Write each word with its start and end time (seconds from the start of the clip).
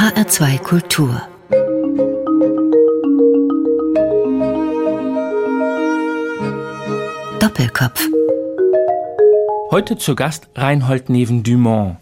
HR2 0.00 0.58
Kultur 0.60 1.20
Doppelkopf 7.38 8.08
Heute 9.70 9.98
zu 9.98 10.16
Gast 10.16 10.48
Reinhold 10.54 11.10
Neven-Dumont, 11.10 11.98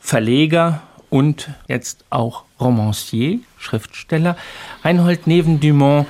Verleger 0.00 0.82
und 1.10 1.50
jetzt 1.68 2.04
auch 2.10 2.42
Romancier, 2.60 3.38
Schriftsteller. 3.56 4.36
Reinhold 4.82 5.28
Neven-Dumont, 5.28 6.08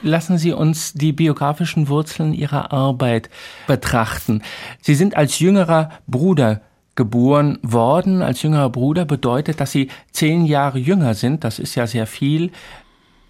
lassen 0.00 0.38
Sie 0.38 0.54
uns 0.54 0.94
die 0.94 1.12
biografischen 1.12 1.88
Wurzeln 1.88 2.32
Ihrer 2.32 2.72
Arbeit 2.72 3.28
betrachten. 3.66 4.42
Sie 4.80 4.94
sind 4.94 5.14
als 5.14 5.40
jüngerer 5.40 5.90
Bruder 6.06 6.62
geboren 6.94 7.58
worden. 7.62 8.22
Als 8.22 8.42
jüngerer 8.42 8.70
Bruder 8.70 9.04
bedeutet, 9.04 9.60
dass 9.60 9.72
Sie 9.72 9.88
zehn 10.12 10.44
Jahre 10.44 10.78
jünger 10.78 11.14
sind, 11.14 11.44
das 11.44 11.58
ist 11.58 11.74
ja 11.74 11.86
sehr 11.86 12.06
viel, 12.06 12.50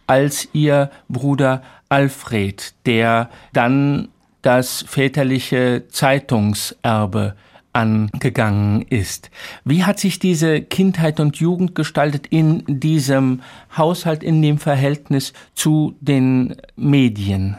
als 0.06 0.48
Ihr 0.52 0.90
Bruder 1.08 1.62
Alfred, 1.88 2.74
der 2.86 3.30
dann 3.52 4.08
das 4.42 4.84
väterliche 4.88 5.84
Zeitungserbe 5.88 7.34
angegangen 7.72 8.82
ist. 8.82 9.30
Wie 9.64 9.84
hat 9.84 10.00
sich 10.00 10.18
diese 10.18 10.60
Kindheit 10.60 11.20
und 11.20 11.36
Jugend 11.36 11.74
gestaltet 11.74 12.26
in 12.28 12.64
diesem 12.66 13.42
Haushalt, 13.76 14.22
in 14.22 14.42
dem 14.42 14.58
Verhältnis 14.58 15.32
zu 15.54 15.94
den 16.00 16.56
Medien? 16.76 17.58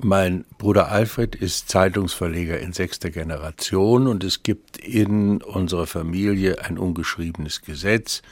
Mein 0.00 0.44
Bruder 0.58 0.90
Alfred 0.90 1.36
ist 1.36 1.68
Zeitungsverleger 1.68 2.58
in 2.58 2.72
sechster 2.72 3.10
Generation 3.10 4.08
und 4.08 4.24
es 4.24 4.42
gibt 4.42 4.76
in 4.76 5.40
unserer 5.40 5.86
Familie 5.86 6.64
ein 6.64 6.78
ungeschriebenes 6.78 7.62
Gesetz, 7.62 8.22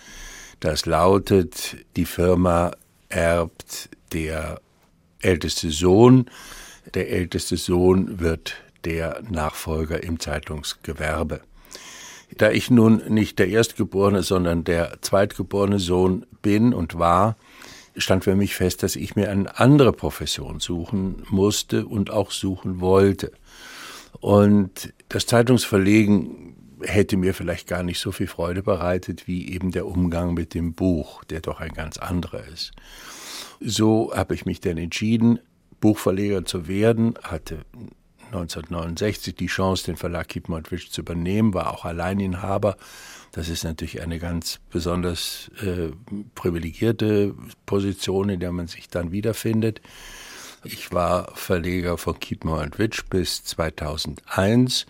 das 0.58 0.86
lautet, 0.86 1.76
die 1.96 2.04
Firma 2.04 2.72
erbt 3.08 3.88
der 4.12 4.60
älteste 5.20 5.70
Sohn, 5.70 6.27
der 6.94 7.10
älteste 7.10 7.56
Sohn 7.56 8.20
wird 8.20 8.54
der 8.84 9.22
Nachfolger 9.28 10.02
im 10.02 10.19
Zeitungsgewerbe. 10.19 11.41
Da 12.38 12.50
ich 12.50 12.70
nun 12.70 13.02
nicht 13.08 13.38
der 13.38 13.48
Erstgeborene, 13.48 14.22
sondern 14.22 14.64
der 14.64 14.98
zweitgeborene 15.00 15.78
Sohn 15.78 16.26
bin 16.42 16.74
und 16.74 16.98
war, 16.98 17.36
stand 17.96 18.24
für 18.24 18.36
mich 18.36 18.54
fest, 18.54 18.82
dass 18.82 18.96
ich 18.96 19.16
mir 19.16 19.30
eine 19.30 19.58
andere 19.58 19.92
Profession 19.92 20.60
suchen 20.60 21.22
musste 21.28 21.86
und 21.86 22.10
auch 22.10 22.30
suchen 22.30 22.80
wollte. 22.80 23.32
Und 24.20 24.92
das 25.08 25.26
Zeitungsverlegen 25.26 26.56
hätte 26.82 27.16
mir 27.16 27.34
vielleicht 27.34 27.66
gar 27.66 27.82
nicht 27.82 28.00
so 28.00 28.12
viel 28.12 28.26
Freude 28.26 28.62
bereitet 28.62 29.26
wie 29.26 29.48
eben 29.52 29.70
der 29.70 29.86
Umgang 29.86 30.34
mit 30.34 30.54
dem 30.54 30.74
Buch, 30.74 31.24
der 31.24 31.40
doch 31.40 31.60
ein 31.60 31.72
ganz 31.72 31.98
anderer 31.98 32.44
ist. 32.46 32.72
So 33.60 34.12
habe 34.14 34.34
ich 34.34 34.46
mich 34.46 34.60
dann 34.60 34.78
entschieden, 34.78 35.38
Buchverleger 35.80 36.44
zu 36.44 36.68
werden, 36.68 37.14
hatte 37.22 37.64
1969 38.33 39.34
die 39.34 39.47
Chance, 39.47 39.84
den 39.84 39.97
Verlag 39.97 40.28
Kiepenheuth 40.28 40.69
zu 40.91 41.02
übernehmen, 41.02 41.55
war 41.55 41.72
auch 41.72 41.84
Alleininhaber. 41.84 42.77
Das 43.33 43.48
ist 43.48 43.64
natürlich 43.64 44.02
eine 44.02 44.19
ganz 44.19 44.58
besonders 44.70 45.50
äh, 45.62 45.91
privilegierte 46.34 47.34
Position, 47.66 48.30
in 48.30 48.41
der 48.41 48.53
man 48.53 48.66
sich 48.66 48.88
dann 48.88 49.12
wiederfindet. 49.12 49.80
Ich 50.64 50.92
war 50.92 51.33
Verleger 51.34 51.98
von 51.98 52.19
Kiepenheuth 52.20 53.08
bis 53.10 53.44
2001, 53.44 54.86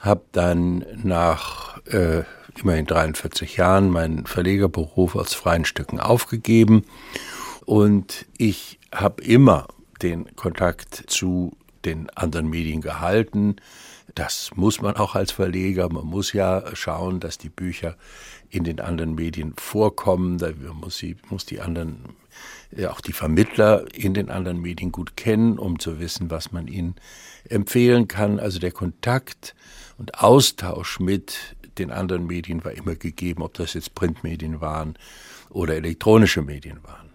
habe 0.00 0.24
dann 0.32 0.84
nach 1.02 1.78
äh, 1.86 2.24
immerhin 2.58 2.86
43 2.86 3.56
Jahren 3.56 3.90
meinen 3.90 4.26
Verlegerberuf 4.26 5.16
aus 5.16 5.34
freien 5.34 5.64
Stücken 5.64 6.00
aufgegeben 6.00 6.84
und 7.64 8.26
ich 8.36 8.78
habe 8.92 9.22
immer 9.22 9.68
den 10.02 10.34
Kontakt 10.36 11.04
zu 11.06 11.56
den 11.86 12.10
anderen 12.10 12.48
Medien 12.50 12.80
gehalten. 12.80 13.56
Das 14.14 14.50
muss 14.54 14.80
man 14.80 14.96
auch 14.96 15.14
als 15.14 15.32
Verleger. 15.32 15.88
Man 15.88 16.06
muss 16.06 16.32
ja 16.32 16.64
schauen, 16.74 17.20
dass 17.20 17.38
die 17.38 17.48
Bücher 17.48 17.96
in 18.50 18.64
den 18.64 18.80
anderen 18.80 19.14
Medien 19.14 19.54
vorkommen. 19.56 20.38
Da 20.38 20.50
muss, 20.74 20.98
sie, 20.98 21.16
muss 21.28 21.46
die 21.46 21.60
anderen, 21.60 22.16
auch 22.88 23.00
die 23.00 23.12
Vermittler 23.12 23.84
in 23.94 24.14
den 24.14 24.30
anderen 24.30 24.60
Medien 24.60 24.92
gut 24.92 25.16
kennen, 25.16 25.58
um 25.58 25.78
zu 25.78 25.98
wissen, 25.98 26.30
was 26.30 26.52
man 26.52 26.68
ihnen 26.68 26.94
empfehlen 27.48 28.08
kann. 28.08 28.38
Also 28.38 28.58
der 28.58 28.72
Kontakt 28.72 29.54
und 29.98 30.22
Austausch 30.22 31.00
mit 31.00 31.56
den 31.78 31.90
anderen 31.90 32.26
Medien 32.26 32.64
war 32.64 32.72
immer 32.72 32.94
gegeben, 32.94 33.42
ob 33.42 33.54
das 33.54 33.74
jetzt 33.74 33.94
Printmedien 33.94 34.60
waren 34.60 34.96
oder 35.50 35.74
elektronische 35.74 36.42
Medien 36.42 36.82
waren. 36.84 37.05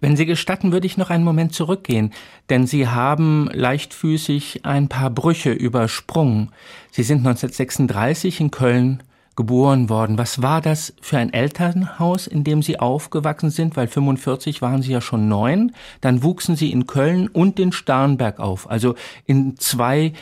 Wenn 0.00 0.16
Sie 0.16 0.26
gestatten, 0.26 0.72
würde 0.72 0.86
ich 0.86 0.96
noch 0.96 1.10
einen 1.10 1.24
Moment 1.24 1.54
zurückgehen, 1.54 2.12
denn 2.50 2.66
Sie 2.66 2.88
haben 2.88 3.48
leichtfüßig 3.52 4.64
ein 4.64 4.88
paar 4.88 5.10
Brüche 5.10 5.50
übersprungen. 5.50 6.50
Sie 6.90 7.02
sind 7.02 7.18
1936 7.18 8.40
in 8.40 8.50
Köln 8.50 9.02
geboren 9.38 9.88
worden. 9.88 10.18
Was 10.18 10.42
war 10.42 10.60
das 10.60 10.94
für 11.00 11.16
ein 11.16 11.32
Elternhaus, 11.32 12.26
in 12.26 12.42
dem 12.42 12.60
Sie 12.60 12.80
aufgewachsen 12.80 13.50
sind? 13.50 13.76
Weil 13.76 13.86
45 13.86 14.62
waren 14.62 14.82
Sie 14.82 14.92
ja 14.92 15.00
schon 15.00 15.28
neun. 15.28 15.72
Dann 16.00 16.24
wuchsen 16.24 16.56
Sie 16.56 16.72
in 16.72 16.88
Köln 16.88 17.28
und 17.28 17.60
in 17.60 17.70
Starnberg 17.70 18.40
auf. 18.40 18.68
Also 18.68 18.96
in 19.26 19.56
zwei 19.56 20.12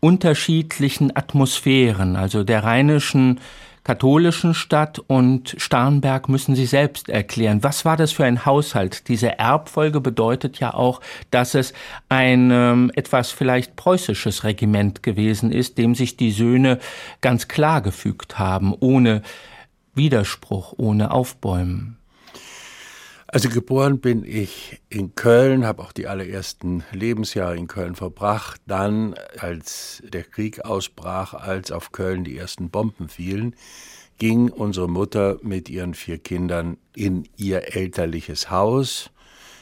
unterschiedlichen 0.00 1.14
Atmosphären, 1.16 2.16
also 2.16 2.44
der 2.44 2.64
rheinischen 2.64 3.40
katholischen 3.86 4.52
Stadt 4.52 4.98
und 4.98 5.54
Starnberg 5.58 6.28
müssen 6.28 6.56
Sie 6.56 6.66
selbst 6.66 7.08
erklären. 7.08 7.62
Was 7.62 7.84
war 7.84 7.96
das 7.96 8.10
für 8.10 8.24
ein 8.24 8.44
Haushalt? 8.44 9.06
Diese 9.06 9.38
Erbfolge 9.38 10.00
bedeutet 10.00 10.58
ja 10.58 10.74
auch, 10.74 11.00
dass 11.30 11.54
es 11.54 11.72
ein 12.08 12.50
ähm, 12.50 12.90
etwas 12.96 13.30
vielleicht 13.30 13.76
preußisches 13.76 14.42
Regiment 14.42 15.04
gewesen 15.04 15.52
ist, 15.52 15.78
dem 15.78 15.94
sich 15.94 16.16
die 16.16 16.32
Söhne 16.32 16.80
ganz 17.20 17.46
klar 17.46 17.80
gefügt 17.80 18.40
haben, 18.40 18.74
ohne 18.74 19.22
Widerspruch, 19.94 20.74
ohne 20.76 21.12
Aufbäumen. 21.12 21.96
Also 23.36 23.50
geboren 23.50 23.98
bin 23.98 24.24
ich 24.24 24.80
in 24.88 25.14
Köln, 25.14 25.66
habe 25.66 25.82
auch 25.82 25.92
die 25.92 26.06
allerersten 26.06 26.84
Lebensjahre 26.90 27.54
in 27.54 27.66
Köln 27.66 27.94
verbracht. 27.94 28.62
Dann, 28.66 29.14
als 29.38 30.02
der 30.10 30.22
Krieg 30.22 30.64
ausbrach, 30.64 31.34
als 31.34 31.70
auf 31.70 31.92
Köln 31.92 32.24
die 32.24 32.38
ersten 32.38 32.70
Bomben 32.70 33.10
fielen, 33.10 33.54
ging 34.16 34.48
unsere 34.48 34.88
Mutter 34.88 35.36
mit 35.42 35.68
ihren 35.68 35.92
vier 35.92 36.16
Kindern 36.16 36.78
in 36.94 37.28
ihr 37.36 37.76
elterliches 37.76 38.50
Haus 38.50 39.10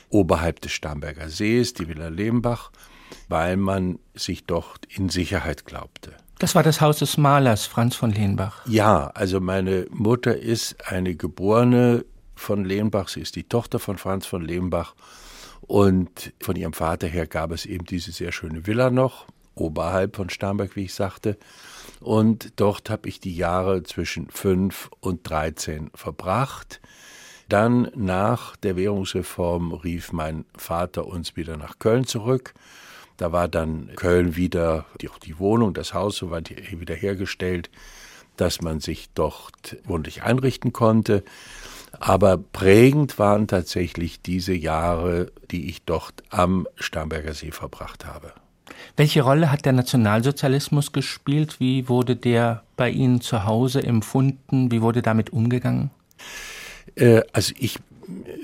oberhalb 0.09 0.61
des 0.61 0.71
Starnberger 0.71 1.29
Sees, 1.29 1.75
die 1.75 1.89
Villa 1.89 2.11
Lehmbach, 2.11 2.71
weil 3.29 3.57
man 3.57 3.99
sich 4.15 4.45
dort 4.45 4.87
in 4.89 5.09
Sicherheit 5.09 5.65
glaubte. 5.65 6.13
Das 6.39 6.55
war 6.55 6.63
das 6.63 6.81
Haus 6.81 7.01
des 7.01 7.17
Malers 7.17 7.67
Franz 7.67 7.97
von 7.97 8.13
Lehnbach. 8.13 8.65
Ja, 8.69 9.09
also 9.15 9.41
meine 9.41 9.89
Mutter 9.91 10.37
ist 10.37 10.77
eine 10.89 11.17
geborene 11.17 12.05
von 12.45 12.65
Lehmbach. 12.65 13.09
Sie 13.09 13.21
ist 13.21 13.37
die 13.37 13.45
Tochter 13.45 13.79
von 13.79 13.99
Franz 13.99 14.27
von 14.27 14.43
Lehmbach. 14.43 14.95
Und 15.63 16.33
von 16.41 16.57
ihrem 16.57 16.75
Vater 16.75 17.07
her 17.07 17.27
gab 17.27 17.51
es 17.51 17.67
eben 17.67 17.87
diese 17.87 18.13
sehr 18.13 18.33
schöne 18.33 18.67
Villa 18.67 18.91
noch, 18.91 19.27
oberhalb 19.55 20.17
von 20.17 20.29
Starnberg, 20.29 20.77
wie 20.77 20.85
ich 20.85 20.95
sagte. 20.95 21.39
Und 22.01 22.53
dort 22.57 22.91
habe 22.91 23.09
ich 23.09 23.19
die 23.19 23.35
Jahre 23.35 23.83
zwischen 23.83 24.29
fünf 24.29 24.91
und 25.01 25.29
dreizehn 25.29 25.91
verbracht. 25.95 26.81
Dann 27.49 27.91
nach 27.95 28.57
der 28.57 28.77
Währungsreform 28.77 29.73
rief 29.73 30.13
mein 30.13 30.45
Vater 30.57 31.07
uns 31.07 31.37
wieder 31.37 31.57
nach 31.57 31.79
Köln 31.79 32.07
zurück. 32.07 32.55
Da 33.17 33.33
war 33.33 33.49
dann 33.49 33.91
Köln 33.97 34.37
wieder, 34.37 34.87
die, 35.01 35.09
die 35.25 35.39
Wohnung, 35.39 35.73
das 35.73 35.95
Haus 35.95 36.17
soweit 36.17 36.51
wieder 36.79 36.95
hergestellt, 36.95 37.71
dass 38.37 38.61
man 38.61 38.81
sich 38.81 39.09
dort 39.15 39.77
wohnlich 39.85 40.23
einrichten 40.23 40.73
konnte. 40.73 41.23
Aber 42.07 42.37
prägend 42.37 43.19
waren 43.19 43.47
tatsächlich 43.47 44.21
diese 44.21 44.53
Jahre, 44.53 45.33
die 45.51 45.71
ich 45.71 45.85
dort 45.85 46.23
am 46.29 46.69
Starnberger 46.77 47.33
See 47.33 47.51
verbracht 47.51 48.05
habe. 48.05 48.35
Welche 48.99 49.23
Rolle 49.23 49.51
hat 49.51 49.65
der 49.65 49.73
Nationalsozialismus 49.73 50.93
gespielt? 50.93 51.61
Wie 51.61 51.89
wurde 51.89 52.15
der 52.15 52.63
bei 52.77 52.91
Ihnen 52.91 53.23
zu 53.23 53.47
Hause 53.47 53.83
empfunden? 53.83 54.71
Wie 54.71 54.83
wurde 54.83 55.01
damit 55.01 55.33
umgegangen? 55.33 55.93
Äh, 56.95 57.23
also 57.33 57.55
ich, 57.59 57.79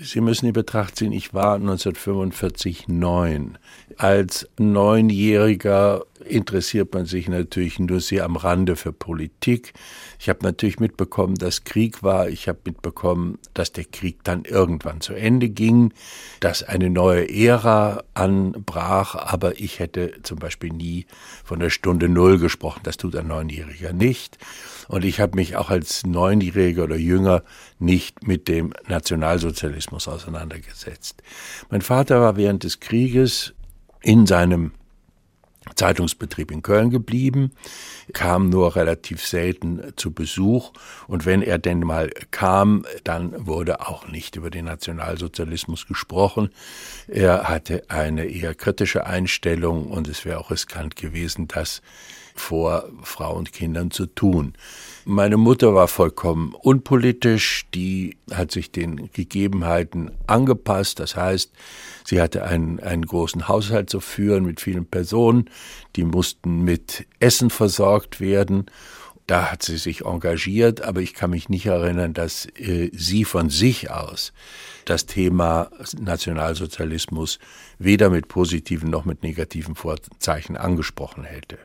Sie 0.00 0.22
müssen 0.22 0.46
in 0.46 0.54
Betracht 0.54 0.96
ziehen, 0.96 1.12
ich 1.12 1.34
war 1.34 1.56
1945 1.56 2.88
neun. 2.88 3.58
Als 3.98 4.48
Neunjähriger 4.58 6.06
interessiert 6.24 6.92
man 6.94 7.06
sich 7.06 7.28
natürlich 7.28 7.78
nur 7.78 8.00
sehr 8.00 8.24
am 8.24 8.36
Rande 8.36 8.76
für 8.76 8.92
Politik. 8.92 9.72
Ich 10.18 10.28
habe 10.28 10.40
natürlich 10.42 10.80
mitbekommen, 10.80 11.34
dass 11.34 11.64
Krieg 11.64 12.02
war. 12.02 12.28
Ich 12.28 12.48
habe 12.48 12.58
mitbekommen, 12.64 13.38
dass 13.54 13.72
der 13.72 13.84
Krieg 13.84 14.22
dann 14.24 14.44
irgendwann 14.44 15.00
zu 15.00 15.14
Ende 15.14 15.48
ging, 15.48 15.92
dass 16.40 16.62
eine 16.62 16.90
neue 16.90 17.28
Ära 17.28 18.04
anbrach. 18.14 19.14
Aber 19.14 19.60
ich 19.60 19.78
hätte 19.78 20.22
zum 20.22 20.38
Beispiel 20.38 20.70
nie 20.70 21.06
von 21.44 21.60
der 21.60 21.70
Stunde 21.70 22.08
Null 22.08 22.38
gesprochen. 22.38 22.80
Das 22.84 22.96
tut 22.96 23.16
ein 23.16 23.28
Neunjähriger 23.28 23.92
nicht. 23.92 24.38
Und 24.88 25.04
ich 25.04 25.20
habe 25.20 25.36
mich 25.36 25.56
auch 25.56 25.70
als 25.70 26.04
Neunjähriger 26.04 26.84
oder 26.84 26.96
Jünger 26.96 27.42
nicht 27.78 28.26
mit 28.26 28.48
dem 28.48 28.72
Nationalsozialismus 28.88 30.08
auseinandergesetzt. 30.08 31.22
Mein 31.70 31.82
Vater 31.82 32.20
war 32.20 32.36
während 32.36 32.64
des 32.64 32.80
Krieges 32.80 33.54
in 34.02 34.26
seinem 34.26 34.72
Zeitungsbetrieb 35.74 36.50
in 36.50 36.62
Köln 36.62 36.90
geblieben, 36.90 37.52
kam 38.12 38.48
nur 38.48 38.76
relativ 38.76 39.26
selten 39.26 39.92
zu 39.96 40.12
Besuch 40.12 40.72
und 41.06 41.26
wenn 41.26 41.42
er 41.42 41.58
denn 41.58 41.80
mal 41.80 42.10
kam, 42.30 42.84
dann 43.04 43.46
wurde 43.46 43.86
auch 43.86 44.08
nicht 44.08 44.36
über 44.36 44.50
den 44.50 44.66
Nationalsozialismus 44.66 45.86
gesprochen. 45.86 46.50
Er 47.08 47.48
hatte 47.48 47.84
eine 47.88 48.26
eher 48.26 48.54
kritische 48.54 49.06
Einstellung 49.06 49.86
und 49.86 50.08
es 50.08 50.24
wäre 50.24 50.38
auch 50.38 50.50
riskant 50.50 50.96
gewesen, 50.96 51.48
das 51.48 51.82
vor 52.34 52.88
Frau 53.02 53.34
und 53.34 53.52
Kindern 53.52 53.90
zu 53.90 54.06
tun. 54.06 54.54
Meine 55.06 55.38
Mutter 55.38 55.74
war 55.74 55.88
vollkommen 55.88 56.54
unpolitisch, 56.54 57.66
die 57.74 58.18
hat 58.30 58.50
sich 58.50 58.70
den 58.70 59.10
Gegebenheiten 59.12 60.10
angepasst, 60.26 61.00
das 61.00 61.16
heißt, 61.16 61.52
sie 62.04 62.20
hatte 62.20 62.44
einen, 62.44 62.80
einen 62.80 63.06
großen 63.06 63.48
Haushalt 63.48 63.88
zu 63.88 64.00
führen 64.00 64.44
mit 64.44 64.60
vielen 64.60 64.84
Personen, 64.84 65.48
die 65.96 66.04
mussten 66.04 66.64
mit 66.64 67.06
Essen 67.18 67.48
versorgt 67.48 68.20
werden. 68.20 68.66
Da 69.26 69.50
hat 69.50 69.62
sie 69.62 69.78
sich 69.78 70.04
engagiert, 70.04 70.82
aber 70.82 71.00
ich 71.00 71.14
kann 71.14 71.30
mich 71.30 71.48
nicht 71.48 71.66
erinnern, 71.66 72.12
dass 72.12 72.46
äh, 72.56 72.90
sie 72.92 73.24
von 73.24 73.48
sich 73.48 73.90
aus 73.90 74.32
das 74.84 75.06
Thema 75.06 75.70
Nationalsozialismus 75.98 77.38
weder 77.78 78.10
mit 78.10 78.28
positiven 78.28 78.90
noch 78.90 79.04
mit 79.04 79.22
negativen 79.22 79.76
Vorzeichen 79.76 80.56
angesprochen 80.56 81.24
hätte. 81.24 81.58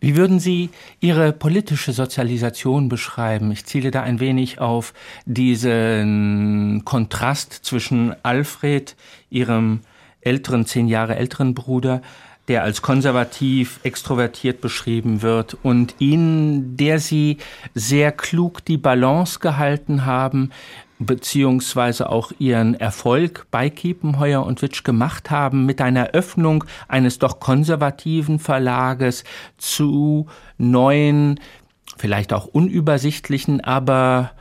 Wie 0.00 0.16
würden 0.16 0.38
Sie 0.38 0.70
Ihre 1.00 1.32
politische 1.32 1.92
Sozialisation 1.92 2.88
beschreiben? 2.88 3.50
Ich 3.50 3.66
ziele 3.66 3.90
da 3.90 4.02
ein 4.02 4.20
wenig 4.20 4.60
auf 4.60 4.94
diesen 5.24 6.82
Kontrast 6.84 7.52
zwischen 7.52 8.14
Alfred, 8.22 8.96
Ihrem 9.30 9.80
älteren, 10.20 10.66
zehn 10.66 10.88
Jahre 10.88 11.16
älteren 11.16 11.54
Bruder, 11.54 12.02
der 12.48 12.62
als 12.62 12.80
konservativ, 12.80 13.80
extrovertiert 13.82 14.60
beschrieben 14.60 15.22
wird, 15.22 15.56
und 15.62 15.96
Ihnen, 15.98 16.76
der 16.76 17.00
Sie 17.00 17.38
sehr 17.74 18.12
klug 18.12 18.64
die 18.64 18.78
Balance 18.78 19.40
gehalten 19.40 20.06
haben 20.06 20.50
beziehungsweise 20.98 22.08
auch 22.08 22.32
ihren 22.38 22.74
Erfolg 22.74 23.46
bei 23.50 23.68
Kiepenheuer 23.68 24.44
und 24.44 24.62
Witsch 24.62 24.84
gemacht 24.84 25.30
haben 25.30 25.66
mit 25.66 25.80
einer 25.80 26.08
Öffnung 26.08 26.64
eines 26.88 27.18
doch 27.18 27.38
konservativen 27.40 28.38
Verlages 28.38 29.24
zu 29.58 30.26
neuen, 30.58 31.40
vielleicht 31.96 32.32
auch 32.32 32.46
unübersichtlichen, 32.46 33.62
aber 33.62 34.32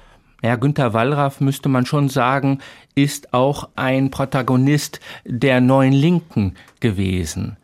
ja, 0.41 0.55
Günter 0.55 0.93
Wallraff 0.93 1.41
müsste 1.41 1.69
man 1.69 1.85
schon 1.85 2.07
sagen, 2.07 2.59
ist 2.93 3.33
auch 3.33 3.69
ein 3.75 4.11
Protagonist 4.11 4.99
der 5.25 5.59
neuen 5.59 5.93
Linken 5.93 6.55
gewesen. 6.79 7.57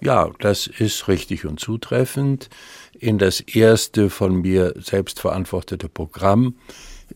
Ja, 0.00 0.30
das 0.38 0.66
ist 0.66 1.08
richtig 1.08 1.44
und 1.44 1.60
zutreffend. 1.60 2.48
In 2.98 3.18
das 3.18 3.40
erste 3.40 4.10
von 4.10 4.36
mir 4.40 4.74
selbst 4.76 5.20
verantwortete 5.20 5.88
Programm 5.88 6.54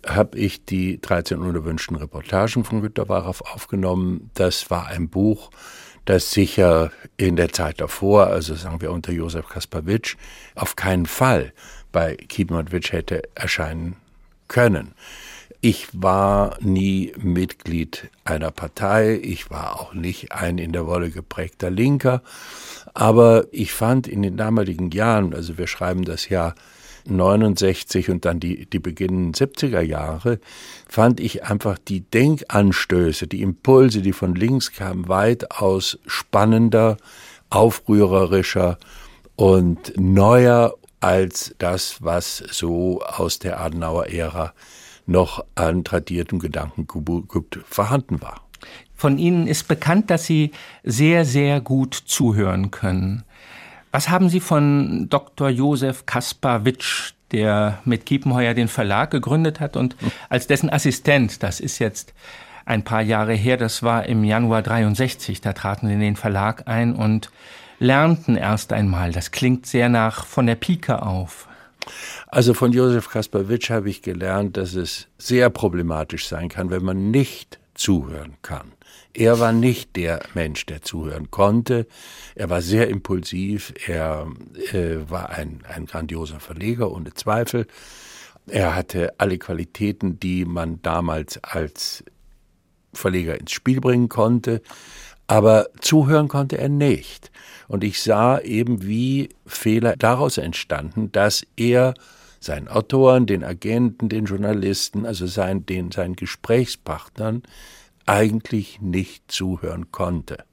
habe 0.07 0.39
ich 0.39 0.65
die 0.65 1.01
13 1.01 1.39
unerwünschten 1.39 1.97
Reportagen 1.97 2.65
von 2.65 2.81
Günter 2.81 3.09
Wallraff 3.09 3.41
aufgenommen. 3.41 4.31
Das 4.35 4.71
war 4.71 4.87
ein 4.87 5.09
Buch, 5.09 5.51
das 6.05 6.33
sicher 6.33 6.91
in 7.17 7.37
der 7.37 7.53
Zeit 7.53 7.81
davor, 7.81 8.27
also 8.27 8.55
sagen 8.55 8.81
wir 8.81 8.93
unter 8.93 9.13
Josef 9.13 9.49
Kasperwitsch, 9.49 10.17
auf 10.55 10.77
keinen 10.77 11.07
Fall 11.07 11.53
bei 11.93 12.17
Kiepenwitsch 12.17 12.93
hätte 12.93 13.23
erscheinen 13.35 13.97
können. 14.49 14.95
Ich 15.65 15.87
war 15.93 16.59
nie 16.61 17.13
Mitglied 17.17 18.11
einer 18.25 18.51
Partei, 18.51 19.21
ich 19.23 19.49
war 19.49 19.81
auch 19.81 19.95
nicht 19.95 20.33
ein 20.33 20.59
in 20.59 20.73
der 20.73 20.89
Wolle 20.89 21.11
geprägter 21.11 21.71
Linker, 21.71 22.23
aber 22.95 23.47
ich 23.53 23.73
fand 23.73 24.09
in 24.09 24.23
den 24.23 24.37
damaligen 24.37 24.91
Jahren, 24.91 25.33
also 25.33 25.59
wir 25.59 25.69
schreiben 25.69 26.05
das 26.05 26.29
Jahr 26.29 26.57
69 27.07 28.11
und 28.11 28.25
dann 28.25 28.41
die, 28.41 28.67
die 28.67 28.79
beginnenden 28.79 29.33
70er 29.35 29.81
Jahre, 29.81 30.39
fand 30.89 31.21
ich 31.21 31.45
einfach 31.45 31.79
die 31.79 32.01
Denkanstöße, 32.01 33.27
die 33.27 33.43
Impulse, 33.43 34.03
die 34.03 34.13
von 34.13 34.35
links 34.35 34.73
kamen, 34.73 35.09
weitaus 35.09 35.99
spannender, 36.07 36.97
aufrührerischer 37.51 38.79
und 39.37 39.93
neuer 39.97 40.75
als 41.01 41.55
das, 41.59 41.97
was 42.01 42.39
so 42.51 43.03
aus 43.03 43.39
der 43.39 43.61
Adenauer 43.61 44.07
Ära 44.07 44.53
noch 45.07 45.45
an 45.55 45.85
tradiertem 45.85 46.39
Gedankengut 46.39 47.61
vorhanden 47.69 48.23
war. 48.23 48.41
Von 48.95 49.19
Ihnen 49.19 49.49
ist 49.49 49.67
bekannt, 49.67 50.11
dass 50.11 50.27
Sie 50.27 50.53
sehr, 50.85 51.25
sehr 51.25 51.61
gut 51.61 51.95
zuhören 51.95 52.71
können. 52.71 53.25
Was 53.93 54.09
haben 54.09 54.31
Sie 54.31 54.41
von 54.41 55.09
Dr. 55.11 55.51
Josef 55.51 56.07
Kasparwitsch, 56.07 57.13
der 57.31 57.79
mit 57.85 58.07
Kiepenheuer 58.07 58.55
den 58.55 58.69
Verlag 58.69 59.11
gegründet 59.11 59.61
hat 59.61 59.77
und 59.77 59.97
als 60.31 60.47
dessen 60.47 60.71
Assistent, 60.71 61.43
das 61.43 61.61
ist 61.61 61.79
jetzt 61.79 62.15
ein 62.65 62.85
paar 62.85 63.03
Jahre 63.03 63.35
her, 63.35 63.59
das 63.59 63.83
war 63.83 64.07
im 64.07 64.25
Januar 64.25 64.63
63, 64.63 65.43
da 65.43 65.53
traten 65.53 65.89
sie 65.89 65.95
in 65.95 66.01
den 66.01 66.17
Verlag 66.17 66.69
ein 66.69 66.95
und 66.95 67.31
lernten 67.79 68.37
erst 68.37 68.73
einmal. 68.73 69.13
Das 69.13 69.31
klingt 69.31 69.67
sehr 69.67 69.91
nach 69.91 70.25
von 70.25 70.47
der 70.47 70.55
Pike 70.55 71.03
auf. 71.03 71.49
Also 72.29 72.55
von 72.55 72.73
Josef 72.73 73.11
Kasparwitsch 73.11 73.71
habe 73.71 73.91
ich 73.91 74.01
gelernt, 74.01 74.57
dass 74.57 74.75
es 74.75 75.09
sehr 75.19 75.51
problematisch 75.51 76.29
sein 76.29 76.49
kann, 76.49 76.71
wenn 76.71 76.85
man 76.85 77.11
nicht 77.11 77.59
zuhören 77.75 78.35
kann. 78.43 78.73
Er 79.15 79.41
war 79.41 79.53
nicht 79.53 79.97
der 79.97 80.21
Mensch, 80.35 80.67
der 80.67 80.83
zuhören 80.83 81.31
konnte. 81.31 81.87
Er 82.35 82.51
war 82.51 82.63
sehr 82.63 82.89
impulsiv. 82.89 83.75
Er 83.87 84.27
äh, 84.73 84.99
war 85.09 85.31
ein, 85.31 85.63
ein 85.69 85.87
grandioser 85.87 86.41
Verleger, 86.41 86.91
ohne 86.91 87.15
Zweifel. 87.15 87.67
Er 88.47 88.75
hatte 88.75 89.15
alle 89.19 89.39
Qualitäten, 89.39 90.19
die 90.19 90.45
man 90.45 90.81
damals 90.83 91.43
als 91.43 92.05
Verleger 92.93 93.39
ins 93.39 93.53
Spiel 93.53 93.81
bringen 93.81 94.09
konnte. 94.09 94.63
Aber 95.27 95.69
zuhören 95.81 96.29
konnte 96.29 96.59
er 96.59 96.69
nicht. 96.69 97.31
Und 97.69 97.85
ich 97.85 98.03
sah 98.03 98.39
eben, 98.41 98.83
wie 98.83 99.31
Fehler 99.47 99.97
daraus 99.97 100.37
entstanden, 100.37 101.13
dass 101.13 101.47
er 101.57 101.95
seinen 102.45 102.69
Autoren, 102.69 103.27
den 103.27 103.45
Agenten, 103.45 104.09
den 104.09 104.25
Journalisten, 104.25 105.07
also 105.07 105.27
sein, 105.27 105.67
den, 105.67 105.91
seinen 105.91 106.17
Gesprächspartnern 106.17 107.43
eigentlich 108.07 108.81
nicht 108.81 109.31
zuhören 109.31 109.93
konnte. 109.93 110.45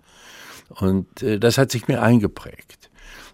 Und 0.69 1.24
äh, 1.24 1.39
das 1.39 1.58
hat 1.58 1.72
sich 1.72 1.88
mir 1.88 2.01
eingeprägt. 2.01 2.89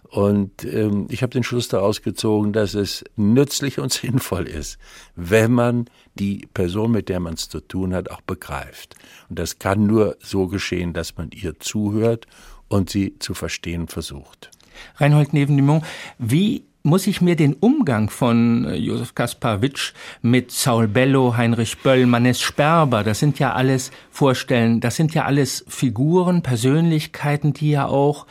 Und 0.08 0.64
ähm, 0.64 1.08
ich 1.10 1.22
habe 1.22 1.32
den 1.32 1.42
Schluss 1.42 1.68
daraus 1.68 2.00
gezogen, 2.00 2.52
dass 2.52 2.74
es 2.74 3.04
nützlich 3.16 3.78
und 3.78 3.92
sinnvoll 3.92 4.46
ist, 4.46 4.78
wenn 5.14 5.52
man 5.52 5.90
die 6.14 6.48
Person, 6.54 6.92
mit 6.92 7.08
der 7.08 7.20
man 7.20 7.34
es 7.34 7.48
zu 7.48 7.60
tun 7.60 7.92
hat, 7.92 8.10
auch 8.10 8.22
begreift. 8.22 8.94
Und 9.28 9.38
das 9.38 9.58
kann 9.58 9.86
nur 9.86 10.16
so 10.20 10.46
geschehen, 10.46 10.92
dass 10.92 11.16
man 11.16 11.30
ihr 11.32 11.58
zuhört 11.58 12.26
und 12.68 12.88
sie 12.90 13.18
zu 13.18 13.34
verstehen 13.34 13.88
versucht. 13.88 14.50
Reinhold 14.96 15.32
Neven 15.32 15.82
wie 16.18 16.64
muss 16.86 17.08
ich 17.08 17.20
mir 17.20 17.34
den 17.34 17.54
Umgang 17.54 18.08
von 18.08 18.64
äh, 18.64 18.76
Josef 18.76 19.14
Kasparwitsch 19.14 19.92
mit 20.22 20.52
Saul 20.52 20.86
Bello, 20.86 21.36
Heinrich 21.36 21.78
Böll, 21.78 22.06
Mannes 22.06 22.40
Sperber, 22.40 23.02
das 23.02 23.18
sind 23.18 23.38
ja 23.40 23.52
alles 23.52 23.90
vorstellen, 24.10 24.80
das 24.80 24.94
sind 24.94 25.12
ja 25.12 25.24
alles 25.24 25.64
Figuren, 25.68 26.42
Persönlichkeiten, 26.42 27.52
die 27.52 27.72
ja 27.72 27.86
auch 27.86 28.26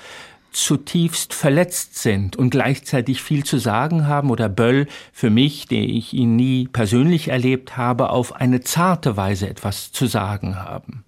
zutiefst 0.53 1.33
verletzt 1.33 1.97
sind 1.97 2.37
und 2.37 2.49
gleichzeitig 2.49 3.21
viel 3.21 3.43
zu 3.43 3.57
sagen 3.57 4.07
haben 4.07 4.31
oder 4.31 4.47
Böll 4.47 4.87
für 5.11 5.29
mich, 5.29 5.67
der 5.67 5.83
ich 5.83 6.13
ihn 6.13 6.37
nie 6.37 6.69
persönlich 6.71 7.27
erlebt 7.27 7.75
habe, 7.75 8.09
auf 8.09 8.33
eine 8.37 8.61
zarte 8.61 9.17
Weise 9.17 9.49
etwas 9.49 9.91
zu 9.91 10.07
sagen 10.07 10.55
haben. 10.55 11.03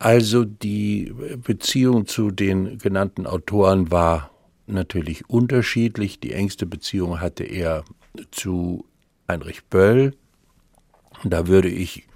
Also 0.00 0.44
die 0.44 1.14
Beziehung 1.46 2.06
zu 2.06 2.32
den 2.32 2.78
genannten 2.78 3.28
Autoren 3.28 3.92
war 3.92 4.33
natürlich 4.66 5.28
unterschiedlich. 5.28 6.20
Die 6.20 6.32
engste 6.32 6.66
Beziehung 6.66 7.20
hatte 7.20 7.44
er 7.44 7.84
zu 8.30 8.84
Heinrich 9.28 9.64
Böll. 9.64 10.14
Da 11.24 11.46
würde 11.46 11.68
ich 11.68 12.06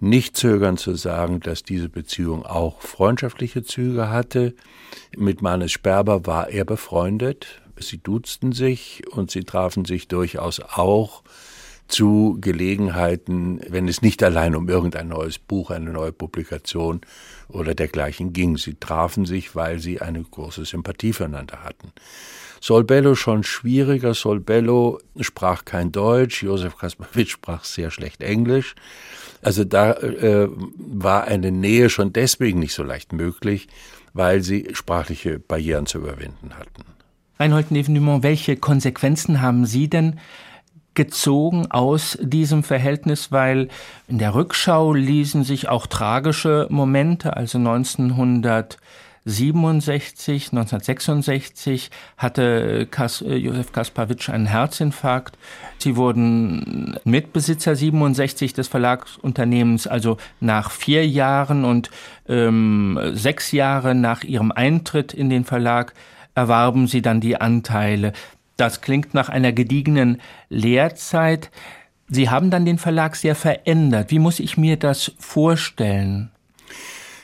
nicht 0.00 0.36
zögern 0.36 0.76
zu 0.76 0.94
sagen, 0.94 1.40
dass 1.40 1.62
diese 1.62 1.88
Beziehung 1.88 2.44
auch 2.44 2.82
freundschaftliche 2.82 3.62
Züge 3.62 4.10
hatte. 4.10 4.54
Mit 5.16 5.42
Manes 5.42 5.72
Sperber 5.72 6.26
war 6.26 6.48
er 6.48 6.64
befreundet. 6.64 7.62
Sie 7.78 7.98
duzten 7.98 8.52
sich 8.52 9.02
und 9.10 9.30
sie 9.30 9.44
trafen 9.44 9.84
sich 9.84 10.08
durchaus 10.08 10.60
auch 10.60 11.22
zu 11.88 12.38
Gelegenheiten, 12.40 13.60
wenn 13.68 13.88
es 13.88 14.02
nicht 14.02 14.22
allein 14.22 14.54
um 14.54 14.68
irgendein 14.68 15.08
neues 15.08 15.38
Buch, 15.38 15.70
eine 15.70 15.90
neue 15.90 16.12
Publikation 16.12 17.00
oder 17.48 17.74
dergleichen 17.74 18.32
ging. 18.32 18.56
Sie 18.56 18.74
trafen 18.74 19.24
sich, 19.24 19.54
weil 19.54 19.78
sie 19.78 20.00
eine 20.00 20.22
große 20.22 20.64
Sympathie 20.64 21.12
füreinander 21.12 21.62
hatten. 21.62 21.92
Solbello 22.60 23.14
schon 23.14 23.44
schwieriger. 23.44 24.14
Solbello 24.14 24.98
sprach 25.20 25.64
kein 25.64 25.92
Deutsch, 25.92 26.42
Josef 26.42 26.76
Kasparowitsch 26.76 27.30
sprach 27.32 27.64
sehr 27.64 27.90
schlecht 27.90 28.22
Englisch. 28.22 28.74
Also 29.42 29.64
da 29.64 29.92
äh, 29.92 30.48
war 30.76 31.24
eine 31.24 31.52
Nähe 31.52 31.90
schon 31.90 32.12
deswegen 32.12 32.58
nicht 32.58 32.74
so 32.74 32.82
leicht 32.82 33.12
möglich, 33.12 33.68
weil 34.14 34.42
sie 34.42 34.68
sprachliche 34.72 35.38
Barrieren 35.38 35.86
zu 35.86 35.98
überwinden 35.98 36.54
hatten. 36.58 36.84
Reinhold 37.38 37.70
Neven 37.70 38.22
welche 38.22 38.56
Konsequenzen 38.56 39.42
haben 39.42 39.66
Sie 39.66 39.88
denn 39.88 40.18
gezogen 40.96 41.70
aus 41.70 42.18
diesem 42.20 42.64
Verhältnis, 42.64 43.30
weil 43.30 43.68
in 44.08 44.18
der 44.18 44.34
Rückschau 44.34 44.92
ließen 44.92 45.44
sich 45.44 45.68
auch 45.68 45.86
tragische 45.86 46.66
Momente, 46.70 47.36
also 47.36 47.58
1900 47.58 48.78
67, 49.28 50.52
1966 50.52 51.90
hatte 52.16 52.86
Kas 52.88 53.22
äh, 53.22 53.34
Josef 53.34 53.72
Kaspawitsch 53.72 54.30
einen 54.30 54.46
Herzinfarkt. 54.46 55.36
Sie 55.78 55.96
wurden 55.96 56.96
Mitbesitzer 57.02 57.74
67 57.74 58.52
des 58.52 58.68
Verlagsunternehmens, 58.68 59.88
also 59.88 60.16
nach 60.38 60.70
vier 60.70 61.06
Jahren 61.08 61.64
und 61.64 61.90
ähm, 62.28 63.00
sechs 63.14 63.50
Jahre 63.50 63.96
nach 63.96 64.22
ihrem 64.22 64.52
Eintritt 64.52 65.12
in 65.12 65.28
den 65.28 65.44
Verlag 65.44 65.92
erwarben 66.36 66.86
sie 66.86 67.02
dann 67.02 67.20
die 67.20 67.40
Anteile. 67.40 68.12
Das 68.56 68.80
klingt 68.80 69.14
nach 69.14 69.28
einer 69.28 69.52
gediegenen 69.52 70.20
Lehrzeit. 70.48 71.50
Sie 72.08 72.30
haben 72.30 72.50
dann 72.50 72.64
den 72.64 72.78
Verlag 72.78 73.16
sehr 73.16 73.34
verändert. 73.34 74.10
Wie 74.10 74.18
muss 74.18 74.40
ich 74.40 74.56
mir 74.56 74.76
das 74.76 75.12
vorstellen? 75.18 76.30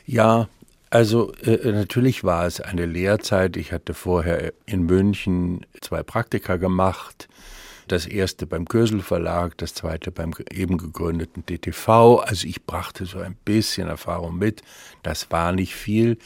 Ja, 0.07 0.49
also 0.91 1.33
äh, 1.45 1.73
natürlich 1.73 2.23
war 2.23 2.47
es 2.47 2.61
eine 2.61 2.85
Lehrzeit. 2.85 3.57
Ich 3.57 3.73
hatte 3.73 3.95
vorher 3.95 4.53
in 4.67 4.83
München 4.83 5.65
zwei 5.81 6.03
Praktika 6.03 6.57
gemacht. 6.57 7.29
Das 7.89 8.07
erste 8.07 8.47
beim 8.47 8.67
Kösel 8.67 9.01
Verlag, 9.01 9.57
das 9.59 9.75
zweite 9.75 10.11
beim 10.11 10.35
eben 10.51 10.79
gegründeten 10.79 11.47
DTV. 11.47 12.19
Also 12.19 12.47
ich 12.47 12.65
brachte 12.65 13.07
so 13.07 13.21
ein 13.21 13.37
bisschen 13.45 13.89
Erfahrung 13.89 14.37
mit. 14.37 14.63
Das 15.03 15.31
war 15.31 15.53
nicht 15.53 15.75
viel. 15.75 16.19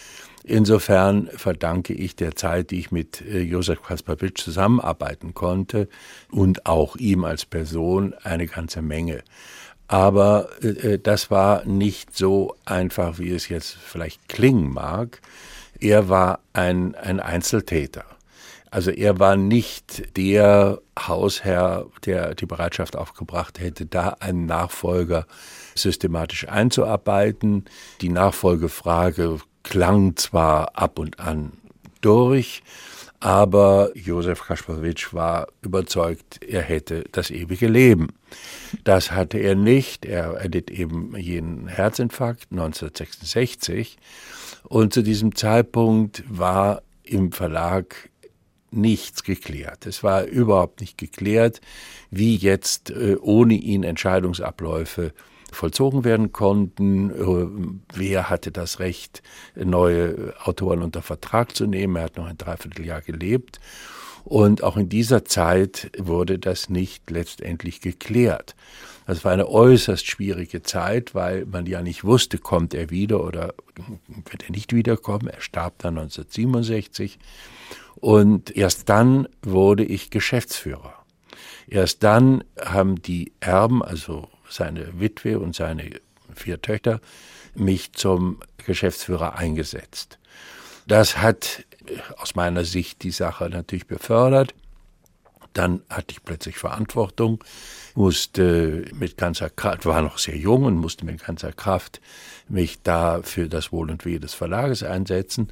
Insofern 0.49 1.29
verdanke 1.35 1.93
ich 1.93 2.15
der 2.15 2.37
Zeit, 2.37 2.71
die 2.71 2.79
ich 2.79 2.93
mit 2.93 3.21
äh, 3.21 3.41
Josef 3.41 3.83
Kaspavitsch 3.83 4.45
zusammenarbeiten 4.45 5.35
konnte 5.35 5.89
und 6.31 6.67
auch 6.67 6.95
ihm 6.95 7.25
als 7.25 7.45
Person 7.45 8.15
eine 8.23 8.47
ganze 8.47 8.81
Menge. 8.81 9.25
Aber 9.89 10.49
äh, 10.63 10.69
äh, 10.69 10.99
das 11.01 11.33
war 11.33 11.65
nicht 11.65 12.17
so 12.17 12.55
einfach, 12.65 13.19
wie 13.19 13.33
es 13.33 13.49
jetzt 13.49 13.73
vielleicht 13.73 14.29
klingen 14.29 14.73
mag. 14.73 15.21
Er 15.81 16.09
war 16.09 16.39
ein, 16.53 16.95
ein 16.95 17.19
Einzeltäter. 17.19 18.05
Also 18.71 18.93
er 18.93 19.19
war 19.19 19.35
nicht 19.37 20.17
der 20.17 20.81
Hausherr, 20.97 21.87
der 22.05 22.37
die 22.37 22.47
Bereitschaft 22.47 22.95
aufgebracht 22.95 23.59
hätte, 23.59 23.85
da 23.85 24.11
einen 24.21 24.47
Nachfolger 24.47 25.27
systematisch 25.75 26.47
einzuarbeiten. 26.49 27.65
Die 28.01 28.11
Nachfolgefrage 28.11 29.41
klang 29.67 30.17
zwar 30.17 30.79
ab 30.79 30.99
und 30.99 31.19
an 31.21 31.53
durch, 32.01 32.63
aber 33.19 33.91
Josef 33.95 34.45
Kasparowitsch 34.45 35.13
war 35.13 35.49
überzeugt, 35.63 36.45
er 36.45 36.63
hätte 36.63 37.05
das 37.13 37.31
ewige 37.31 37.67
Leben. 37.67 38.09
Das 38.85 39.11
hatte 39.11 39.39
er 39.39 39.55
nicht. 39.55 40.05
Er 40.05 40.35
erlitt 40.35 40.71
eben 40.71 41.17
jenen 41.17 41.67
Herzinfarkt 41.67 42.47
1966 42.51 43.97
und 44.65 44.93
zu 44.93 45.03
diesem 45.03 45.35
Zeitpunkt 45.35 46.23
war 46.29 46.83
im 47.03 47.33
Verlag 47.33 48.11
nichts 48.71 49.25
geklärt. 49.25 49.87
Es 49.87 50.03
war 50.03 50.25
überhaupt 50.25 50.81
nicht 50.81 50.99
geklärt, 50.99 51.61
wie 52.11 52.37
jetzt 52.37 52.91
äh, 52.91 53.17
ohne 53.21 53.55
ihn 53.55 53.83
Entscheidungsabläufe 53.83 55.13
vollzogen 55.57 56.05
werden 56.05 56.33
konnten. 56.33 57.11
Äh, 57.11 57.77
wer 57.95 58.31
hatte 58.31 58.53
das 58.53 58.79
Recht, 58.79 59.23
neue 59.55 60.35
Autoren 60.45 60.83
unter 60.83 61.03
Vertrag 61.03 61.57
zu 61.57 61.67
nehmen? 61.67 61.97
Er 61.97 62.05
hat 62.05 62.17
noch 62.17 62.27
ein 62.27 62.39
Dreivierteljahr 62.39 63.01
gelebt. 63.01 63.61
Und 64.25 64.63
auch 64.63 64.77
in 64.77 64.89
dieser 64.89 65.25
Zeit 65.25 65.91
wurde 65.97 66.39
das 66.39 66.69
nicht 66.69 67.11
letztendlich 67.11 67.81
geklärt. 67.81 68.57
Das 69.07 69.25
war 69.25 69.31
eine 69.31 69.49
äußerst 69.49 70.05
schwierige 70.05 70.65
Zeit, 70.65 71.15
weil 71.15 71.47
man 71.47 71.65
ja 71.67 71.81
nicht 71.81 72.03
wusste, 72.03 72.39
kommt 72.39 72.75
er 72.75 72.91
wieder 72.91 73.23
oder 73.25 73.55
wird 74.29 74.43
er 74.45 74.51
nicht 74.51 74.75
wiederkommen. 74.75 75.29
Er 75.29 75.41
starb 75.41 75.79
dann 75.79 75.97
1967. 75.97 77.21
Und 77.95 78.55
erst 78.57 78.89
dann 78.89 79.29
wurde 79.43 79.85
ich 79.85 80.11
Geschäftsführer. 80.11 80.95
Erst 81.69 82.03
dann 82.03 82.43
haben 82.61 83.01
die 83.01 83.33
Erben, 83.39 83.83
also 83.83 84.29
seine 84.57 85.01
Witwe 85.01 85.39
und 85.39 85.55
seine 85.55 85.91
vier 86.35 86.61
Töchter, 86.61 87.01
mich 87.55 87.93
zum 87.93 88.41
Geschäftsführer 88.59 89.37
eingesetzt. 89.37 90.19
Das 90.87 91.19
hat 91.19 91.65
äh, 91.87 91.99
aus 92.19 92.35
meiner 92.35 92.65
Sicht 92.65 93.03
die 93.03 93.11
Sache 93.11 93.49
natürlich 93.49 93.87
befördert. 93.87 94.55
Dann 95.53 95.83
hatte 95.89 96.09
ich 96.11 96.23
plötzlich 96.23 96.59
Verantwortung, 96.59 97.43
musste 97.95 98.85
mit 98.93 99.17
ganzer 99.17 99.49
Kraft, 99.49 99.87
war 99.87 100.03
noch 100.03 100.19
sehr 100.19 100.37
jung 100.37 100.65
und 100.65 100.77
musste 100.77 101.07
mit 101.07 101.25
ganzer 101.25 101.53
Kraft 101.53 102.03
mich 102.47 102.83
da 102.83 103.23
für 103.23 103.49
das 103.49 103.73
Wohl 103.73 103.91
und 103.91 104.05
Wehe 104.05 104.21
des 104.21 104.35
Verlages 104.35 104.83
einsetzen 104.83 105.51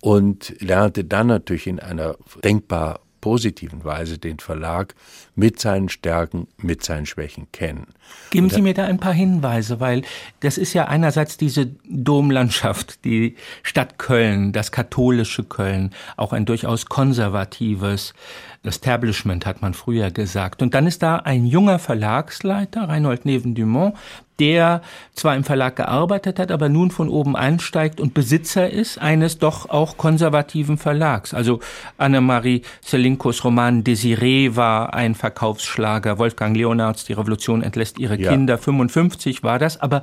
und 0.00 0.60
lernte 0.60 1.04
dann 1.04 1.28
natürlich 1.28 1.68
in 1.68 1.78
einer 1.78 2.16
denkbar 2.42 3.00
positiven 3.20 3.84
Weise 3.84 4.18
den 4.18 4.38
Verlag 4.38 4.94
mit 5.34 5.60
seinen 5.60 5.88
Stärken, 5.88 6.48
mit 6.58 6.84
seinen 6.84 7.06
Schwächen 7.06 7.48
kennen. 7.52 7.88
Geben 8.30 8.50
Sie 8.50 8.62
mir 8.62 8.74
da 8.74 8.84
ein 8.84 8.98
paar 8.98 9.12
Hinweise, 9.12 9.80
weil 9.80 10.02
das 10.40 10.58
ist 10.58 10.72
ja 10.72 10.86
einerseits 10.86 11.36
diese 11.36 11.74
Domlandschaft, 11.88 13.04
die 13.04 13.36
Stadt 13.62 13.98
Köln, 13.98 14.52
das 14.52 14.72
katholische 14.72 15.44
Köln, 15.44 15.90
auch 16.16 16.32
ein 16.32 16.46
durchaus 16.46 16.86
konservatives 16.86 18.14
Establishment, 18.62 19.46
hat 19.46 19.62
man 19.62 19.74
früher 19.74 20.10
gesagt. 20.10 20.62
Und 20.62 20.74
dann 20.74 20.86
ist 20.86 21.02
da 21.02 21.16
ein 21.16 21.46
junger 21.46 21.78
Verlagsleiter, 21.78 22.88
Reinhold 22.88 23.24
Neven-Dumont, 23.24 23.94
der 24.38 24.82
zwar 25.14 25.34
im 25.34 25.44
Verlag 25.44 25.76
gearbeitet 25.76 26.38
hat, 26.38 26.50
aber 26.50 26.68
nun 26.68 26.90
von 26.90 27.08
oben 27.08 27.36
einsteigt 27.36 28.00
und 28.00 28.14
Besitzer 28.14 28.68
ist 28.68 29.00
eines 29.00 29.38
doch 29.38 29.70
auch 29.70 29.96
konservativen 29.96 30.78
Verlags. 30.78 31.32
Also 31.32 31.60
Annemarie 31.96 32.62
Selinkos 32.82 33.44
Roman 33.44 33.82
Desiree 33.82 34.54
war 34.54 34.94
ein 34.94 35.14
Verkaufsschlager, 35.14 36.18
Wolfgang 36.18 36.56
Leonards 36.56 37.04
Die 37.04 37.14
Revolution 37.14 37.62
entlässt 37.62 37.98
ihre 37.98 38.20
ja. 38.20 38.30
Kinder, 38.30 38.58
55 38.58 39.42
war 39.42 39.58
das, 39.58 39.80
aber 39.80 40.02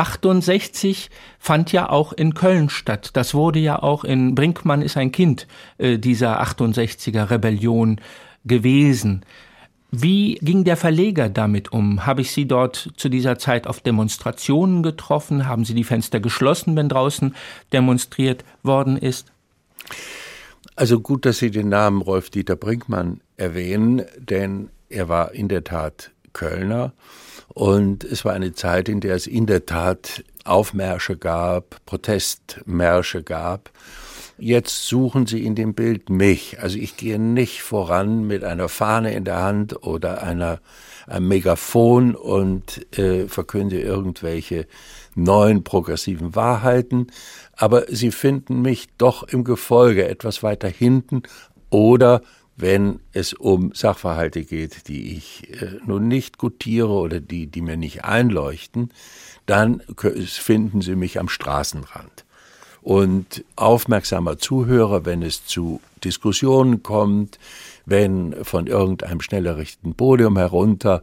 68 0.00 1.10
fand 1.38 1.72
ja 1.72 1.90
auch 1.90 2.14
in 2.14 2.32
Köln 2.32 2.70
statt. 2.70 3.10
Das 3.12 3.34
wurde 3.34 3.58
ja 3.58 3.82
auch 3.82 4.02
in 4.02 4.34
Brinkmann 4.34 4.80
ist 4.80 4.96
ein 4.96 5.12
Kind 5.12 5.46
äh, 5.76 5.98
dieser 5.98 6.42
68er 6.42 7.30
Rebellion 7.30 8.00
gewesen. 8.44 9.24
Wie 9.92 10.36
ging 10.36 10.64
der 10.64 10.78
Verleger 10.78 11.28
damit 11.28 11.72
um? 11.72 12.06
Habe 12.06 12.22
ich 12.22 12.32
Sie 12.32 12.46
dort 12.46 12.92
zu 12.96 13.08
dieser 13.08 13.38
Zeit 13.38 13.66
auf 13.66 13.80
Demonstrationen 13.80 14.82
getroffen? 14.82 15.46
Haben 15.46 15.64
Sie 15.64 15.74
die 15.74 15.84
Fenster 15.84 16.20
geschlossen, 16.20 16.76
wenn 16.76 16.88
draußen 16.88 17.34
demonstriert 17.72 18.44
worden 18.62 18.96
ist? 18.96 19.32
Also 20.76 21.00
gut, 21.00 21.26
dass 21.26 21.38
Sie 21.38 21.50
den 21.50 21.68
Namen 21.68 22.00
Rolf-Dieter 22.00 22.56
Brinkmann 22.56 23.20
erwähnen, 23.36 24.02
denn 24.16 24.70
er 24.88 25.08
war 25.08 25.32
in 25.32 25.48
der 25.48 25.64
Tat 25.64 26.12
Kölner 26.32 26.92
und 27.60 28.04
es 28.04 28.24
war 28.24 28.32
eine 28.32 28.54
Zeit, 28.54 28.88
in 28.88 29.00
der 29.00 29.14
es 29.14 29.26
in 29.26 29.46
der 29.46 29.66
Tat 29.66 30.24
Aufmärsche 30.44 31.16
gab, 31.16 31.84
Protestmärsche 31.84 33.22
gab 33.22 33.70
Jetzt 34.42 34.86
suchen 34.86 35.26
Sie 35.26 35.44
in 35.44 35.54
dem 35.54 35.74
Bild 35.74 36.08
mich. 36.08 36.60
Also 36.60 36.78
ich 36.78 36.96
gehe 36.96 37.18
nicht 37.18 37.60
voran 37.60 38.26
mit 38.26 38.42
einer 38.42 38.70
Fahne 38.70 39.12
in 39.12 39.24
der 39.24 39.42
Hand 39.42 39.84
oder 39.84 40.22
einer, 40.22 40.60
einem 41.06 41.28
Megafon 41.28 42.14
und 42.14 42.98
äh, 42.98 43.28
verkünde 43.28 43.78
irgendwelche 43.78 44.66
neuen 45.14 45.62
progressiven 45.62 46.34
Wahrheiten, 46.34 47.08
aber 47.54 47.84
Sie 47.88 48.10
finden 48.10 48.62
mich 48.62 48.88
doch 48.96 49.24
im 49.24 49.44
Gefolge 49.44 50.08
etwas 50.08 50.42
weiter 50.42 50.68
hinten 50.68 51.24
oder 51.68 52.22
wenn 52.56 53.00
es 53.12 53.32
um 53.32 53.72
Sachverhalte 53.74 54.44
geht, 54.44 54.88
die 54.88 55.16
ich 55.16 55.48
äh, 55.60 55.78
nun 55.86 56.08
nicht 56.08 56.38
gutiere 56.38 56.90
oder 56.90 57.20
die, 57.20 57.46
die 57.46 57.62
mir 57.62 57.76
nicht 57.76 58.04
einleuchten, 58.04 58.90
dann 59.46 59.82
finden 60.26 60.82
Sie 60.82 60.96
mich 60.96 61.18
am 61.18 61.28
Straßenrand. 61.28 62.24
Und 62.82 63.44
aufmerksamer 63.56 64.38
Zuhörer, 64.38 65.04
wenn 65.04 65.22
es 65.22 65.44
zu 65.44 65.80
Diskussionen 66.02 66.82
kommt, 66.82 67.38
wenn 67.84 68.44
von 68.44 68.66
irgendeinem 68.66 69.20
schnell 69.20 69.46
errichteten 69.46 69.94
Podium 69.94 70.36
herunter 70.36 71.02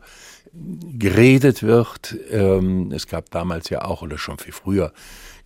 geredet 0.97 1.61
wird. 1.61 2.15
Ähm, 2.31 2.91
es 2.91 3.07
gab 3.07 3.29
damals 3.29 3.69
ja 3.69 3.83
auch, 3.85 4.01
oder 4.01 4.17
schon 4.17 4.37
viel 4.39 4.53
früher, 4.53 4.91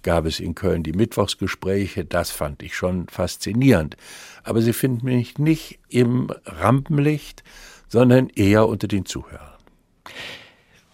gab 0.03 0.25
es 0.25 0.39
in 0.39 0.55
Köln 0.55 0.84
die 0.84 0.93
Mittwochsgespräche. 0.93 2.05
Das 2.05 2.31
fand 2.31 2.63
ich 2.63 2.75
schon 2.75 3.08
faszinierend. 3.08 3.98
Aber 4.43 4.62
sie 4.62 4.74
finden 4.74 5.05
mich 5.05 5.38
nicht 5.38 5.79
im 5.89 6.31
Rampenlicht, 6.46 7.43
sondern 7.88 8.29
eher 8.29 8.67
unter 8.67 8.88
den 8.88 9.05
Zuhörern. 9.05 9.48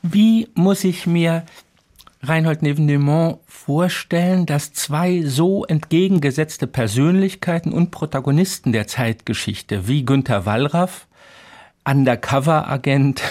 Wie 0.01 0.47
muss 0.53 0.83
ich 0.83 1.07
mir 1.07 1.45
Reinhold 2.21 2.61
Neven 2.61 3.37
vorstellen, 3.45 4.45
dass 4.45 4.73
zwei 4.73 5.21
so 5.23 5.65
entgegengesetzte 5.65 6.67
Persönlichkeiten 6.67 7.71
und 7.71 7.91
Protagonisten 7.91 8.71
der 8.71 8.87
Zeitgeschichte 8.87 9.87
wie 9.87 10.03
Günter 10.03 10.45
Wallraff, 10.45 11.07
Undercover-Agent, 11.85 13.21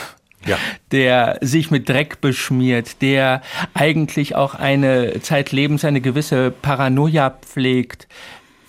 ja. 0.47 0.59
der 0.93 1.39
sich 1.41 1.71
mit 1.71 1.89
Dreck 1.89 2.21
beschmiert, 2.21 3.03
der 3.03 3.43
eigentlich 3.75 4.35
auch 4.35 4.55
eine 4.55 5.21
zeitlebens 5.21 5.85
eine 5.85 6.01
gewisse 6.01 6.51
Paranoia 6.51 7.31
pflegt, 7.31 8.09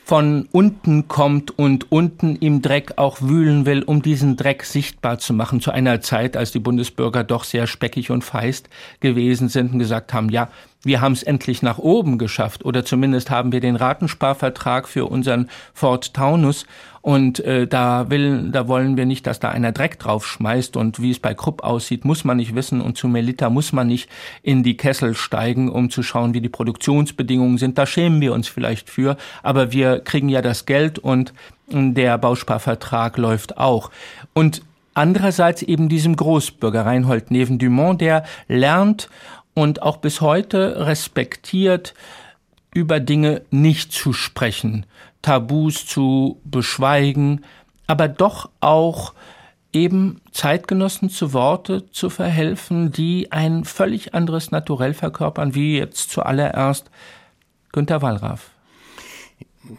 von 0.07 0.48
unten 0.53 1.10
kommt 1.10 1.60
und 1.60 1.91
unten 1.91 2.38
im 2.38 2.62
Dreck 2.62 2.93
auch 2.96 3.22
wühlen 3.22 3.65
will, 3.65 3.84
um 3.84 4.01
diesen 4.01 4.38
Dreck 4.38 4.63
sichtbar 4.63 5.19
zu 5.19 5.34
machen, 5.34 5.60
zu 5.60 5.69
einer 5.69 6.00
Zeit, 6.00 6.38
als 6.38 6.53
die 6.53 6.60
Bundesbürger 6.60 7.25
doch 7.25 7.43
sehr 7.43 7.67
speckig 7.67 8.10
und 8.10 8.24
feist 8.24 8.69
gewesen 9.01 9.50
sind 9.50 9.74
und 9.74 9.79
gesagt 9.79 10.13
haben, 10.13 10.29
ja, 10.29 10.48
wir 10.84 11.01
haben 11.01 11.12
es 11.12 11.24
endlich 11.24 11.62
nach 11.62 11.77
oben 11.77 12.17
geschafft 12.17 12.63
oder 12.63 12.86
zumindest 12.86 13.29
haben 13.31 13.51
wir 13.51 13.60
den 13.60 13.75
Ratensparvertrag 13.75 14.88
für 14.88 15.07
unseren 15.07 15.50
Ford 15.74 16.13
Taunus 16.13 16.65
und 17.08 17.40
äh, 17.40 17.68
da 17.68 18.10
will, 18.10 18.50
da 18.52 18.68
wollen 18.68 18.98
wir 18.98 19.06
nicht, 19.06 19.28
dass 19.28 19.40
da 19.40 19.48
einer 19.48 19.72
Dreck 19.72 19.98
drauf 19.98 20.28
schmeißt 20.28 20.76
und 20.76 21.02
wie 21.02 21.12
es 21.12 21.20
bei 21.20 21.34
Krupp 21.34 21.64
aussieht, 21.64 22.04
muss 22.04 22.26
man 22.26 22.36
nicht 22.36 22.54
wissen 22.54 22.82
und 22.82 22.98
zu 22.98 23.08
Melita 23.08 23.50
muss 23.50 23.72
man 23.72 23.88
nicht 23.88 24.10
in 24.44 24.62
die 24.62 24.76
Kessel 24.76 25.16
steigen, 25.16 25.70
um 25.70 25.90
zu 25.90 26.04
schauen, 26.04 26.34
wie 26.34 26.42
die 26.42 26.50
Produktionsbedingungen 26.50 27.60
sind. 27.60 27.78
Da 27.78 27.86
schämen 27.86 28.20
wir 28.20 28.34
uns 28.34 28.50
vielleicht 28.50 28.90
für, 28.90 29.16
aber 29.42 29.72
wir 29.72 30.02
kriegen 30.02 30.28
ja 30.28 30.42
das 30.42 30.66
Geld 30.66 31.00
und 31.00 31.34
der 31.70 32.18
Bausparvertrag 32.18 33.18
läuft 33.18 33.58
auch. 33.58 33.90
Und 34.34 34.62
andererseits 34.94 35.62
eben 35.62 35.88
diesem 35.88 36.18
Großbürger 36.18 36.86
Reinhold 36.86 37.32
Neven 37.32 37.58
Dumont, 37.58 38.02
der 38.02 38.26
lernt 38.50 39.10
und 39.54 39.82
auch 39.82 39.96
bis 39.96 40.20
heute 40.20 40.86
respektiert, 40.86 41.94
über 42.74 43.00
Dinge 43.00 43.44
nicht 43.50 43.94
zu 43.94 44.12
sprechen, 44.12 44.86
Tabus 45.27 45.86
zu 45.86 46.39
beschweigen, 46.46 47.43
aber 47.86 48.07
doch 48.07 48.50
auch 48.62 49.13
eben 49.74 50.22
Zeitgenossen 50.31 51.10
zu 51.10 51.34
Worte 51.34 51.91
zu 51.91 52.10
verhelfen, 52.10 52.93
die 52.93 53.29
ein 53.34 53.65
völlig 53.65 54.13
anderes 54.13 54.51
Naturell 54.51 54.93
verkörpern, 54.93 55.53
wie 55.53 55.77
jetzt 55.77 56.12
zuallererst 56.12 56.89
Günter 57.74 58.01
Wallraff. 58.01 58.51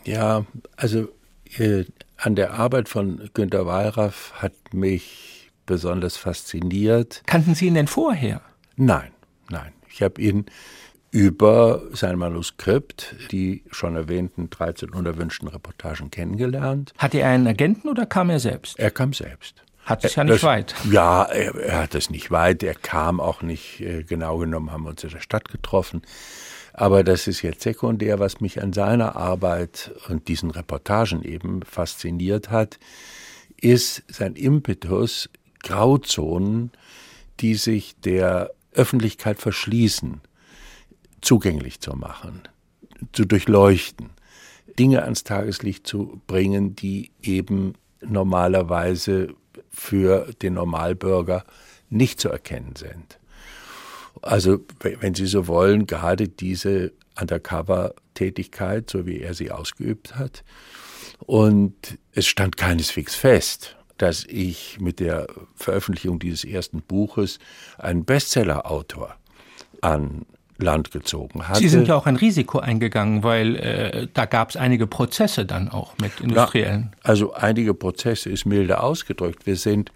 Ja, 0.05 0.45
also 0.77 1.09
äh, 1.57 1.87
an 2.19 2.35
der 2.35 2.53
Arbeit 2.53 2.91
von 2.91 3.31
Günter 3.33 3.65
Wallraff 3.65 4.35
hat 4.35 4.53
mich 4.75 5.51
besonders 5.65 6.19
fasziniert. 6.19 7.23
Kannten 7.25 7.55
Sie 7.55 7.69
ihn 7.69 7.75
denn 7.75 7.87
vorher? 7.87 8.43
Nein, 8.77 9.13
nein. 9.49 9.73
Ich 9.89 10.03
habe 10.03 10.21
ihn 10.21 10.45
über 11.11 11.83
sein 11.93 12.19
Manuskript, 12.19 13.15
die 13.31 13.65
schon 13.71 13.97
erwähnten 13.97 14.51
13 14.51 14.91
unerwünschten 14.91 15.49
Reportagen 15.49 16.11
kennengelernt. 16.11 16.93
Hatte 16.99 17.21
er 17.21 17.31
einen 17.31 17.47
Agenten 17.47 17.89
oder 17.89 18.07
kam 18.07 18.31
er 18.31 18.41
selbst? 18.41 18.79
Er 18.79 18.91
kam 18.91 19.13
selbst. 19.13 19.63
Hat 19.85 20.05
es 20.05 20.17
ja 20.17 20.25
nicht 20.25 20.37
das, 20.37 20.43
weit. 20.43 20.75
Ja, 20.91 21.25
er, 21.25 21.55
er, 21.55 21.79
hat 21.79 21.95
es 21.95 22.11
nicht 22.11 22.31
weit. 22.31 22.63
Er 22.63 22.75
kam 22.75 23.21
auch 23.21 23.41
nicht, 23.41 23.81
äh, 23.81 24.03
genau 24.03 24.37
genommen 24.37 24.71
haben 24.71 24.83
wir 24.83 24.91
uns 24.91 25.03
in 25.03 25.11
der 25.11 25.21
Stadt 25.21 25.49
getroffen. 25.49 26.03
Aber 26.75 27.03
das 27.03 27.27
ist 27.27 27.41
jetzt 27.41 27.63
sekundär, 27.63 28.19
was 28.19 28.41
mich 28.41 28.63
an 28.63 28.75
seiner 28.75 29.17
Arbeit 29.17 29.91
und 30.09 30.29
diesen 30.29 30.51
Reportagen 30.51 31.25
eben 31.25 31.63
fasziniert 31.63 32.51
hat, 32.51 32.79
ist 33.61 34.05
sein 34.09 34.35
Impetus, 34.35 35.31
Grauzonen, 35.63 36.71
die 37.41 37.55
sich 37.55 37.97
der 38.01 38.51
Öffentlichkeit 38.75 39.41
verschließen, 39.41 40.21
zugänglich 41.21 41.81
zu 41.81 41.95
machen, 41.95 42.43
zu 43.13 43.25
durchleuchten, 43.25 44.11
Dinge 44.79 45.03
ans 45.03 45.25
Tageslicht 45.25 45.87
zu 45.87 46.21
bringen, 46.27 46.77
die 46.77 47.11
eben 47.23 47.75
normalerweise 48.01 49.35
für 49.71 50.33
den 50.43 50.55
Normalbürger 50.55 51.45
nicht 51.91 52.21
zu 52.21 52.29
erkennen 52.29 52.75
sind. 52.77 53.19
Also, 54.23 54.59
wenn 54.81 55.15
Sie 55.15 55.27
so 55.27 55.47
wollen, 55.47 55.87
gerade 55.87 56.29
diese 56.29 56.93
Undercover-Tätigkeit, 57.21 58.91
so 58.91 59.07
wie 59.07 59.21
er 59.21 59.35
sie 59.35 59.51
ausgeübt 59.51 60.17
hat. 60.17 60.45
Und 61.21 61.99
es 62.13 62.27
stand 62.27 62.57
keineswegs 62.57 63.15
fest, 63.15 63.77
dass 63.97 64.25
ich 64.25 64.79
mit 64.81 65.01
der 65.01 65.27
Veröffentlichung 65.57 66.19
dieses 66.19 66.45
ersten 66.45 66.83
Buches 66.83 67.39
einen 67.79 68.05
Bestseller-Autor 68.05 69.17
an 69.81 70.27
Land 70.59 70.91
gezogen 70.91 71.49
hatte. 71.49 71.61
Sie 71.61 71.69
sind 71.69 71.89
ja 71.89 71.97
auch 71.97 72.07
ein 72.07 72.17
Risiko 72.17 72.59
eingegangen, 72.59 73.23
weil 73.23 73.57
äh, 73.57 74.09
da 74.13 74.27
gab 74.27 74.51
es 74.51 74.57
einige 74.57 74.87
Prozesse 74.87 75.47
dann 75.47 75.69
auch 75.69 75.97
mit 76.01 76.21
Industriellen. 76.21 76.91
Ja, 76.97 76.99
also 77.05 77.33
einige 77.33 77.75
Prozesse 77.75 78.31
ist 78.31 78.45
milde 78.45 78.81
ausgedrückt. 78.81 79.47
Wir 79.47 79.57
sind 79.57 79.93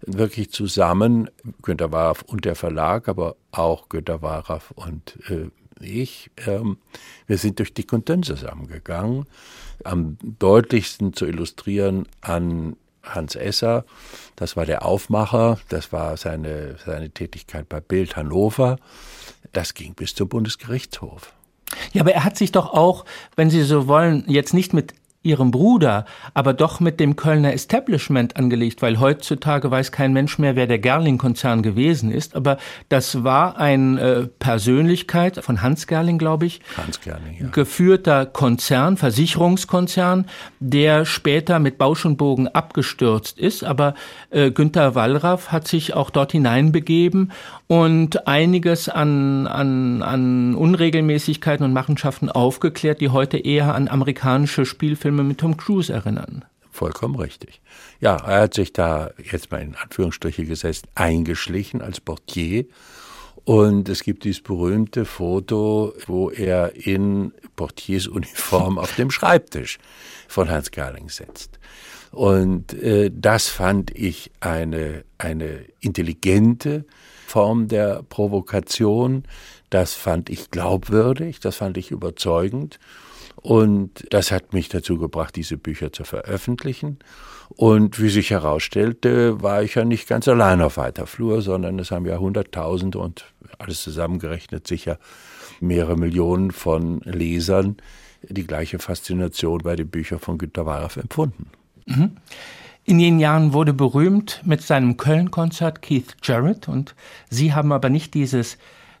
wirklich 0.00 0.50
zusammen, 0.50 1.30
Günter 1.62 1.92
Waraff 1.92 2.22
und 2.22 2.44
der 2.44 2.54
Verlag, 2.54 3.08
aber 3.08 3.36
auch 3.52 3.88
Günter 3.88 4.22
Waraff 4.22 4.70
und 4.72 5.18
äh, 5.28 5.50
ich, 5.80 6.30
ähm, 6.46 6.78
wir 7.26 7.36
sind 7.36 7.58
durch 7.58 7.74
dick 7.74 7.92
und 7.92 8.08
dünn 8.08 8.22
zusammengegangen. 8.22 9.26
Am 9.84 10.16
deutlichsten 10.38 11.12
zu 11.12 11.26
illustrieren 11.26 12.06
an 12.22 12.76
Hans 13.06 13.34
Esser, 13.34 13.84
das 14.36 14.56
war 14.56 14.66
der 14.66 14.84
Aufmacher, 14.84 15.58
das 15.68 15.92
war 15.92 16.16
seine, 16.16 16.76
seine 16.84 17.10
Tätigkeit 17.10 17.68
bei 17.68 17.80
Bild 17.80 18.16
Hannover. 18.16 18.78
Das 19.52 19.74
ging 19.74 19.94
bis 19.94 20.14
zum 20.14 20.28
Bundesgerichtshof. 20.28 21.32
Ja, 21.92 22.02
aber 22.02 22.12
er 22.12 22.24
hat 22.24 22.36
sich 22.36 22.52
doch 22.52 22.72
auch, 22.72 23.04
wenn 23.36 23.50
Sie 23.50 23.62
so 23.62 23.88
wollen, 23.88 24.24
jetzt 24.28 24.54
nicht 24.54 24.72
mit 24.72 24.94
ihrem 25.26 25.50
Bruder, 25.50 26.06
aber 26.32 26.54
doch 26.54 26.80
mit 26.80 27.00
dem 27.00 27.16
Kölner 27.16 27.52
Establishment 27.52 28.36
angelegt, 28.36 28.80
weil 28.80 29.00
heutzutage 29.00 29.70
weiß 29.70 29.92
kein 29.92 30.12
Mensch 30.12 30.38
mehr, 30.38 30.56
wer 30.56 30.66
der 30.66 30.78
Gerling-Konzern 30.78 31.62
gewesen 31.62 32.10
ist. 32.10 32.36
Aber 32.36 32.56
das 32.88 33.24
war 33.24 33.58
eine 33.58 34.00
äh, 34.00 34.26
Persönlichkeit 34.26 35.44
von 35.44 35.60
Hans 35.62 35.86
Gerling, 35.86 36.18
glaube 36.18 36.46
ich, 36.46 36.60
Hans 36.76 37.00
Gerling, 37.00 37.36
ja. 37.40 37.48
geführter 37.48 38.24
Konzern, 38.24 38.96
Versicherungskonzern, 38.96 40.26
der 40.60 41.04
später 41.04 41.58
mit 41.58 41.76
Bausch 41.76 42.04
und 42.06 42.16
Bogen 42.16 42.48
abgestürzt 42.48 43.38
ist. 43.38 43.64
Aber 43.64 43.94
äh, 44.30 44.50
Günter 44.50 44.94
Wallraff 44.94 45.52
hat 45.52 45.66
sich 45.66 45.94
auch 45.94 46.10
dort 46.10 46.32
hineinbegeben 46.32 47.32
und 47.66 48.28
einiges 48.28 48.88
an, 48.88 49.46
an, 49.46 50.02
an 50.02 50.54
Unregelmäßigkeiten 50.54 51.64
und 51.64 51.72
Machenschaften 51.72 52.30
aufgeklärt, 52.30 53.00
die 53.00 53.08
heute 53.08 53.38
eher 53.38 53.74
an 53.74 53.88
amerikanische 53.88 54.64
Spielfilme 54.64 55.24
mit 55.24 55.38
Tom 55.38 55.56
Cruise 55.56 55.92
erinnern. 55.92 56.44
Vollkommen 56.70 57.16
richtig. 57.16 57.60
Ja, 58.00 58.16
er 58.16 58.42
hat 58.42 58.54
sich 58.54 58.72
da 58.72 59.10
jetzt 59.32 59.50
mal 59.50 59.62
in 59.62 59.74
Anführungsstriche 59.74 60.44
gesetzt 60.44 60.86
eingeschlichen 60.94 61.80
als 61.80 62.00
Portier. 62.00 62.66
Und 63.44 63.88
es 63.88 64.02
gibt 64.02 64.24
dieses 64.24 64.42
berühmte 64.42 65.04
Foto, 65.04 65.94
wo 66.06 66.30
er 66.30 66.74
in 66.74 67.32
Portiersuniform 67.54 68.78
auf 68.78 68.94
dem 68.96 69.10
Schreibtisch 69.10 69.78
von 70.28 70.50
Hans 70.50 70.70
Gerling 70.70 71.08
sitzt. 71.08 71.58
Und 72.10 72.74
äh, 72.74 73.10
das 73.14 73.48
fand 73.48 73.96
ich 73.96 74.30
eine, 74.40 75.04
eine 75.18 75.64
intelligente, 75.80 76.84
Form 77.26 77.68
der 77.68 78.02
Provokation. 78.08 79.24
Das 79.70 79.94
fand 79.94 80.30
ich 80.30 80.50
glaubwürdig, 80.50 81.40
das 81.40 81.56
fand 81.56 81.76
ich 81.76 81.90
überzeugend. 81.90 82.78
Und 83.42 84.06
das 84.10 84.32
hat 84.32 84.54
mich 84.54 84.68
dazu 84.68 84.98
gebracht, 84.98 85.36
diese 85.36 85.56
Bücher 85.56 85.92
zu 85.92 86.04
veröffentlichen. 86.04 86.98
Und 87.50 88.00
wie 88.00 88.08
sich 88.08 88.30
herausstellte, 88.30 89.42
war 89.42 89.62
ich 89.62 89.74
ja 89.74 89.84
nicht 89.84 90.08
ganz 90.08 90.26
allein 90.26 90.60
auf 90.60 90.76
weiter 90.78 91.06
Flur, 91.06 91.42
sondern 91.42 91.78
es 91.78 91.90
haben 91.90 92.06
ja 92.06 92.18
Hunderttausende 92.18 92.98
und 92.98 93.24
alles 93.58 93.82
zusammengerechnet 93.82 94.66
sicher 94.66 94.98
mehrere 95.60 95.96
Millionen 95.96 96.50
von 96.50 97.00
Lesern 97.00 97.76
die 98.22 98.46
gleiche 98.46 98.78
Faszination 98.78 99.60
bei 99.62 99.76
den 99.76 99.88
Büchern 99.88 100.18
von 100.18 100.38
Günter 100.38 100.66
Wallraff 100.66 100.96
empfunden. 100.96 101.50
Mhm. 101.86 102.16
In 102.88 103.00
jenen 103.00 103.18
Jahren 103.18 103.52
wurde 103.52 103.72
berühmt 103.72 104.42
mit 104.44 104.62
seinem 104.62 104.96
Köln-Konzert 104.96 105.82
Keith 105.82 106.14
Jarrett 106.22 106.68
und 106.68 106.94
Sie 107.28 107.52
haben 107.52 107.72
aber 107.72 107.88
nicht 107.88 108.14
dieses 108.14 108.58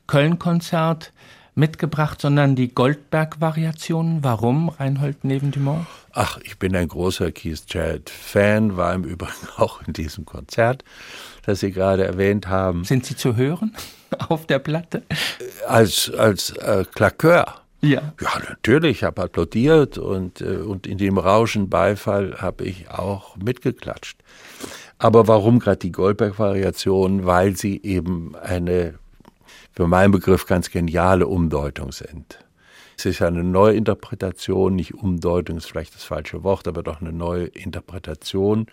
Köln-Konzert 0.08 1.12
mitgebracht, 1.54 2.20
sondern 2.20 2.56
die 2.56 2.74
Goldberg-Variationen. 2.74 4.24
Warum, 4.24 4.70
Reinhold 4.70 5.22
Nevendumont? 5.22 5.86
Ach, 6.10 6.40
ich 6.42 6.58
bin 6.58 6.74
ein 6.74 6.88
großer 6.88 7.30
Keith 7.30 7.62
Jarrett-Fan, 7.68 8.76
war 8.76 8.92
im 8.92 9.04
Übrigen 9.04 9.46
auch 9.56 9.80
in 9.86 9.92
diesem 9.92 10.26
Konzert, 10.26 10.82
das 11.44 11.60
Sie 11.60 11.70
gerade 11.70 12.04
erwähnt 12.04 12.48
haben. 12.48 12.82
Sind 12.82 13.06
Sie 13.06 13.14
zu 13.14 13.36
hören 13.36 13.72
auf 14.28 14.48
der 14.48 14.58
Platte? 14.58 15.04
Als, 15.68 16.10
als 16.10 16.50
äh, 16.50 16.84
Klakeur. 16.92 17.60
Ja. 17.86 18.14
Ja, 18.20 18.30
natürlich, 18.48 18.98
ich 18.98 19.04
habe 19.04 19.22
applaudiert 19.22 19.96
und, 19.98 20.40
äh, 20.40 20.56
und 20.56 20.86
in 20.86 20.98
dem 20.98 21.18
Rauschen 21.18 21.70
Beifall 21.70 22.40
habe 22.40 22.64
ich 22.64 22.90
auch 22.90 23.36
mitgeklatscht. 23.36 24.18
Aber 24.98 25.28
warum 25.28 25.58
gerade 25.58 25.78
die 25.78 25.92
Goldberg-Variation? 25.92 27.26
Weil 27.26 27.56
sie 27.56 27.80
eben 27.82 28.34
eine, 28.34 28.94
für 29.72 29.86
meinen 29.86 30.10
Begriff, 30.10 30.46
ganz 30.46 30.70
geniale 30.70 31.26
Umdeutung 31.26 31.92
sind. 31.92 32.38
Es 32.98 33.04
ist 33.04 33.20
eine 33.20 33.44
Neuinterpretation, 33.44 34.74
nicht 34.74 34.94
Umdeutung 34.94 35.58
ist 35.58 35.66
vielleicht 35.66 35.94
das 35.94 36.04
falsche 36.04 36.42
Wort, 36.42 36.66
aber 36.66 36.82
doch 36.82 37.02
eine 37.02 37.12
neue 37.12 37.44
Interpretation, 37.44 38.66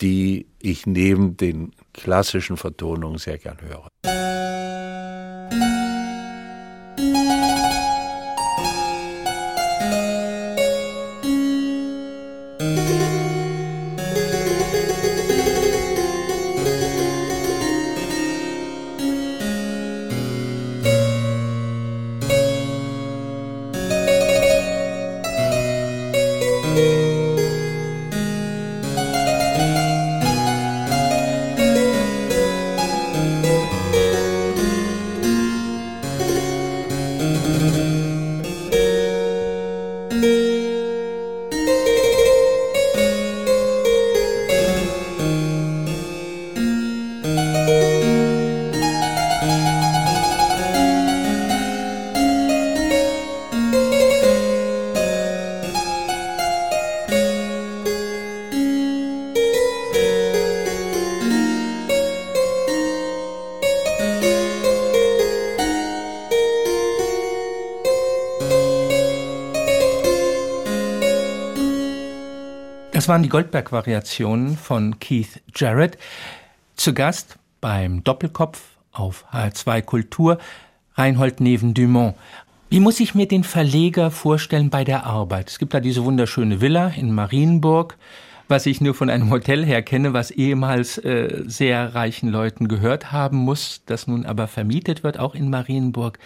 die 0.00 0.46
ich 0.60 0.86
neben 0.86 1.36
den 1.36 1.72
klassischen 1.92 2.56
Vertonungen 2.56 3.18
sehr 3.18 3.38
gern 3.38 3.58
höre. 3.60 3.88
Waren 73.10 73.24
die 73.24 73.28
Goldberg-Variationen 73.28 74.56
von 74.56 75.00
Keith 75.00 75.42
Jarrett. 75.56 75.98
Zu 76.76 76.94
Gast 76.94 77.40
beim 77.60 78.04
Doppelkopf 78.04 78.62
auf 78.92 79.24
HR2 79.32 79.82
Kultur 79.82 80.38
Reinhold 80.94 81.40
Neven-Dumont. 81.40 82.14
Wie 82.68 82.78
muss 82.78 83.00
ich 83.00 83.16
mir 83.16 83.26
den 83.26 83.42
Verleger 83.42 84.12
vorstellen 84.12 84.70
bei 84.70 84.84
der 84.84 85.06
Arbeit? 85.06 85.50
Es 85.50 85.58
gibt 85.58 85.74
da 85.74 85.80
diese 85.80 86.04
wunderschöne 86.04 86.60
Villa 86.60 86.86
in 86.96 87.12
Marienburg, 87.12 87.98
was 88.46 88.64
ich 88.66 88.80
nur 88.80 88.94
von 88.94 89.10
einem 89.10 89.28
Hotel 89.30 89.64
her 89.64 89.82
kenne, 89.82 90.12
was 90.12 90.30
ehemals 90.30 90.96
äh, 90.98 91.42
sehr 91.46 91.96
reichen 91.96 92.28
Leuten 92.28 92.68
gehört 92.68 93.10
haben 93.10 93.38
muss, 93.38 93.82
das 93.86 94.06
nun 94.06 94.24
aber 94.24 94.46
vermietet 94.46 95.02
wird, 95.02 95.18
auch 95.18 95.34
in 95.34 95.50
Marienburg. 95.50 96.20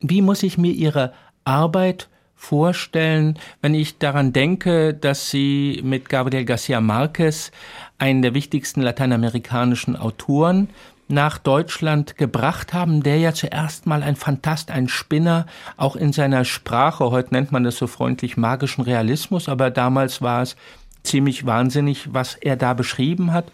Wie 0.00 0.22
muss 0.22 0.42
ich 0.42 0.58
mir 0.58 0.72
Ihre 0.72 1.12
Arbeit 1.44 2.08
vorstellen, 2.46 3.38
wenn 3.60 3.74
ich 3.74 3.98
daran 3.98 4.32
denke, 4.32 4.94
dass 4.94 5.30
Sie 5.30 5.80
mit 5.82 6.08
Gabriel 6.08 6.44
Garcia 6.44 6.80
Marquez 6.80 7.50
einen 7.98 8.22
der 8.22 8.34
wichtigsten 8.34 8.82
lateinamerikanischen 8.82 9.96
Autoren 9.96 10.68
nach 11.08 11.38
Deutschland 11.38 12.16
gebracht 12.16 12.72
haben, 12.72 13.02
der 13.02 13.18
ja 13.18 13.32
zuerst 13.32 13.86
mal 13.86 14.02
ein 14.02 14.14
Fantast, 14.14 14.70
ein 14.70 14.88
Spinner, 14.88 15.46
auch 15.76 15.96
in 15.96 16.12
seiner 16.12 16.44
Sprache, 16.44 17.10
heute 17.10 17.34
nennt 17.34 17.50
man 17.50 17.64
das 17.64 17.78
so 17.78 17.88
freundlich 17.88 18.36
magischen 18.36 18.84
Realismus, 18.84 19.48
aber 19.48 19.70
damals 19.70 20.22
war 20.22 20.42
es 20.42 20.56
ziemlich 21.02 21.46
wahnsinnig, 21.46 22.14
was 22.14 22.34
er 22.36 22.56
da 22.56 22.74
beschrieben 22.74 23.32
hat 23.32 23.46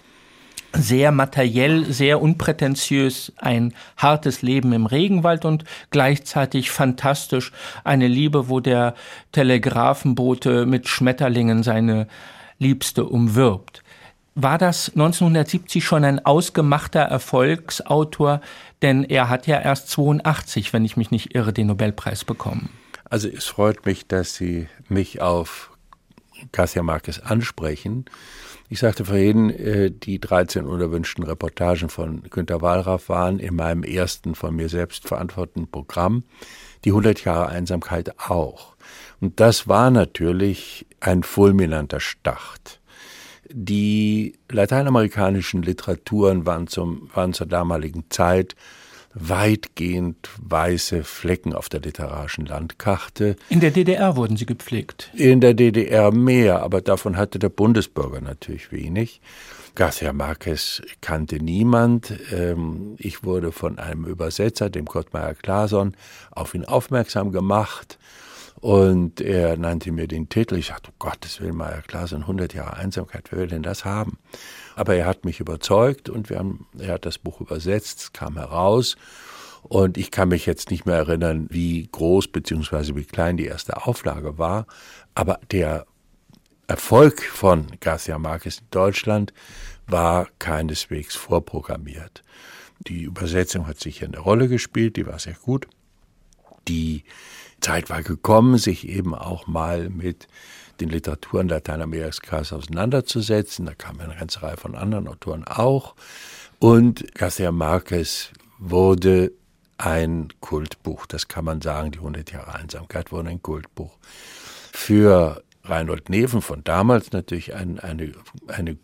sehr 0.74 1.12
materiell, 1.12 1.92
sehr 1.92 2.20
unprätentiös, 2.20 3.32
ein 3.36 3.74
hartes 3.96 4.42
Leben 4.42 4.72
im 4.72 4.86
Regenwald 4.86 5.44
und 5.44 5.64
gleichzeitig 5.90 6.70
fantastisch 6.70 7.52
eine 7.84 8.08
Liebe, 8.08 8.48
wo 8.48 8.60
der 8.60 8.94
Telegrafenbote 9.32 10.66
mit 10.66 10.88
Schmetterlingen 10.88 11.62
seine 11.62 12.06
Liebste 12.58 13.04
umwirbt. 13.04 13.82
War 14.34 14.56
das 14.56 14.88
1970 14.90 15.84
schon 15.84 16.04
ein 16.04 16.24
ausgemachter 16.24 17.00
Erfolgsautor? 17.00 18.40
Denn 18.80 19.04
er 19.04 19.28
hat 19.28 19.46
ja 19.46 19.60
erst 19.60 19.90
82, 19.90 20.72
wenn 20.72 20.84
ich 20.84 20.96
mich 20.96 21.10
nicht 21.10 21.34
irre, 21.34 21.52
den 21.52 21.66
Nobelpreis 21.66 22.24
bekommen. 22.24 22.70
Also 23.10 23.28
es 23.28 23.44
freut 23.44 23.84
mich, 23.84 24.06
dass 24.06 24.34
Sie 24.34 24.68
mich 24.88 25.20
auf 25.20 25.70
Garcia 26.50 26.82
Marquez 26.82 27.18
ansprechen. 27.18 28.06
Ich 28.72 28.78
sagte 28.78 29.04
vorhin, 29.04 29.50
äh, 29.50 29.90
die 29.90 30.18
13 30.18 30.64
unerwünschten 30.64 31.24
Reportagen 31.24 31.90
von 31.90 32.22
Günter 32.30 32.62
Wallraff 32.62 33.10
waren 33.10 33.38
in 33.38 33.54
meinem 33.54 33.82
ersten 33.82 34.34
von 34.34 34.56
mir 34.56 34.70
selbst 34.70 35.06
verantworteten 35.06 35.70
Programm, 35.70 36.24
die 36.86 36.88
100 36.88 37.22
Jahre 37.22 37.48
Einsamkeit 37.50 38.18
auch. 38.18 38.74
Und 39.20 39.40
das 39.40 39.68
war 39.68 39.90
natürlich 39.90 40.86
ein 41.00 41.22
fulminanter 41.22 42.00
Start. 42.00 42.80
Die 43.50 44.38
lateinamerikanischen 44.50 45.62
Literaturen 45.62 46.46
waren, 46.46 46.66
zum, 46.66 47.10
waren 47.12 47.34
zur 47.34 47.48
damaligen 47.48 48.06
Zeit 48.08 48.56
weitgehend 49.14 50.30
weiße 50.40 51.04
Flecken 51.04 51.52
auf 51.54 51.68
der 51.68 51.80
literarischen 51.80 52.46
Landkarte. 52.46 53.36
In 53.48 53.60
der 53.60 53.70
DDR 53.70 54.16
wurden 54.16 54.36
sie 54.36 54.46
gepflegt. 54.46 55.10
In 55.14 55.40
der 55.40 55.54
DDR 55.54 56.10
mehr, 56.10 56.62
aber 56.62 56.80
davon 56.80 57.16
hatte 57.16 57.38
der 57.38 57.50
Bundesbürger 57.50 58.20
natürlich 58.20 58.72
wenig. 58.72 59.20
Garcia 59.74 60.12
Marquez 60.12 60.82
kannte 61.00 61.36
niemand. 61.36 62.12
Ähm, 62.30 62.94
ich 62.98 63.24
wurde 63.24 63.52
von 63.52 63.78
einem 63.78 64.04
Übersetzer, 64.04 64.68
dem 64.68 64.86
Kurt 64.86 65.12
Meyer 65.14 65.34
Clason, 65.34 65.94
auf 66.30 66.54
ihn 66.54 66.64
aufmerksam 66.64 67.32
gemacht. 67.32 67.98
Und 68.60 69.20
er 69.20 69.56
nannte 69.56 69.90
mir 69.90 70.06
den 70.06 70.28
Titel. 70.28 70.56
Ich 70.56 70.66
sagte, 70.66 70.90
oh 70.92 70.94
Gottes 70.98 71.40
Willen, 71.40 71.56
Meyer 71.56 71.82
Clason, 71.82 72.22
100 72.22 72.54
Jahre 72.54 72.76
Einsamkeit, 72.76 73.24
wer 73.30 73.40
will 73.40 73.48
denn 73.48 73.62
das 73.62 73.84
haben? 73.84 74.18
Aber 74.74 74.94
er 74.94 75.06
hat 75.06 75.24
mich 75.24 75.40
überzeugt 75.40 76.08
und 76.08 76.30
wir 76.30 76.38
haben, 76.38 76.66
er 76.78 76.94
hat 76.94 77.06
das 77.06 77.18
Buch 77.18 77.40
übersetzt, 77.40 78.00
es 78.00 78.12
kam 78.12 78.36
heraus. 78.36 78.96
Und 79.62 79.96
ich 79.96 80.10
kann 80.10 80.28
mich 80.28 80.44
jetzt 80.46 80.70
nicht 80.70 80.86
mehr 80.86 80.96
erinnern, 80.96 81.46
wie 81.50 81.88
groß 81.90 82.28
bzw. 82.28 82.96
wie 82.96 83.04
klein 83.04 83.36
die 83.36 83.46
erste 83.46 83.86
Auflage 83.86 84.38
war. 84.38 84.66
Aber 85.14 85.38
der 85.50 85.86
Erfolg 86.66 87.22
von 87.22 87.66
Garcia 87.80 88.18
Marquez 88.18 88.58
in 88.58 88.66
Deutschland 88.70 89.32
war 89.86 90.28
keineswegs 90.38 91.14
vorprogrammiert. 91.14 92.22
Die 92.88 93.02
Übersetzung 93.02 93.66
hat 93.66 93.78
sicher 93.78 94.06
eine 94.06 94.18
Rolle 94.18 94.48
gespielt, 94.48 94.96
die 94.96 95.06
war 95.06 95.18
sehr 95.18 95.34
gut. 95.34 95.68
Die 96.68 97.04
Zeit 97.60 97.90
war 97.90 98.02
gekommen, 98.02 98.58
sich 98.58 98.88
eben 98.88 99.14
auch 99.14 99.46
mal 99.46 99.88
mit 99.88 100.26
den 100.82 100.90
Literaturen 100.90 101.48
Lateinamerikas 101.48 102.52
auseinanderzusetzen. 102.52 103.66
Da 103.66 103.74
kam 103.74 104.00
eine 104.00 104.14
ganze 104.14 104.42
Reihe 104.42 104.56
von 104.56 104.74
anderen 104.74 105.08
Autoren 105.08 105.44
auch. 105.44 105.94
Und 106.58 107.14
Garcia 107.14 107.52
Marquez 107.52 108.30
wurde 108.58 109.32
ein 109.78 110.28
Kultbuch. 110.40 111.06
Das 111.06 111.28
kann 111.28 111.44
man 111.44 111.60
sagen. 111.60 111.92
Die 111.92 111.98
100 111.98 112.32
Jahre 112.32 112.54
Einsamkeit 112.54 113.12
wurde 113.12 113.30
ein 113.30 113.42
Kultbuch. 113.42 113.96
Für 114.72 115.42
Reinhold 115.64 116.08
Neven 116.08 116.42
von 116.42 116.64
damals 116.64 117.12
natürlich 117.12 117.54
ein, 117.54 117.78
eine, 117.78 118.12
eine 118.48 118.76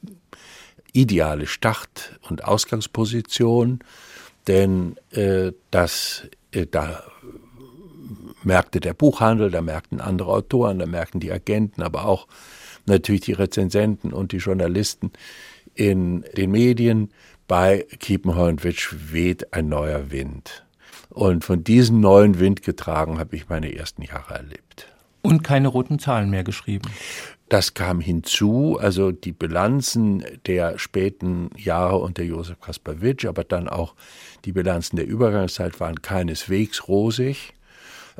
ideale 0.92 1.46
Start- 1.46 2.18
und 2.28 2.44
Ausgangsposition, 2.44 3.80
denn 4.46 4.96
äh, 5.10 5.52
das, 5.70 6.28
äh, 6.52 6.66
da 6.66 7.02
merkte 8.44 8.80
der 8.80 8.94
Buchhandel, 8.94 9.50
da 9.50 9.60
merkten 9.60 10.00
andere 10.00 10.32
Autoren, 10.32 10.78
da 10.78 10.86
merkten 10.86 11.20
die 11.20 11.32
Agenten, 11.32 11.82
aber 11.82 12.04
auch 12.04 12.26
natürlich 12.86 13.22
die 13.22 13.32
Rezensenten 13.32 14.12
und 14.12 14.32
die 14.32 14.38
Journalisten 14.38 15.12
in 15.74 16.24
den 16.36 16.50
Medien. 16.50 17.10
Bei 17.46 17.86
Kiepenheuer 17.98 18.48
und 18.48 18.64
Witsch 18.64 18.94
weht 19.10 19.52
ein 19.54 19.68
neuer 19.68 20.10
Wind. 20.10 20.64
Und 21.10 21.44
von 21.44 21.64
diesem 21.64 22.00
neuen 22.00 22.38
Wind 22.38 22.62
getragen 22.62 23.18
habe 23.18 23.36
ich 23.36 23.48
meine 23.48 23.74
ersten 23.74 24.02
Jahre 24.02 24.34
erlebt. 24.34 24.88
Und 25.22 25.42
keine 25.42 25.68
roten 25.68 25.98
Zahlen 25.98 26.30
mehr 26.30 26.44
geschrieben. 26.44 26.90
Das 27.48 27.72
kam 27.72 28.00
hinzu, 28.00 28.78
also 28.78 29.10
die 29.10 29.32
Bilanzen 29.32 30.22
der 30.46 30.78
späten 30.78 31.48
Jahre 31.56 31.96
unter 31.96 32.22
Josef 32.22 32.60
Kasperwitsch, 32.60 33.24
aber 33.24 33.42
dann 33.42 33.68
auch 33.68 33.94
die 34.44 34.52
Bilanzen 34.52 34.96
der 34.96 35.06
Übergangszeit 35.06 35.80
waren 35.80 36.02
keineswegs 36.02 36.88
rosig. 36.88 37.54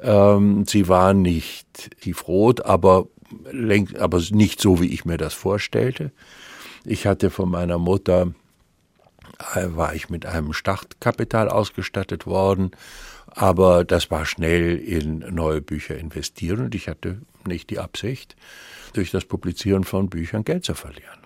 Ähm, 0.03 0.65
sie 0.67 0.89
waren 0.89 1.23
nicht 1.23 2.01
tiefrot, 2.01 2.65
aber, 2.65 3.07
aber 3.99 4.23
nicht 4.31 4.61
so, 4.61 4.81
wie 4.81 4.93
ich 4.93 5.05
mir 5.05 5.17
das 5.17 5.35
vorstellte. 5.35 6.13
Ich 6.85 7.07
hatte 7.07 7.31
von 7.31 7.51
meiner 7.51 7.79
Mutter, 7.79 8.33
äh, 9.55 9.67
war 9.71 9.95
ich 9.95 10.09
mit 10.09 10.27
einem 10.27 10.53
Startkapital 10.53 11.49
ausgestattet 11.49 12.27
worden, 12.27 12.73
aber 13.27 13.85
das 13.85 14.11
war 14.11 14.25
schnell 14.27 14.77
in 14.77 15.19
neue 15.31 15.61
Bücher 15.61 15.97
investieren 15.97 16.61
und 16.61 16.75
ich 16.75 16.89
hatte 16.89 17.19
nicht 17.47 17.71
die 17.71 17.79
Absicht, 17.79 18.37
durch 18.95 19.11
das 19.11 19.25
Publizieren 19.25 19.85
von 19.85 20.09
Büchern 20.09 20.45
Geld 20.45 20.65
zu 20.65 20.75
verlieren. 20.75 21.19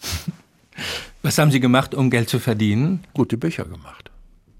Was 1.22 1.38
haben 1.38 1.50
Sie 1.50 1.60
gemacht, 1.60 1.94
um 1.94 2.10
Geld 2.10 2.28
zu 2.28 2.38
verdienen? 2.38 3.04
Gute 3.14 3.36
Bücher 3.36 3.64
gemacht. 3.64 4.10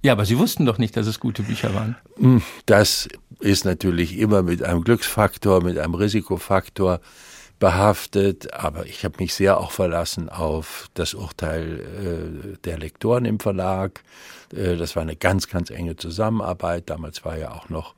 Ja, 0.02 0.12
aber 0.12 0.24
Sie 0.24 0.38
wussten 0.38 0.66
doch 0.66 0.78
nicht, 0.78 0.96
dass 0.96 1.06
es 1.06 1.20
gute 1.20 1.42
Bücher 1.42 1.74
waren. 1.74 1.96
Hm, 2.16 2.42
das 2.66 3.08
ist 3.40 3.64
natürlich 3.64 4.18
immer 4.18 4.42
mit 4.42 4.62
einem 4.62 4.82
Glücksfaktor, 4.82 5.62
mit 5.62 5.78
einem 5.78 5.94
Risikofaktor 5.94 7.00
behaftet, 7.58 8.52
aber 8.52 8.86
ich 8.86 9.04
habe 9.04 9.16
mich 9.18 9.34
sehr 9.34 9.58
auch 9.58 9.70
verlassen 9.70 10.28
auf 10.28 10.88
das 10.94 11.14
Urteil 11.14 11.80
äh, 11.80 12.56
der 12.64 12.78
Lektoren 12.78 13.24
im 13.24 13.40
Verlag. 13.40 14.02
Äh, 14.54 14.76
das 14.76 14.94
war 14.94 15.02
eine 15.02 15.16
ganz, 15.16 15.48
ganz 15.48 15.70
enge 15.70 15.96
Zusammenarbeit. 15.96 16.90
Damals 16.90 17.24
war 17.24 17.38
ja 17.38 17.52
auch 17.52 17.70
noch 17.70 17.94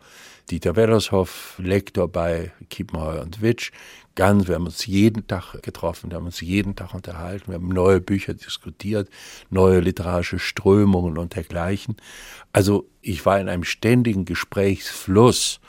Dieter 0.50 0.76
Wellershoff 0.76 1.58
Lektor 1.62 2.08
bei 2.08 2.52
Kiepenheuer 2.70 3.22
und 3.22 3.42
Witsch. 3.42 3.70
Ganz, 4.14 4.48
wir 4.48 4.54
haben 4.54 4.64
uns 4.66 4.86
jeden 4.86 5.26
Tag 5.26 5.62
getroffen, 5.62 6.10
wir 6.10 6.16
haben 6.16 6.26
uns 6.26 6.40
jeden 6.40 6.74
Tag 6.74 6.94
unterhalten, 6.94 7.48
wir 7.48 7.56
haben 7.56 7.68
neue 7.68 8.00
Bücher 8.00 8.34
diskutiert, 8.34 9.10
neue 9.50 9.80
literarische 9.80 10.38
Strömungen 10.38 11.18
und 11.18 11.36
dergleichen. 11.36 11.96
Also 12.52 12.88
ich 13.02 13.24
war 13.26 13.38
in 13.38 13.48
einem 13.48 13.64
ständigen 13.64 14.24
Gesprächsfluss 14.24 15.60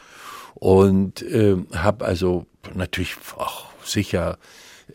und 0.56 1.22
äh, 1.24 1.58
habe 1.74 2.06
also 2.06 2.46
natürlich 2.74 3.18
auch 3.38 3.66
sicher 3.84 4.38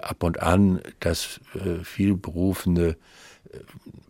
ab 0.01 0.23
und 0.23 0.41
an 0.41 0.81
das 1.01 1.41
äh, 1.55 1.85
vielberufene 1.85 2.97
äh, 3.53 3.59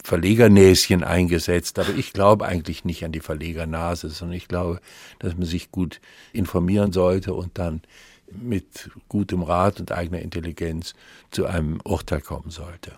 Verlegernäschen 0.05 1.03
eingesetzt, 1.03 1.79
aber 1.79 1.95
ich 1.97 2.13
glaube 2.13 2.45
eigentlich 2.45 2.85
nicht 2.85 3.07
an 3.07 3.13
die 3.13 3.21
Verlegernase, 3.21 4.11
sondern 4.11 4.37
ich 4.37 4.49
glaube, 4.49 4.81
dass 5.19 5.35
man 5.35 5.47
sich 5.47 5.73
gut 5.73 6.03
informieren 6.35 6.93
sollte 6.93 7.33
und 7.33 7.59
dann 7.59 7.81
mit 8.31 8.91
gutem 9.09 9.43
Rat 9.43 9.81
und 9.81 9.93
eigener 9.93 10.21
Intelligenz 10.21 10.95
zu 11.31 11.47
einem 11.47 11.81
Urteil 11.85 12.21
kommen 12.21 12.51
sollte. 12.51 12.93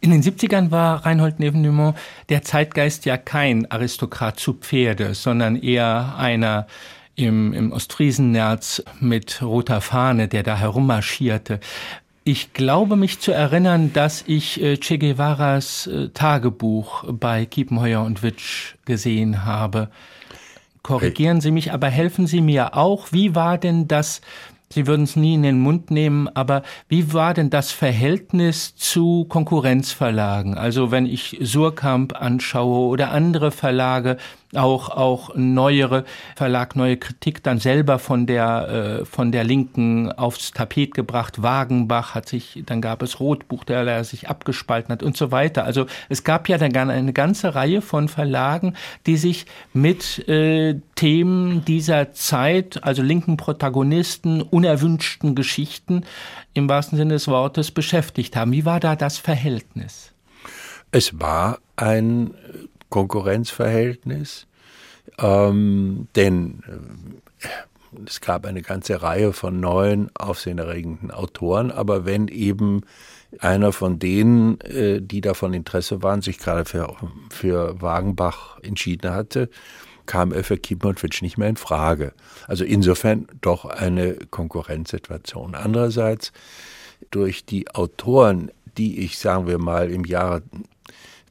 In 0.00 0.10
den 0.10 0.22
70ern 0.22 0.70
war 0.70 1.06
Reinhold 1.06 1.40
Neven 1.40 1.94
der 2.28 2.42
Zeitgeist 2.42 3.06
ja 3.06 3.16
kein 3.16 3.70
Aristokrat 3.70 4.38
zu 4.38 4.52
Pferde, 4.52 5.14
sondern 5.14 5.56
eher 5.56 6.14
einer 6.18 6.66
im, 7.14 7.52
im 7.52 7.72
Ostfriesennerz 7.72 8.82
mit 8.98 9.42
roter 9.42 9.80
Fahne, 9.80 10.28
der 10.28 10.42
da 10.42 10.56
herummarschierte. 10.56 11.60
Ich 12.22 12.52
glaube 12.52 12.96
mich 12.96 13.20
zu 13.20 13.32
erinnern, 13.32 13.92
dass 13.92 14.22
ich 14.26 14.60
äh, 14.62 14.76
Che 14.76 14.98
Guevaras 14.98 15.86
äh, 15.86 16.08
Tagebuch 16.10 17.04
bei 17.12 17.46
Kiepenheuer 17.46 18.02
und 18.02 18.22
Witsch 18.22 18.74
gesehen 18.84 19.44
habe. 19.44 19.88
Korrigieren 20.82 21.40
Sie 21.40 21.50
mich, 21.50 21.72
aber 21.72 21.88
helfen 21.88 22.26
Sie 22.26 22.40
mir 22.40 22.76
auch. 22.76 23.12
Wie 23.12 23.34
war 23.34 23.58
denn 23.58 23.88
das 23.88 24.20
Sie 24.72 24.86
würden 24.86 25.02
es 25.02 25.16
nie 25.16 25.34
in 25.34 25.42
den 25.42 25.58
Mund 25.58 25.90
nehmen, 25.90 26.28
aber 26.28 26.62
wie 26.88 27.12
war 27.12 27.34
denn 27.34 27.50
das 27.50 27.72
Verhältnis 27.72 28.76
zu 28.76 29.24
Konkurrenzverlagen? 29.24 30.56
Also 30.56 30.92
wenn 30.92 31.06
ich 31.06 31.38
Surkamp 31.40 32.14
anschaue 32.14 32.86
oder 32.86 33.10
andere 33.10 33.50
Verlage, 33.50 34.16
auch 34.54 34.88
auch 34.88 35.34
neuere 35.34 36.04
Verlag 36.34 36.74
Neue 36.74 36.96
Kritik 36.96 37.42
dann 37.42 37.58
selber 37.58 37.98
von 37.98 38.26
der 38.26 39.00
äh, 39.00 39.04
von 39.04 39.30
der 39.30 39.44
Linken 39.44 40.10
aufs 40.10 40.50
Tapet 40.50 40.94
gebracht. 40.94 41.42
Wagenbach 41.42 42.14
hat 42.14 42.28
sich, 42.28 42.62
dann 42.66 42.80
gab 42.80 43.02
es 43.02 43.20
Rotbuch, 43.20 43.64
der 43.64 44.02
sich 44.04 44.28
abgespalten 44.28 44.92
hat 44.92 45.02
und 45.02 45.16
so 45.16 45.30
weiter. 45.30 45.64
Also 45.64 45.86
es 46.08 46.24
gab 46.24 46.48
ja 46.48 46.58
dann 46.58 46.90
eine 46.90 47.12
ganze 47.12 47.54
Reihe 47.54 47.82
von 47.82 48.08
Verlagen, 48.08 48.74
die 49.06 49.16
sich 49.16 49.46
mit 49.72 50.26
äh, 50.28 50.76
Themen 50.96 51.64
dieser 51.64 52.12
Zeit, 52.12 52.82
also 52.82 53.02
linken 53.02 53.36
Protagonisten, 53.36 54.42
unerwünschten 54.42 55.34
Geschichten 55.34 56.04
im 56.54 56.68
wahrsten 56.68 56.98
Sinne 56.98 57.14
des 57.14 57.28
Wortes 57.28 57.70
beschäftigt 57.70 58.36
haben. 58.36 58.52
Wie 58.52 58.64
war 58.64 58.80
da 58.80 58.96
das 58.96 59.18
Verhältnis? 59.18 60.12
Es 60.92 61.20
war 61.20 61.58
ein 61.76 62.34
Konkurrenzverhältnis, 62.90 64.46
ähm, 65.18 66.08
denn 66.14 66.62
äh, 66.66 67.48
es 68.06 68.20
gab 68.20 68.46
eine 68.46 68.62
ganze 68.62 69.02
Reihe 69.02 69.32
von 69.32 69.58
neuen, 69.58 70.10
aufsehenerregenden 70.14 71.10
Autoren, 71.10 71.70
aber 71.70 72.04
wenn 72.04 72.28
eben 72.28 72.82
einer 73.38 73.72
von 73.72 73.98
denen, 73.98 74.60
äh, 74.60 75.00
die 75.00 75.20
davon 75.20 75.54
Interesse 75.54 76.02
waren, 76.02 76.22
sich 76.22 76.38
gerade 76.38 76.64
für, 76.64 76.96
für 77.30 77.80
Wagenbach 77.80 78.58
entschieden 78.62 79.12
hatte, 79.12 79.48
kam 80.06 80.32
er 80.32 80.42
für 80.42 80.56
Kiepenheuer 80.56 80.96
nicht 81.22 81.38
mehr 81.38 81.48
in 81.48 81.56
Frage. 81.56 82.12
Also 82.48 82.64
insofern 82.64 83.28
doch 83.40 83.64
eine 83.64 84.14
Konkurrenzsituation. 84.14 85.54
Andererseits 85.54 86.32
durch 87.10 87.44
die 87.44 87.70
Autoren, 87.70 88.50
die 88.76 89.00
ich, 89.00 89.18
sagen 89.18 89.46
wir 89.46 89.58
mal, 89.58 89.90
im 89.90 90.04
Jahre 90.04 90.42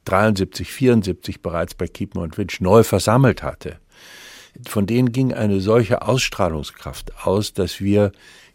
73, 0.04 0.70
74 0.72 1.42
bereits 1.42 1.74
bei 1.74 1.86
Kiepen 1.86 2.20
und 2.20 2.38
Witsch 2.38 2.60
neu 2.60 2.82
versammelt 2.82 3.42
hatte, 3.42 3.78
von 4.68 4.86
denen 4.86 5.12
ging 5.12 5.32
eine 5.32 5.60
solche 5.60 6.02
Ausstrahlungskraft 6.02 7.24
aus, 7.24 7.52
dass 7.52 7.80
wir 7.80 8.12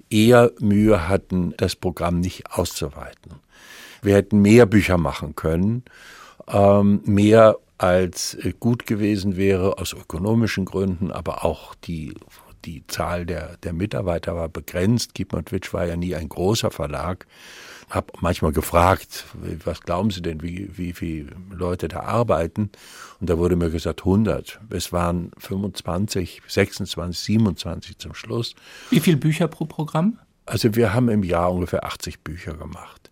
eher 0.10 0.52
Mühe 0.60 1.08
hatten, 1.08 1.54
das 1.58 1.76
Programm 1.76 2.20
nicht 2.20 2.52
auszuweiten. 2.52 3.40
Wir 4.02 4.16
hätten 4.16 4.42
mehr 4.42 4.66
Bücher 4.66 4.98
machen 4.98 5.36
können, 5.36 5.84
ähm, 6.48 7.02
mehr 7.06 7.58
als 7.78 8.38
gut 8.60 8.86
gewesen 8.86 9.36
wäre 9.36 9.80
aus 9.80 9.94
ökonomischen 9.94 10.66
Gründen, 10.66 11.12
aber 11.12 11.44
auch 11.44 11.76
die, 11.76 12.14
die 12.66 12.86
Zahl 12.88 13.26
der, 13.26 13.58
der 13.58 13.74
Mitarbeiter 13.74 14.36
war 14.36 14.50
begrenzt. 14.50 15.14
Kiepmann-Twitch 15.14 15.74
war 15.74 15.86
ja 15.86 15.96
nie 15.96 16.16
ein 16.16 16.30
großer 16.30 16.72
Verlag. 16.72 17.28
Hab 17.90 18.22
manchmal 18.22 18.52
gefragt, 18.52 19.26
was 19.64 19.82
glauben 19.82 20.10
Sie 20.10 20.22
denn, 20.22 20.42
wie, 20.42 20.70
wie 20.76 20.94
viele 20.94 21.32
Leute 21.52 21.88
da 21.88 22.00
arbeiten? 22.02 22.72
Und 23.20 23.30
da 23.30 23.38
wurde 23.38 23.56
mir 23.56 23.70
gesagt 23.70 24.02
100. 24.02 24.60
Es 24.72 24.92
waren 24.92 25.32
25, 25.38 26.42
26, 26.48 27.20
27 27.20 27.98
zum 28.00 28.16
Schluss. 28.16 28.56
Wie 28.90 29.00
viele 29.00 29.18
Bücher 29.18 29.48
pro 29.48 29.66
Programm? 29.66 30.20
Also 30.48 30.76
wir 30.76 30.94
haben 30.94 31.10
im 31.10 31.24
Jahr 31.24 31.52
ungefähr 31.52 31.84
80 31.84 32.22
Bücher 32.22 32.56
gemacht. 32.56 33.12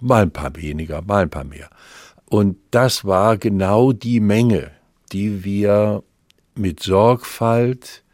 Mal 0.00 0.22
ein 0.22 0.30
paar 0.30 0.54
weniger, 0.56 1.02
mal 1.02 1.22
ein 1.22 1.30
paar 1.30 1.44
mehr. 1.44 1.68
Und 2.26 2.56
das 2.70 3.04
war 3.04 3.36
genau 3.36 3.92
die 3.92 4.20
Menge, 4.20 4.70
die 5.12 5.44
wir 5.44 6.02
mit 6.54 6.82
Sorgfalt 6.82 8.04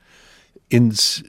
ins 0.69 1.25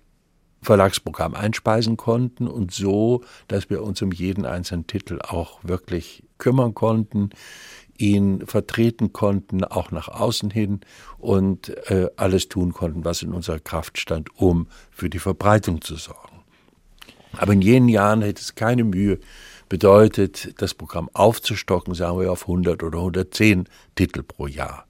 Verlagsprogramm 0.62 1.36
einspeisen 1.36 1.96
konnten 1.96 2.48
und 2.48 2.72
so, 2.72 3.24
dass 3.48 3.70
wir 3.70 3.84
uns 3.84 4.02
um 4.02 4.12
jeden 4.12 4.46
einzelnen 4.46 4.88
Titel 4.88 5.20
auch 5.22 5.60
wirklich 5.64 6.24
kümmern 6.38 6.74
konnten, 6.74 7.30
ihn 7.98 8.46
vertreten 8.46 9.14
konnten, 9.14 9.64
auch 9.64 9.92
nach 9.92 10.10
außen 10.10 10.50
hin 10.50 10.82
und 11.18 11.70
äh, 11.90 12.10
alles 12.18 12.50
tun 12.50 12.74
konnten, 12.74 13.06
was 13.06 13.22
in 13.22 13.32
unserer 13.32 13.60
Kraft 13.60 14.00
stand, 14.00 14.30
um 14.38 14.68
für 14.92 15.10
die 15.10 15.20
Verbreitung 15.20 15.82
zu 15.82 15.96
sorgen. 15.96 16.44
Aber 17.38 17.54
in 17.54 17.62
jenen 17.62 17.90
Jahren 17.90 18.22
hätte 18.22 18.42
es 18.42 18.56
keine 18.56 18.84
Mühe 18.84 19.20
bedeutet, 19.70 20.62
das 20.62 20.74
Programm 20.74 21.10
aufzustocken, 21.14 21.94
sagen 21.94 22.20
wir 22.20 22.32
auf 22.32 22.44
100 22.44 22.84
oder 22.84 23.00
110 23.00 23.66
Titel 23.96 24.24
pro 24.24 24.48
Jahr. 24.48 24.86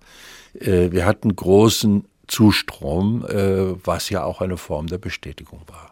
Äh, 0.60 0.91
wir 0.91 1.05
hatten 1.05 1.36
großen 1.36 2.08
Zustrom, 2.27 3.25
äh, 3.25 3.75
was 3.85 4.09
ja 4.09 4.23
auch 4.23 4.41
eine 4.41 4.57
Form 4.57 4.88
der 4.88 4.97
Bestätigung 4.97 5.61
war. 5.67 5.91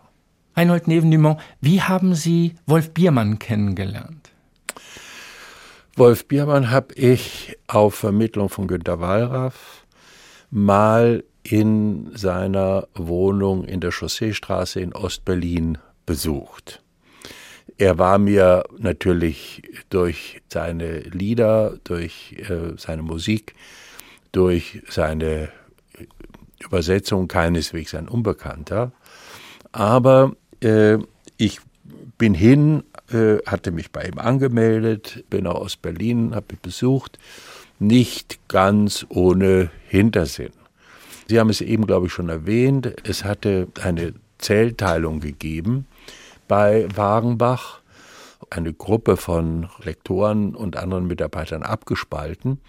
Reinhold 0.55 0.87
Neven-Dumont, 0.87 1.39
wie 1.61 1.81
haben 1.81 2.13
Sie 2.13 2.55
Wolf 2.65 2.91
Biermann 2.93 3.39
kennengelernt? 3.39 4.29
Wolf 5.95 6.27
Biermann 6.27 6.71
habe 6.71 6.93
ich 6.95 7.57
auf 7.67 7.95
Vermittlung 7.95 8.49
von 8.49 8.67
Günter 8.67 8.99
Wallraff 8.99 9.85
mal 10.49 11.23
in 11.43 12.15
seiner 12.15 12.87
Wohnung 12.95 13.65
in 13.65 13.79
der 13.79 13.91
Chausseestraße 13.91 14.79
in 14.79 14.93
Ostberlin 14.93 15.77
besucht. 16.05 16.81
Er 17.77 17.97
war 17.97 18.17
mir 18.17 18.63
natürlich 18.77 19.63
durch 19.89 20.41
seine 20.47 20.99
Lieder, 20.99 21.77
durch 21.83 22.35
äh, 22.37 22.77
seine 22.77 23.01
Musik, 23.01 23.55
durch 24.31 24.81
seine 24.89 25.49
Übersetzung 26.63 27.27
keineswegs 27.27 27.95
ein 27.95 28.07
Unbekannter. 28.07 28.91
Aber 29.71 30.35
äh, 30.61 30.97
ich 31.37 31.59
bin 32.17 32.33
hin, 32.33 32.83
äh, 33.11 33.37
hatte 33.45 33.71
mich 33.71 33.91
bei 33.91 34.03
ihm 34.05 34.19
angemeldet, 34.19 35.23
bin 35.29 35.47
auch 35.47 35.61
aus 35.61 35.77
Berlin, 35.77 36.35
habe 36.35 36.53
ihn 36.53 36.59
besucht, 36.61 37.17
nicht 37.79 38.39
ganz 38.47 39.05
ohne 39.09 39.71
Hintersinn. 39.87 40.53
Sie 41.27 41.39
haben 41.39 41.49
es 41.49 41.61
eben, 41.61 41.85
glaube 41.85 42.07
ich, 42.07 42.13
schon 42.13 42.29
erwähnt. 42.29 42.93
Es 43.03 43.23
hatte 43.23 43.67
eine 43.81 44.13
Zellteilung 44.37 45.19
gegeben 45.19 45.85
bei 46.47 46.87
Wagenbach, 46.93 47.81
eine 48.49 48.73
Gruppe 48.73 49.17
von 49.17 49.69
Lektoren 49.83 50.53
und 50.53 50.75
anderen 50.75 51.07
Mitarbeitern 51.07 51.63
abgespalten, 51.63 52.59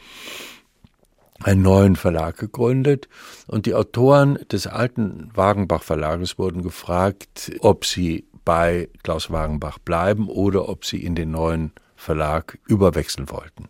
einen 1.42 1.62
neuen 1.62 1.96
Verlag 1.96 2.38
gegründet 2.38 3.08
und 3.46 3.66
die 3.66 3.74
Autoren 3.74 4.38
des 4.52 4.66
alten 4.66 5.30
Wagenbach 5.34 5.82
Verlages 5.82 6.38
wurden 6.38 6.62
gefragt, 6.62 7.52
ob 7.60 7.84
sie 7.84 8.26
bei 8.44 8.88
Klaus 9.02 9.30
Wagenbach 9.30 9.78
bleiben 9.78 10.28
oder 10.28 10.68
ob 10.68 10.84
sie 10.84 11.02
in 11.02 11.14
den 11.14 11.30
neuen 11.30 11.72
Verlag 11.96 12.58
überwechseln 12.66 13.30
wollten. 13.30 13.68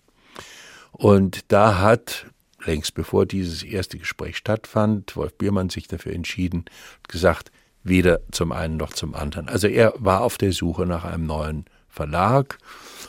Und 0.92 1.52
da 1.52 1.80
hat, 1.80 2.26
längst 2.64 2.94
bevor 2.94 3.26
dieses 3.26 3.62
erste 3.62 3.98
Gespräch 3.98 4.36
stattfand, 4.36 5.16
Wolf 5.16 5.36
Biermann 5.36 5.70
sich 5.70 5.88
dafür 5.88 6.12
entschieden, 6.12 6.64
gesagt, 7.08 7.50
weder 7.82 8.20
zum 8.30 8.52
einen 8.52 8.76
noch 8.76 8.92
zum 8.92 9.14
anderen. 9.14 9.48
Also 9.48 9.68
er 9.68 9.94
war 9.98 10.22
auf 10.22 10.38
der 10.38 10.52
Suche 10.52 10.86
nach 10.86 11.04
einem 11.04 11.26
neuen 11.26 11.64
Verlag 11.88 12.58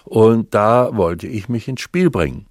und 0.03 0.53
da 0.53 0.95
wollte 0.95 1.27
ich 1.27 1.49
mich 1.49 1.67
ins 1.67 1.81
Spiel 1.81 2.09
bringen. 2.09 2.47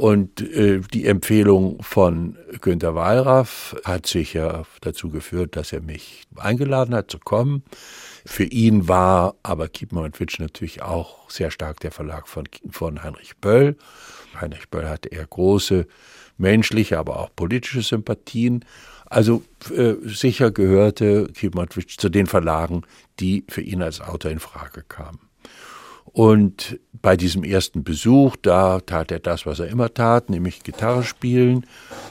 Und 0.00 0.40
äh, 0.40 0.80
die 0.94 1.04
Empfehlung 1.04 1.82
von 1.82 2.38
Günter 2.62 2.94
Wallraff 2.94 3.76
hat 3.84 4.06
sicher 4.06 4.64
dazu 4.80 5.10
geführt, 5.10 5.56
dass 5.56 5.74
er 5.74 5.82
mich 5.82 6.22
eingeladen 6.36 6.94
hat 6.94 7.10
zu 7.10 7.18
kommen. 7.18 7.64
Für 8.24 8.44
ihn 8.44 8.88
war 8.88 9.34
aber 9.42 9.68
Kiepenheuer 9.68 10.06
und 10.06 10.18
Witsch 10.18 10.38
natürlich 10.38 10.80
auch 10.80 11.28
sehr 11.28 11.50
stark 11.50 11.80
der 11.80 11.90
Verlag 11.90 12.28
von, 12.28 12.44
von 12.70 13.02
Heinrich 13.02 13.36
Böll. 13.42 13.76
Heinrich 14.40 14.70
Böll 14.70 14.88
hatte 14.88 15.10
eher 15.10 15.26
große 15.26 15.86
menschliche, 16.38 16.98
aber 16.98 17.20
auch 17.20 17.28
politische 17.36 17.82
Sympathien. 17.82 18.64
Also 19.04 19.42
äh, 19.76 19.96
sicher 20.04 20.50
gehörte 20.50 21.26
Kiepenheuer 21.26 21.64
und 21.64 21.76
Witsch 21.76 21.98
zu 21.98 22.08
den 22.08 22.26
Verlagen, 22.26 22.84
die 23.18 23.44
für 23.50 23.60
ihn 23.60 23.82
als 23.82 24.00
Autor 24.00 24.30
in 24.30 24.40
Frage 24.40 24.82
kamen. 24.82 25.29
Und 26.12 26.78
bei 26.92 27.16
diesem 27.16 27.44
ersten 27.44 27.84
Besuch, 27.84 28.36
da 28.36 28.80
tat 28.80 29.12
er 29.12 29.20
das, 29.20 29.46
was 29.46 29.60
er 29.60 29.68
immer 29.68 29.94
tat, 29.94 30.28
nämlich 30.28 30.62
Gitarre 30.62 31.04
spielen 31.04 31.66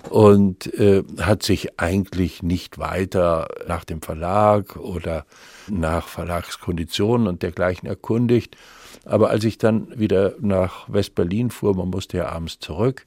und 0.09 0.73
äh, 0.73 1.03
hat 1.19 1.43
sich 1.43 1.79
eigentlich 1.79 2.41
nicht 2.41 2.79
weiter 2.79 3.47
nach 3.67 3.83
dem 3.83 4.01
Verlag 4.01 4.77
oder 4.77 5.25
nach 5.67 6.07
Verlagskonditionen 6.07 7.27
und 7.27 7.43
dergleichen 7.43 7.87
erkundigt. 7.87 8.55
Aber 9.05 9.29
als 9.29 9.43
ich 9.43 9.57
dann 9.57 9.99
wieder 9.99 10.35
nach 10.39 10.91
West-Berlin 10.91 11.51
fuhr, 11.51 11.75
man 11.75 11.89
musste 11.89 12.17
ja 12.17 12.29
abends 12.29 12.59
zurück, 12.59 13.05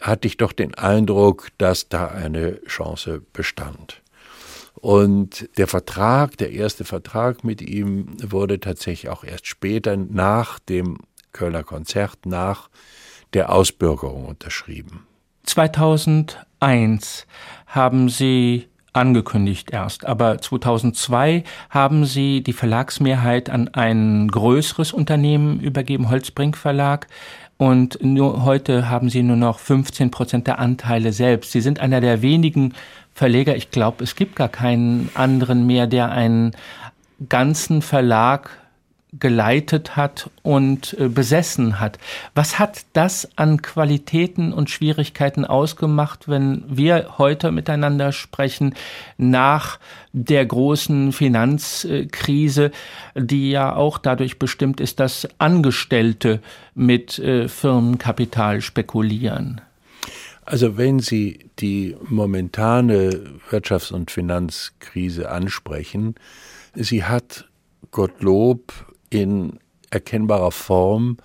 hatte 0.00 0.26
ich 0.28 0.36
doch 0.36 0.52
den 0.52 0.74
Eindruck, 0.74 1.48
dass 1.58 1.88
da 1.88 2.08
eine 2.08 2.62
Chance 2.64 3.22
bestand. 3.32 4.03
Und 4.80 5.48
der 5.56 5.66
Vertrag, 5.66 6.36
der 6.36 6.52
erste 6.52 6.84
Vertrag 6.84 7.44
mit 7.44 7.62
ihm 7.62 8.16
wurde 8.22 8.60
tatsächlich 8.60 9.10
auch 9.10 9.24
erst 9.24 9.46
später 9.46 9.96
nach 9.96 10.58
dem 10.58 10.98
Kölner 11.32 11.62
Konzert, 11.62 12.26
nach 12.26 12.68
der 13.32 13.52
Ausbürgerung 13.52 14.26
unterschrieben. 14.26 15.06
2001 15.44 17.26
haben 17.66 18.08
Sie 18.08 18.68
angekündigt 18.94 19.70
erst, 19.72 20.06
aber 20.06 20.40
2002 20.40 21.44
haben 21.68 22.04
Sie 22.04 22.42
die 22.42 22.52
Verlagsmehrheit 22.52 23.50
an 23.50 23.68
ein 23.68 24.28
größeres 24.28 24.92
Unternehmen 24.92 25.60
übergeben, 25.60 26.08
Holzbrink 26.10 26.56
Verlag. 26.56 27.08
Und 27.56 27.98
nur 28.02 28.44
heute 28.44 28.88
haben 28.88 29.10
Sie 29.10 29.22
nur 29.22 29.36
noch 29.36 29.58
15 29.58 30.10
Prozent 30.10 30.46
der 30.46 30.58
Anteile 30.58 31.12
selbst. 31.12 31.52
Sie 31.52 31.60
sind 31.60 31.80
einer 31.80 32.00
der 32.00 32.22
wenigen 32.22 32.74
Verleger, 33.14 33.54
ich 33.56 33.70
glaube, 33.70 34.02
es 34.02 34.16
gibt 34.16 34.36
gar 34.36 34.48
keinen 34.48 35.08
anderen 35.14 35.66
mehr, 35.66 35.86
der 35.86 36.10
einen 36.10 36.52
ganzen 37.28 37.80
Verlag 37.80 38.50
geleitet 39.20 39.96
hat 39.96 40.30
und 40.42 40.96
äh, 40.98 41.08
besessen 41.08 41.80
hat. 41.80 41.98
Was 42.34 42.58
hat 42.58 42.84
das 42.92 43.28
an 43.36 43.62
Qualitäten 43.62 44.52
und 44.52 44.70
Schwierigkeiten 44.70 45.44
ausgemacht, 45.44 46.28
wenn 46.28 46.64
wir 46.66 47.18
heute 47.18 47.52
miteinander 47.52 48.12
sprechen 48.12 48.74
nach 49.16 49.78
der 50.12 50.44
großen 50.44 51.12
Finanzkrise, 51.12 52.70
die 53.14 53.50
ja 53.50 53.74
auch 53.74 53.98
dadurch 53.98 54.38
bestimmt 54.38 54.80
ist, 54.80 55.00
dass 55.00 55.28
Angestellte 55.38 56.40
mit 56.74 57.18
äh, 57.18 57.48
Firmenkapital 57.48 58.60
spekulieren? 58.60 59.60
Also 60.44 60.76
wenn 60.76 60.98
Sie 60.98 61.50
die 61.58 61.96
momentane 62.08 63.40
Wirtschafts- 63.50 63.92
und 63.92 64.10
Finanzkrise 64.10 65.30
ansprechen, 65.30 66.14
sie 66.74 67.04
hat 67.04 67.48
Gottlob 67.90 68.72
in 69.10 69.58
erkennbarer 69.90 70.50
Form 70.50 71.18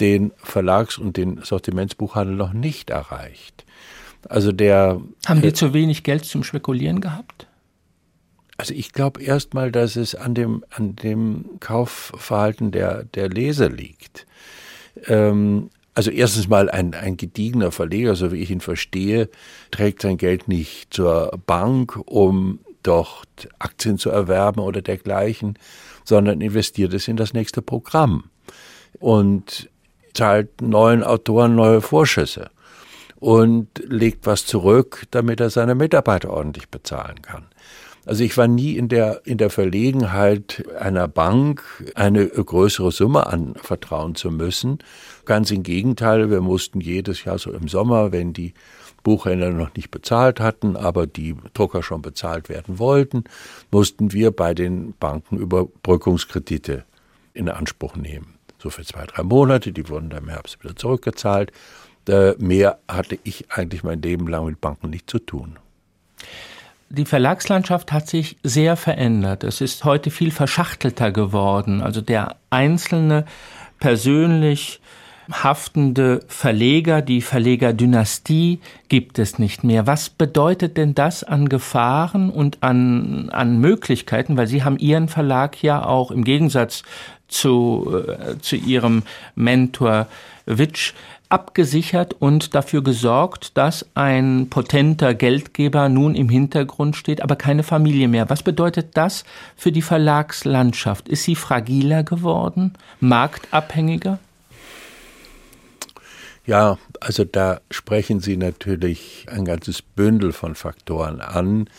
den 0.00 0.32
Verlags- 0.36 0.98
und 0.98 1.16
den 1.16 1.42
Sortimentsbuchhandel 1.42 2.36
noch 2.36 2.52
nicht 2.52 2.90
erreicht. 2.90 3.64
Also 4.28 4.52
der 4.52 5.00
haben 5.26 5.42
die 5.42 5.48
äh, 5.48 5.52
zu 5.52 5.74
wenig 5.74 6.02
Geld 6.02 6.24
zum 6.24 6.44
Spekulieren 6.44 7.00
gehabt? 7.00 7.46
Also 8.56 8.72
ich 8.72 8.92
glaube 8.92 9.22
erstmal, 9.22 9.70
dass 9.70 9.96
es 9.96 10.14
an 10.14 10.34
dem 10.34 10.64
an 10.70 10.96
dem 10.96 11.44
Kaufverhalten 11.60 12.70
der 12.70 13.04
der 13.04 13.28
Leser 13.28 13.68
liegt. 13.68 14.26
Ähm, 15.06 15.70
also 15.94 16.10
erstens 16.10 16.48
mal 16.48 16.68
ein, 16.70 16.94
ein 16.94 17.16
gediegener 17.16 17.70
Verleger, 17.70 18.16
so 18.16 18.32
wie 18.32 18.42
ich 18.42 18.50
ihn 18.50 18.60
verstehe, 18.60 19.28
trägt 19.70 20.02
sein 20.02 20.16
Geld 20.16 20.48
nicht 20.48 20.92
zur 20.92 21.38
Bank, 21.46 21.98
um 22.06 22.58
dort 22.82 23.48
Aktien 23.58 23.98
zu 23.98 24.10
erwerben 24.10 24.60
oder 24.60 24.82
dergleichen, 24.82 25.58
sondern 26.04 26.40
investiert 26.40 26.92
es 26.94 27.08
in 27.08 27.16
das 27.16 27.32
nächste 27.32 27.62
Programm 27.62 28.24
und 29.00 29.70
zahlt 30.12 30.60
neuen 30.60 31.02
Autoren 31.02 31.54
neue 31.54 31.80
Vorschüsse 31.80 32.50
und 33.16 33.68
legt 33.86 34.26
was 34.26 34.46
zurück, 34.46 35.04
damit 35.10 35.40
er 35.40 35.50
seine 35.50 35.74
Mitarbeiter 35.74 36.30
ordentlich 36.30 36.68
bezahlen 36.68 37.22
kann. 37.22 37.46
Also 38.06 38.22
ich 38.22 38.36
war 38.36 38.48
nie 38.48 38.76
in 38.76 38.88
der, 38.88 39.22
in 39.24 39.38
der 39.38 39.50
Verlegenheit, 39.50 40.64
einer 40.78 41.08
Bank 41.08 41.62
eine 41.94 42.26
größere 42.28 42.92
Summe 42.92 43.26
anvertrauen 43.26 44.14
zu 44.14 44.30
müssen. 44.30 44.78
Ganz 45.24 45.50
im 45.50 45.62
Gegenteil, 45.62 46.30
wir 46.30 46.42
mussten 46.42 46.80
jedes 46.80 47.24
Jahr 47.24 47.38
so 47.38 47.50
im 47.52 47.68
Sommer, 47.68 48.12
wenn 48.12 48.34
die 48.34 48.52
Buchhändler 49.02 49.50
noch 49.50 49.74
nicht 49.74 49.90
bezahlt 49.90 50.40
hatten, 50.40 50.76
aber 50.76 51.06
die 51.06 51.34
Drucker 51.54 51.82
schon 51.82 52.02
bezahlt 52.02 52.48
werden 52.48 52.78
wollten, 52.78 53.24
mussten 53.70 54.12
wir 54.12 54.30
bei 54.30 54.54
den 54.54 54.94
Banken 54.98 55.36
Überbrückungskredite 55.38 56.84
in 57.34 57.48
Anspruch 57.48 57.96
nehmen. 57.96 58.34
So 58.58 58.70
für 58.70 58.84
zwei, 58.84 59.04
drei 59.04 59.22
Monate, 59.22 59.72
die 59.72 59.88
wurden 59.88 60.10
dann 60.10 60.24
im 60.24 60.30
Herbst 60.30 60.62
wieder 60.62 60.74
zurückgezahlt. 60.74 61.52
Äh, 62.08 62.32
mehr 62.38 62.78
hatte 62.88 63.18
ich 63.24 63.50
eigentlich 63.50 63.82
mein 63.82 64.00
Leben 64.02 64.26
lang 64.26 64.46
mit 64.46 64.60
Banken 64.60 64.90
nicht 64.90 65.08
zu 65.08 65.18
tun. 65.18 65.58
Die 66.96 67.04
Verlagslandschaft 67.04 67.90
hat 67.90 68.08
sich 68.08 68.36
sehr 68.44 68.76
verändert. 68.76 69.42
Es 69.42 69.60
ist 69.60 69.84
heute 69.84 70.10
viel 70.10 70.30
verschachtelter 70.30 71.10
geworden. 71.10 71.82
Also 71.82 72.00
der 72.00 72.36
einzelne 72.50 73.24
persönlich 73.80 74.80
haftende 75.32 76.20
Verleger, 76.28 77.02
die 77.02 77.20
Verlegerdynastie 77.20 78.60
gibt 78.88 79.18
es 79.18 79.38
nicht 79.38 79.64
mehr. 79.64 79.86
Was 79.86 80.08
bedeutet 80.08 80.76
denn 80.76 80.94
das 80.94 81.24
an 81.24 81.48
Gefahren 81.48 82.30
und 82.30 82.62
an, 82.62 83.28
an 83.30 83.58
Möglichkeiten? 83.58 84.36
Weil 84.36 84.46
Sie 84.46 84.62
haben 84.62 84.78
Ihren 84.78 85.08
Verlag 85.08 85.62
ja 85.62 85.84
auch 85.84 86.12
im 86.12 86.22
Gegensatz 86.22 86.84
zu, 87.26 88.04
äh, 88.06 88.38
zu 88.38 88.54
Ihrem 88.54 89.02
Mentor 89.34 90.06
Witsch 90.46 90.92
abgesichert 91.28 92.14
und 92.14 92.54
dafür 92.54 92.82
gesorgt, 92.82 93.56
dass 93.56 93.86
ein 93.94 94.48
potenter 94.50 95.14
Geldgeber 95.14 95.88
nun 95.88 96.14
im 96.14 96.28
Hintergrund 96.28 96.96
steht, 96.96 97.22
aber 97.22 97.36
keine 97.36 97.62
Familie 97.62 98.08
mehr. 98.08 98.30
Was 98.30 98.42
bedeutet 98.42 98.96
das 98.96 99.24
für 99.56 99.72
die 99.72 99.82
Verlagslandschaft? 99.82 101.08
Ist 101.08 101.24
sie 101.24 101.36
fragiler 101.36 102.02
geworden, 102.02 102.74
marktabhängiger? 103.00 104.18
Ja, 106.46 106.78
also 107.00 107.24
da 107.24 107.60
sprechen 107.70 108.20
Sie 108.20 108.36
natürlich 108.36 109.26
ein 109.30 109.46
ganzes 109.46 109.80
Bündel 109.80 110.32
von 110.32 110.54
Faktoren 110.54 111.22
an. 111.22 111.70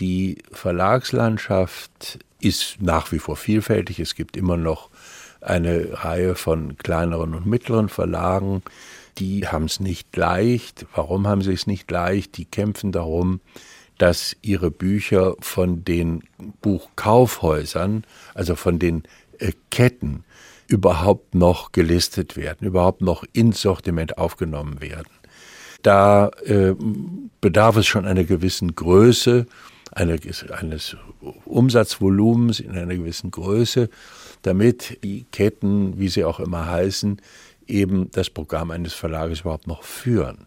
Die 0.00 0.38
Verlagslandschaft 0.52 2.18
ist 2.40 2.80
nach 2.80 3.12
wie 3.12 3.18
vor 3.18 3.36
vielfältig. 3.36 3.98
Es 4.00 4.14
gibt 4.14 4.36
immer 4.36 4.56
noch 4.56 4.88
eine 5.40 6.04
Reihe 6.04 6.34
von 6.34 6.76
kleineren 6.76 7.34
und 7.34 7.46
mittleren 7.46 7.88
Verlagen, 7.88 8.62
die 9.18 9.46
haben 9.48 9.64
es 9.64 9.80
nicht 9.80 10.14
leicht. 10.16 10.86
Warum 10.94 11.26
haben 11.26 11.42
sie 11.42 11.52
es 11.52 11.66
nicht 11.66 11.90
leicht? 11.90 12.36
Die 12.36 12.44
kämpfen 12.44 12.92
darum, 12.92 13.40
dass 13.98 14.36
ihre 14.42 14.70
Bücher 14.70 15.36
von 15.40 15.84
den 15.84 16.22
Buchkaufhäusern, 16.60 18.04
also 18.34 18.54
von 18.54 18.78
den 18.78 19.04
äh, 19.38 19.52
Ketten, 19.70 20.24
überhaupt 20.68 21.34
noch 21.34 21.72
gelistet 21.72 22.36
werden, 22.36 22.66
überhaupt 22.66 23.00
noch 23.00 23.24
ins 23.32 23.62
Sortiment 23.62 24.18
aufgenommen 24.18 24.80
werden. 24.80 25.08
Da 25.82 26.30
äh, 26.44 26.74
bedarf 27.40 27.76
es 27.76 27.86
schon 27.86 28.04
einer 28.04 28.24
gewissen 28.24 28.74
Größe, 28.74 29.46
eine, 29.92 30.18
eines 30.50 30.96
Umsatzvolumens 31.44 32.60
in 32.60 32.72
einer 32.72 32.96
gewissen 32.96 33.30
Größe, 33.30 33.88
damit 34.46 35.02
die 35.02 35.24
Ketten, 35.32 35.98
wie 35.98 36.08
sie 36.08 36.24
auch 36.24 36.40
immer 36.40 36.66
heißen, 36.66 37.20
eben 37.66 38.10
das 38.12 38.30
Programm 38.30 38.70
eines 38.70 38.94
Verlages 38.94 39.40
überhaupt 39.40 39.66
noch 39.66 39.82
führen. 39.82 40.46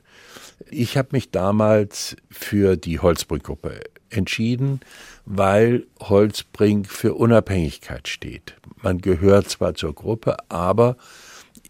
Ich 0.70 0.98
habe 0.98 1.10
mich 1.12 1.32
damals 1.32 2.16
für 2.30 2.78
die 2.78 3.00
Holzbrink-Gruppe 3.00 3.82
entschieden, 4.10 4.80
weil 5.26 5.86
Holzbrink 6.00 6.88
für 6.88 7.14
Unabhängigkeit 7.14 8.08
steht. 8.08 8.56
Man 8.82 9.00
gehört 9.00 9.50
zwar 9.50 9.76
zur 9.76 9.94
Gruppe, 9.94 10.38
aber 10.50 10.98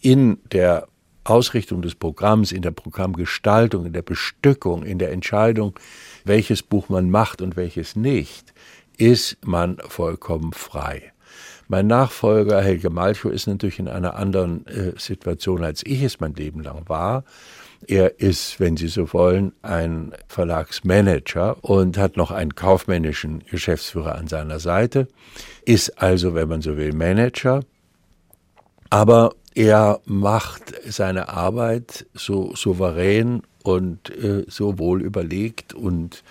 in 0.02 0.38
der 0.52 0.88
Ausrichtung 1.24 1.82
des 1.82 1.96
Programms, 1.96 2.52
in 2.52 2.62
der 2.62 2.72
Programmgestaltung, 2.72 3.86
in 3.86 3.94
der 3.94 4.02
Bestückung, 4.02 4.84
in 4.84 5.00
der 5.00 5.12
Entscheidung, 5.12 5.78
welches 6.24 6.64
Buch 6.64 6.90
man 6.90 7.10
macht 7.10 7.42
und 7.42 7.56
welches 7.56 7.96
nicht, 7.96 8.54
ist 8.98 9.38
man 9.46 9.78
vollkommen 9.88 10.54
frei. 10.54 11.12
Mein 11.72 11.86
Nachfolger 11.86 12.64
Helge 12.64 12.90
Malchow 12.90 13.32
ist 13.32 13.46
natürlich 13.46 13.78
in 13.78 13.88
einer 13.88 14.16
anderen 14.16 14.66
äh, 14.66 14.94
Situation, 14.98 15.64
als 15.64 15.86
ich 15.86 16.02
es 16.02 16.20
mein 16.20 16.34
Leben 16.34 16.64
lang 16.64 16.90
war. 16.90 17.24
Er 17.86 18.20
ist, 18.20 18.60
wenn 18.60 18.76
Sie 18.76 18.88
so 18.88 19.14
wollen, 19.14 19.54
ein 19.62 20.14
Verlagsmanager 20.28 21.64
und 21.64 22.00
hat 22.00 22.18
noch 22.18 22.32
einen 22.32 22.56
kaufmännischen 22.56 23.44
Geschäftsführer 23.52 24.16
an 24.16 24.28
seiner 24.28 24.60
Seite, 24.60 25.08
ist 25.64 26.02
also, 26.02 26.34
wenn 26.34 26.50
man 26.50 26.64
so 26.64 26.76
will, 26.76 26.92
Manager. 26.92 27.62
Aber 28.90 29.36
er 29.54 30.02
macht 30.06 30.74
seine 30.88 31.30
Arbeit 31.30 32.08
so 32.16 32.56
souverän 32.56 33.44
und 33.62 34.10
äh, 34.10 34.44
so 34.48 34.80
wohl 34.80 35.04
überlegt 35.04 35.76
und 35.76 36.24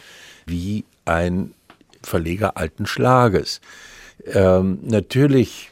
wie 0.46 0.84
ein 1.04 1.54
Verleger 2.02 2.56
alten 2.56 2.86
Schlages. 2.86 3.60
Ähm, 4.26 4.80
natürlich 4.82 5.70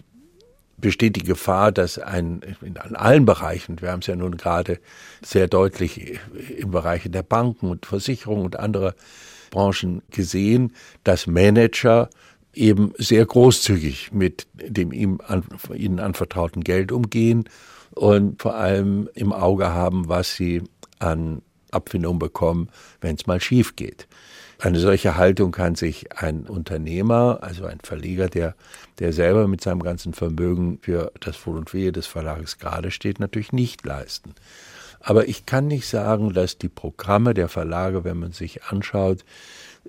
besteht 0.78 1.16
die 1.16 1.22
Gefahr, 1.22 1.72
dass 1.72 1.98
ein, 1.98 2.42
in 2.60 2.76
allen 2.76 3.24
Bereichen, 3.24 3.80
wir 3.80 3.90
haben 3.90 4.00
es 4.00 4.06
ja 4.06 4.16
nun 4.16 4.36
gerade 4.36 4.78
sehr 5.24 5.48
deutlich 5.48 6.20
im 6.58 6.70
Bereich 6.70 7.02
der 7.06 7.22
Banken 7.22 7.70
und 7.70 7.86
Versicherungen 7.86 8.44
und 8.44 8.58
anderer 8.58 8.94
Branchen 9.50 10.02
gesehen, 10.10 10.72
dass 11.02 11.26
Manager 11.26 12.10
eben 12.52 12.92
sehr 12.98 13.24
großzügig 13.24 14.12
mit 14.12 14.46
dem 14.54 14.92
ihm 14.92 15.20
an, 15.26 15.44
ihnen 15.74 16.00
anvertrauten 16.00 16.64
Geld 16.64 16.92
umgehen 16.92 17.48
und 17.92 18.42
vor 18.42 18.54
allem 18.54 19.08
im 19.14 19.32
Auge 19.32 19.72
haben, 19.72 20.08
was 20.08 20.34
sie 20.34 20.62
an 20.98 21.42
Abfindung 21.70 22.18
bekommen, 22.18 22.68
wenn 23.00 23.16
es 23.16 23.26
mal 23.26 23.40
schief 23.40 23.76
geht. 23.76 24.06
Eine 24.58 24.80
solche 24.80 25.16
Haltung 25.16 25.52
kann 25.52 25.74
sich 25.74 26.16
ein 26.16 26.46
Unternehmer, 26.46 27.38
also 27.42 27.66
ein 27.66 27.80
Verleger, 27.82 28.28
der, 28.28 28.54
der 28.98 29.12
selber 29.12 29.48
mit 29.48 29.60
seinem 29.60 29.82
ganzen 29.82 30.14
Vermögen 30.14 30.78
für 30.80 31.12
das 31.20 31.46
Wohl 31.46 31.58
und 31.58 31.74
Wehe 31.74 31.92
des 31.92 32.06
Verlages 32.06 32.58
gerade 32.58 32.90
steht, 32.90 33.20
natürlich 33.20 33.52
nicht 33.52 33.84
leisten. 33.84 34.34
Aber 35.00 35.28
ich 35.28 35.44
kann 35.44 35.66
nicht 35.66 35.86
sagen, 35.86 36.32
dass 36.32 36.56
die 36.56 36.70
Programme 36.70 37.34
der 37.34 37.48
Verlage, 37.48 38.02
wenn 38.04 38.18
man 38.18 38.32
sich 38.32 38.64
anschaut, 38.64 39.24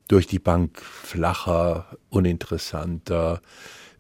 durch 0.08 0.28
die 0.28 0.40
Bank 0.40 0.82
flacher, 0.82 1.86
uninteressanter 2.10 3.42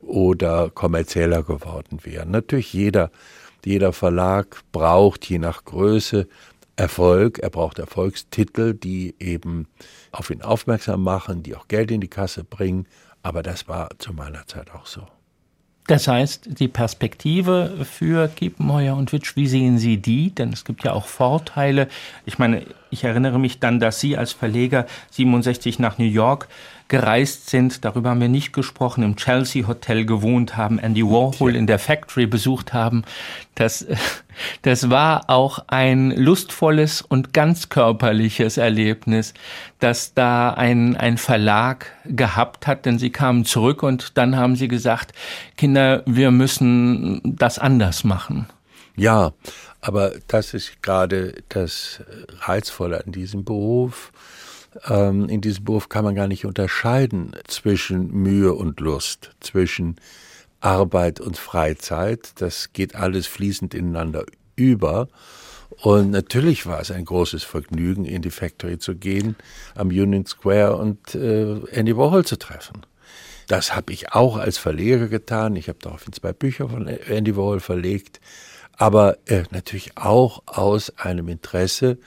oder 0.01 0.69
kommerzieller 0.69 1.43
geworden 1.43 1.99
wären. 2.03 2.31
Natürlich 2.31 2.73
jeder, 2.73 3.09
jeder 3.65 3.93
Verlag 3.93 4.61
braucht 4.71 5.25
je 5.25 5.39
nach 5.39 5.65
Größe 5.65 6.27
Erfolg, 6.75 7.39
er 7.39 7.49
braucht 7.49 7.79
Erfolgstitel, 7.79 8.75
die 8.75 9.15
eben 9.19 9.67
auf 10.17 10.29
ihn 10.29 10.41
aufmerksam 10.41 11.03
machen, 11.03 11.43
die 11.43 11.55
auch 11.55 11.67
Geld 11.67 11.91
in 11.91 12.01
die 12.01 12.07
Kasse 12.07 12.43
bringen, 12.43 12.87
aber 13.23 13.43
das 13.43 13.67
war 13.67 13.89
zu 13.99 14.13
meiner 14.13 14.47
Zeit 14.47 14.71
auch 14.71 14.85
so. 14.85 15.07
Das 15.87 16.09
heißt, 16.09 16.59
die 16.59 16.67
Perspektive 16.67 17.85
für 17.89 18.27
Kiepenheuer 18.27 18.95
und 18.97 19.13
Witsch, 19.13 19.37
wie 19.37 19.47
sehen 19.47 19.77
Sie 19.77 19.97
die? 19.97 20.31
Denn 20.31 20.51
es 20.51 20.65
gibt 20.65 20.83
ja 20.83 20.91
auch 20.91 21.05
Vorteile. 21.05 21.87
Ich 22.25 22.37
meine, 22.37 22.65
ich 22.89 23.03
erinnere 23.03 23.39
mich 23.39 23.59
dann, 23.59 23.79
dass 23.79 23.99
Sie 23.99 24.17
als 24.17 24.33
Verleger 24.33 24.85
67 25.11 25.79
nach 25.79 25.97
New 25.97 26.05
York 26.05 26.47
gereist 26.87 27.49
sind, 27.49 27.83
darüber 27.83 28.11
haben 28.11 28.21
wir 28.21 28.29
nicht 28.29 28.53
gesprochen, 28.53 29.03
im 29.03 29.15
Chelsea 29.17 29.67
Hotel 29.67 30.05
gewohnt 30.05 30.55
haben, 30.55 30.79
Andy 30.79 31.03
Warhol 31.03 31.55
in 31.55 31.67
der 31.67 31.79
Factory 31.79 32.27
besucht 32.27 32.73
haben. 32.73 33.03
Das, 33.55 33.85
das 34.61 34.89
war 34.89 35.29
auch 35.29 35.59
ein 35.67 36.11
lustvolles 36.11 37.01
und 37.01 37.33
ganz 37.33 37.69
körperliches 37.69 38.57
Erlebnis, 38.57 39.33
dass 39.79 40.13
da 40.13 40.51
ein, 40.51 40.95
ein 40.95 41.17
Verlag 41.17 41.91
gehabt 42.05 42.67
hat, 42.67 42.85
denn 42.85 42.99
sie 42.99 43.09
kamen 43.09 43.43
zurück 43.43 43.83
und 43.83 44.17
dann 44.17 44.37
haben 44.37 44.55
sie 44.55 44.67
gesagt, 44.67 45.13
Kinder, 45.57 46.03
wir 46.05 46.31
müssen 46.31 47.21
das 47.23 47.59
anders 47.59 48.03
machen. 48.03 48.47
Ja, 48.95 49.33
aber 49.81 50.13
das 50.27 50.53
ist 50.53 50.81
gerade 50.81 51.35
das 51.49 52.01
Reizvolle 52.41 53.03
an 53.05 53.11
diesem 53.11 53.43
Beruf 53.43 54.11
ähm, 54.85 55.29
in 55.29 55.41
diesem 55.41 55.63
Beruf 55.65 55.89
kann 55.89 56.03
man 56.03 56.15
gar 56.15 56.27
nicht 56.27 56.45
unterscheiden 56.45 57.35
zwischen 57.47 58.11
Mühe 58.11 58.53
und 58.53 58.79
Lust, 58.79 59.31
zwischen 59.39 59.95
Arbeit 60.59 61.19
und 61.19 61.37
Freizeit. 61.37 62.31
Das 62.41 62.73
geht 62.73 62.95
alles 62.95 63.27
fließend 63.27 63.73
ineinander 63.73 64.25
über. 64.55 65.07
Und 65.81 66.11
natürlich 66.11 66.65
war 66.65 66.79
es 66.79 66.91
ein 66.91 67.05
großes 67.05 67.43
Vergnügen, 67.43 68.05
in 68.05 68.21
die 68.21 68.31
Factory 68.31 68.79
zu 68.79 68.95
gehen, 68.95 69.35
am 69.75 69.89
Union 69.89 70.25
Square 70.25 70.77
und 70.77 71.13
äh, 71.13 71.59
Andy 71.71 71.95
Warhol 71.95 72.25
zu 72.25 72.37
treffen. 72.37 72.85
Das 73.47 73.75
habe 73.75 73.93
ich 73.93 74.13
auch 74.13 74.37
als 74.37 74.57
Verleger 74.57 75.07
getan. 75.07 75.55
Ich 75.55 75.69
habe 75.69 75.79
daraufhin 75.81 76.13
zwei 76.13 76.33
Bücher 76.33 76.69
von 76.69 76.87
Andy 76.87 77.35
Warhol 77.35 77.59
verlegt, 77.59 78.19
aber 78.77 79.17
äh, 79.25 79.43
natürlich 79.51 79.97
auch 79.97 80.43
aus 80.45 80.91
einem 80.97 81.27
Interesse, 81.27 81.97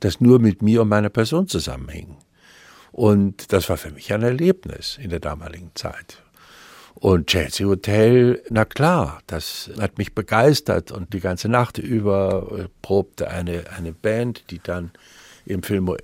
das 0.00 0.20
nur 0.20 0.38
mit 0.38 0.62
mir 0.62 0.82
und 0.82 0.88
meiner 0.88 1.08
Person 1.08 1.48
zusammenhing. 1.48 2.16
Und 2.92 3.52
das 3.52 3.68
war 3.68 3.76
für 3.76 3.90
mich 3.90 4.12
ein 4.12 4.22
Erlebnis 4.22 4.98
in 5.00 5.10
der 5.10 5.20
damaligen 5.20 5.70
Zeit. 5.74 6.22
Und 6.94 7.28
Chelsea 7.28 7.66
Hotel, 7.66 8.42
na 8.50 8.64
klar, 8.64 9.22
das 9.26 9.70
hat 9.80 9.96
mich 9.96 10.14
begeistert 10.14 10.92
und 10.92 11.14
die 11.14 11.20
ganze 11.20 11.48
Nacht 11.48 11.78
über 11.78 12.46
äh, 12.58 12.68
probte 12.82 13.28
eine, 13.30 13.64
eine 13.76 13.92
Band, 13.92 14.50
die 14.50 14.60
dann 14.62 14.90
im 15.46 15.62
Film 15.62 15.94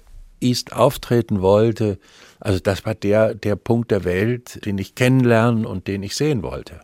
East 0.41 0.73
auftreten 0.73 1.43
wollte. 1.43 1.99
Also 2.41 2.61
das 2.61 2.87
war 2.87 2.95
der, 2.95 3.35
der 3.35 3.57
Punkt 3.57 3.91
der 3.91 4.05
Welt, 4.05 4.64
den 4.64 4.79
ich 4.79 4.95
kennenlernen 4.95 5.67
und 5.67 5.87
den 5.87 6.03
ich 6.03 6.17
sehen 6.17 6.43
wollte. 6.43 6.81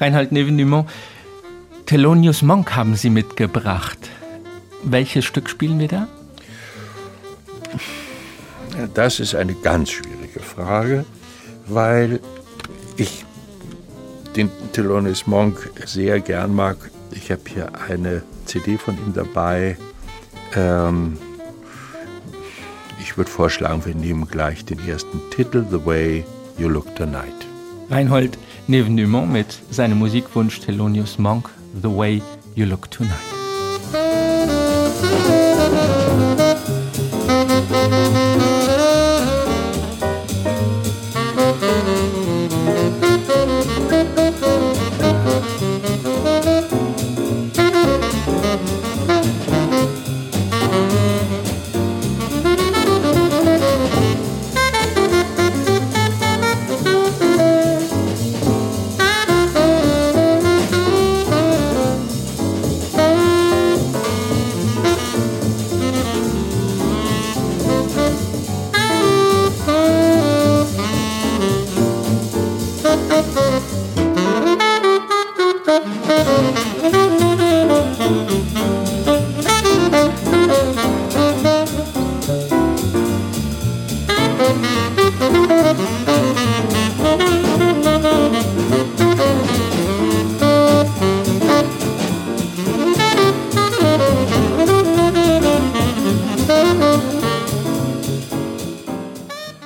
Reinhard 0.00 0.32
Nevenumont, 0.32 0.88
Thelonious 1.86 2.42
Monk 2.42 2.74
haben 2.74 2.96
Sie 2.96 3.10
mitgebracht. 3.10 4.10
Welches 4.82 5.24
Stück 5.24 5.48
spielen 5.48 5.78
wir 5.78 5.86
da? 5.86 6.08
Das 8.92 9.20
ist 9.20 9.36
eine 9.36 9.54
ganz 9.54 9.90
schwierige 9.90 10.40
Frage, 10.40 11.04
weil 11.68 12.18
ich 12.96 13.24
den 14.34 14.50
Thelonious 14.72 15.28
Monk 15.28 15.70
sehr 15.84 16.18
gern 16.18 16.56
mag. 16.56 16.76
Ich 17.12 17.30
habe 17.30 17.42
hier 17.46 17.70
eine 17.88 18.22
CD 18.46 18.78
von 18.78 18.96
ihm 18.98 19.14
dabei. 19.14 19.76
Ähm, 20.56 21.16
ich 23.00 23.16
würde 23.16 23.30
vorschlagen, 23.30 23.84
wir 23.86 23.94
nehmen 23.94 24.26
gleich 24.26 24.64
den 24.64 24.80
ersten 24.88 25.20
Titel, 25.30 25.64
The 25.70 25.86
Way 25.86 26.24
You 26.58 26.68
Look 26.68 26.96
Tonight. 26.96 27.46
Reinhold 27.88 28.36
Nevenumont 28.66 29.32
mit 29.32 29.60
seinem 29.70 29.98
Musikwunsch 29.98 30.58
Thelonious 30.58 31.18
Monk, 31.18 31.48
The 31.76 31.90
Way 31.90 32.22
You 32.54 32.64
Look 32.64 32.88
Tonight. 32.88 33.35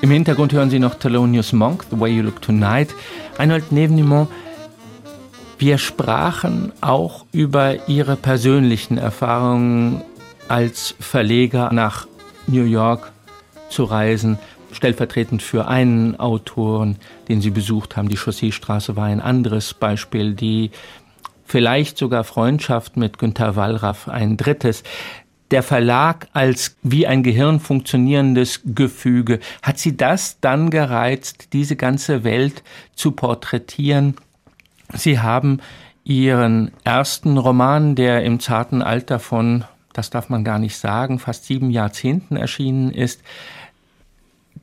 Im 0.03 0.11
Hintergrund 0.11 0.55
hören 0.55 0.71
Sie 0.71 0.79
noch 0.79 0.95
Thelonious 0.95 1.53
Monk, 1.53 1.85
The 1.91 2.01
Way 2.01 2.17
You 2.17 2.23
Look 2.23 2.41
Tonight. 2.41 2.95
Reinhold 3.37 3.71
Nevenimont, 3.71 4.31
wir 5.59 5.77
sprachen 5.77 6.73
auch 6.81 7.27
über 7.33 7.87
Ihre 7.87 8.17
persönlichen 8.17 8.97
Erfahrungen 8.97 10.01
als 10.49 10.95
Verleger 10.99 11.71
nach 11.75 12.09
New 12.47 12.65
York 12.65 13.13
zu 13.69 13.85
reisen, 13.85 14.39
stellvertretend 14.73 15.43
für 15.43 15.69
einen 15.69 16.19
Autoren, 16.19 16.97
den 17.29 17.43
Sie 17.43 17.51
besucht 17.51 17.99
haben. 17.99 18.09
Die 18.09 18.17
Chausseestraße 18.17 18.97
war 18.97 19.05
ein 19.05 19.21
anderes 19.21 19.75
Beispiel, 19.75 20.33
die 20.33 20.71
vielleicht 21.45 21.99
sogar 21.99 22.25
Freundschaft 22.25 22.97
mit 22.97 23.19
Günter 23.19 23.55
Wallraff 23.55 24.09
ein 24.09 24.39
drittes. 24.39 24.83
Der 25.51 25.63
Verlag 25.63 26.29
als 26.33 26.77
wie 26.83 27.07
ein 27.07 27.23
Gehirn 27.23 27.59
funktionierendes 27.59 28.61
Gefüge, 28.65 29.41
hat 29.63 29.79
Sie 29.79 29.97
das 29.97 30.39
dann 30.41 30.71
gereizt, 30.71 31.53
diese 31.53 31.75
ganze 31.77 32.23
Welt 32.23 32.63
zu 32.95 33.13
porträtieren? 33.13 34.17
Sie 34.95 35.19
haben 35.19 35.61
Ihren 36.05 36.71
ersten 36.85 37.37
Roman, 37.37 37.95
der 37.95 38.25
im 38.25 38.41
zarten 38.41 38.83
Alter 38.83 39.19
von, 39.19 39.65
das 39.93 40.11
darf 40.11 40.29
man 40.29 40.45
gar 40.45 40.59
nicht 40.59 40.77
sagen, 40.77 41.19
fast 41.19 41.47
sieben 41.47 41.71
Jahrzehnten 41.71 42.37
erschienen 42.37 42.91
ist, 42.91 43.21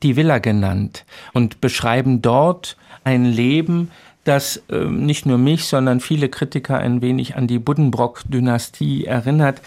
die 0.03 0.15
Villa 0.15 0.39
genannt 0.39 1.05
und 1.33 1.61
beschreiben 1.61 2.21
dort 2.21 2.77
ein 3.03 3.25
Leben, 3.25 3.91
das 4.23 4.57
äh, 4.69 4.85
nicht 4.85 5.25
nur 5.25 5.37
mich, 5.37 5.65
sondern 5.65 5.99
viele 5.99 6.29
Kritiker 6.29 6.77
ein 6.77 7.01
wenig 7.01 7.35
an 7.35 7.47
die 7.47 7.59
Buddenbrock-Dynastie 7.59 9.05
erinnert. 9.05 9.61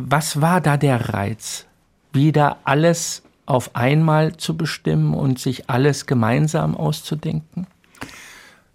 Was 0.00 0.40
war 0.40 0.60
da 0.60 0.76
der 0.76 1.08
Reiz? 1.08 1.66
Wieder 2.12 2.58
alles 2.62 3.22
auf 3.46 3.74
einmal 3.74 4.36
zu 4.36 4.56
bestimmen 4.56 5.12
und 5.12 5.40
sich 5.40 5.68
alles 5.68 6.06
gemeinsam 6.06 6.76
auszudenken? 6.76 7.66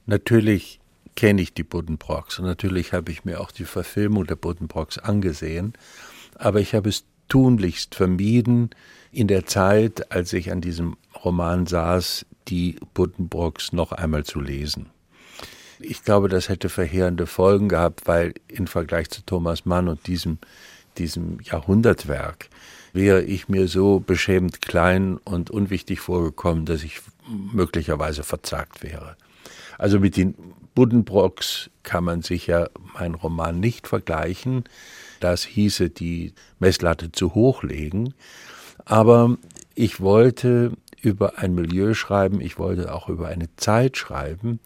Natürlich 0.05 0.82
kenne 1.15 1.41
ich 1.41 1.53
die 1.53 1.63
Buddenbrocks 1.63 2.39
und 2.39 2.45
natürlich 2.45 2.91
habe 2.91 3.11
ich 3.11 3.24
mir 3.24 3.39
auch 3.39 3.51
die 3.51 3.63
Verfilmung 3.63 4.26
der 4.28 4.36
Buddenbrocks 4.36 4.97
angesehen, 4.97 5.74
aber 6.38 6.59
ich 6.59 6.76
habe 6.76 6.89
es 6.89 7.05
tunlichst 7.30 7.95
vermieden, 7.95 8.71
in 9.13 9.28
der 9.28 9.45
Zeit, 9.45 10.11
als 10.11 10.34
ich 10.34 10.51
an 10.51 10.59
diesem 10.59 10.97
Roman 11.24 11.67
saß, 11.67 12.26
die 12.49 12.76
Buddenbrocks 12.93 13.71
noch 13.71 13.93
einmal 13.93 14.26
zu 14.26 14.41
lesen. 14.41 14.88
Ich 15.80 16.03
glaube, 16.03 16.28
das 16.28 16.49
hätte 16.49 16.67
verheerende 16.67 17.28
Folgen 17.28 17.69
gehabt, 17.69 18.07
weil 18.07 18.34
im 18.47 18.67
Vergleich 18.67 19.09
zu 19.09 19.21
Thomas 19.26 19.65
Mann 19.65 19.88
und 19.88 20.07
diesem, 20.07 20.39
diesem 20.98 21.39
Jahrhundertwerk 21.41 22.50
wäre 22.94 23.24
ich 23.24 23.50
mir 23.50 23.68
so 23.68 24.00
beschämend 24.00 24.62
klein 24.62 25.18
und 25.18 25.50
unwichtig 25.50 26.00
vorgekommen, 26.00 26.66
dass 26.66 26.84
ich 26.84 27.02
möglicherweise 27.28 28.24
verzagt 28.24 28.84
wäre. 28.84 29.18
Also 29.78 30.00
mit 30.00 30.18
den 30.18 30.36
Buddenbrocks 30.76 31.70
kann 31.84 32.04
man 32.04 32.22
sicher 32.22 32.70
mein 32.94 33.16
Roman 33.16 33.60
nicht 33.60 33.88
vergleichen. 33.88 34.64
Das 35.20 35.44
hieße 35.44 35.89
die 35.89 36.34
Messlatte 36.60 37.12
zu 37.12 37.34
hoch 37.34 37.64
legen. 37.64 38.14
Aber 38.86 39.38
ich 39.76 40.02
wollte 40.02 40.74
über 41.02 41.38
ein 41.38 41.54
Milieu 41.56 41.94
schreiben, 41.94 42.41
ich 42.41 42.58
wollte 42.58 42.94
auch 42.94 43.10
über 43.10 43.28
eine 43.28 43.54
Zeit 43.58 43.98
schreiben, 43.98 44.60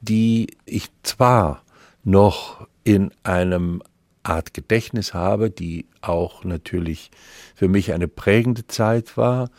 die 0.00 0.48
ich 0.66 0.90
zwar 1.02 1.62
noch 2.04 2.66
in 2.84 3.10
einem 3.22 3.82
Art 4.24 4.54
Gedächtnis 4.54 5.14
habe, 5.14 5.50
die 5.50 5.86
auch 6.00 6.44
natürlich 6.44 7.10
für 7.54 7.68
mich 7.68 7.92
eine 7.92 8.08
prägende 8.08 8.66
Zeit 8.66 9.16
war, 9.16 9.50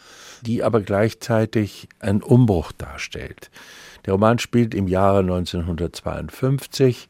die 0.41 0.63
aber 0.63 0.81
gleichzeitig 0.81 1.87
einen 1.99 2.21
Umbruch 2.21 2.71
darstellt. 2.71 3.49
Der 4.05 4.13
Roman 4.13 4.39
spielt 4.39 4.73
im 4.73 4.87
Jahre 4.87 5.19
1952. 5.19 7.07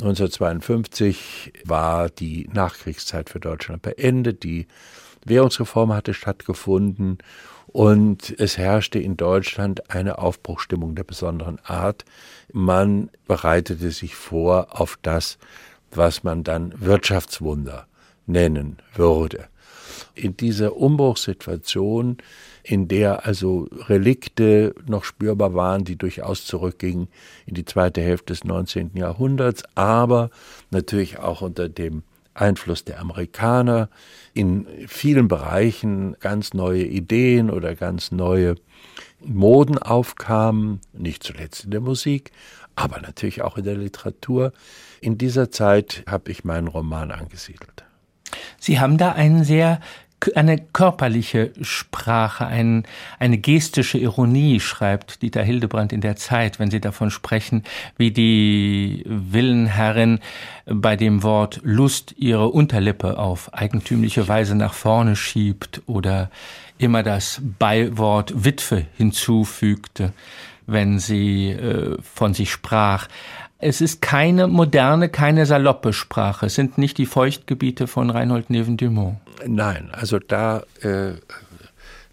1952 0.00 1.52
war 1.64 2.08
die 2.08 2.48
Nachkriegszeit 2.52 3.30
für 3.30 3.40
Deutschland 3.40 3.82
beendet, 3.82 4.42
die 4.42 4.66
Währungsreform 5.24 5.92
hatte 5.92 6.14
stattgefunden 6.14 7.18
und 7.66 8.34
es 8.38 8.58
herrschte 8.58 8.98
in 8.98 9.16
Deutschland 9.16 9.90
eine 9.90 10.18
Aufbruchstimmung 10.18 10.94
der 10.94 11.04
besonderen 11.04 11.58
Art. 11.64 12.04
Man 12.52 13.10
bereitete 13.26 13.90
sich 13.90 14.14
vor 14.14 14.80
auf 14.80 14.98
das, 15.02 15.38
was 15.96 16.22
man 16.22 16.44
dann 16.44 16.72
Wirtschaftswunder 16.76 17.86
nennen 18.26 18.78
würde. 18.94 19.48
In 20.14 20.36
dieser 20.36 20.76
Umbruchssituation, 20.76 22.18
in 22.62 22.88
der 22.88 23.26
also 23.26 23.68
Relikte 23.88 24.74
noch 24.86 25.04
spürbar 25.04 25.54
waren, 25.54 25.84
die 25.84 25.96
durchaus 25.96 26.44
zurückgingen 26.44 27.08
in 27.46 27.54
die 27.54 27.64
zweite 27.64 28.00
Hälfte 28.00 28.32
des 28.32 28.44
19. 28.44 28.92
Jahrhunderts, 28.94 29.64
aber 29.74 30.30
natürlich 30.70 31.18
auch 31.18 31.40
unter 31.40 31.68
dem 31.68 32.02
Einfluss 32.34 32.84
der 32.84 33.00
Amerikaner, 33.00 33.88
in 34.34 34.66
vielen 34.86 35.28
Bereichen 35.28 36.16
ganz 36.20 36.54
neue 36.54 36.84
Ideen 36.84 37.50
oder 37.50 37.74
ganz 37.74 38.10
neue 38.10 38.54
Moden 39.24 39.78
aufkamen, 39.78 40.80
nicht 40.92 41.22
zuletzt 41.22 41.64
in 41.64 41.70
der 41.70 41.80
Musik, 41.80 42.32
aber 42.76 43.00
natürlich 43.00 43.42
auch 43.42 43.58
in 43.58 43.64
der 43.64 43.76
Literatur. 43.76 44.52
In 45.00 45.18
dieser 45.18 45.50
Zeit 45.50 46.04
habe 46.08 46.30
ich 46.30 46.44
meinen 46.44 46.68
Roman 46.68 47.10
angesiedelt. 47.10 47.84
Sie 48.58 48.80
haben 48.80 48.98
da 48.98 49.12
einen 49.12 49.44
sehr 49.44 49.80
eine 50.36 50.58
körperliche 50.58 51.52
Sprache, 51.62 52.46
ein, 52.46 52.84
eine 53.18 53.38
gestische 53.38 53.98
Ironie, 53.98 54.60
schreibt 54.60 55.22
Dieter 55.22 55.42
Hildebrand 55.42 55.92
in 55.92 56.00
der 56.00 56.16
Zeit, 56.16 56.58
wenn 56.58 56.70
Sie 56.70 56.80
davon 56.80 57.10
sprechen, 57.10 57.64
wie 57.96 58.10
die 58.10 59.04
Villenherrin 59.06 60.20
bei 60.66 60.96
dem 60.96 61.22
Wort 61.22 61.60
Lust 61.64 62.14
ihre 62.18 62.48
Unterlippe 62.48 63.18
auf 63.18 63.52
eigentümliche 63.52 64.28
Weise 64.28 64.54
nach 64.54 64.74
vorne 64.74 65.16
schiebt 65.16 65.82
oder 65.86 66.30
immer 66.78 67.02
das 67.02 67.40
Beiwort 67.58 68.44
Witwe 68.44 68.86
hinzufügte, 68.96 70.12
wenn 70.66 70.98
sie 70.98 71.50
äh, 71.50 71.96
von 72.02 72.34
sich 72.34 72.50
sprach. 72.50 73.08
Es 73.58 73.80
ist 73.80 74.02
keine 74.02 74.48
moderne, 74.48 75.08
keine 75.08 75.46
saloppe 75.46 75.92
Sprache. 75.92 76.46
Es 76.46 76.54
sind 76.54 76.78
nicht 76.78 76.98
die 76.98 77.06
Feuchtgebiete 77.06 77.86
von 77.86 78.10
Reinhold 78.10 78.50
Neven-Dumont. 78.50 79.18
Nein, 79.46 79.90
also 79.92 80.18
da, 80.18 80.64
äh, 80.80 81.12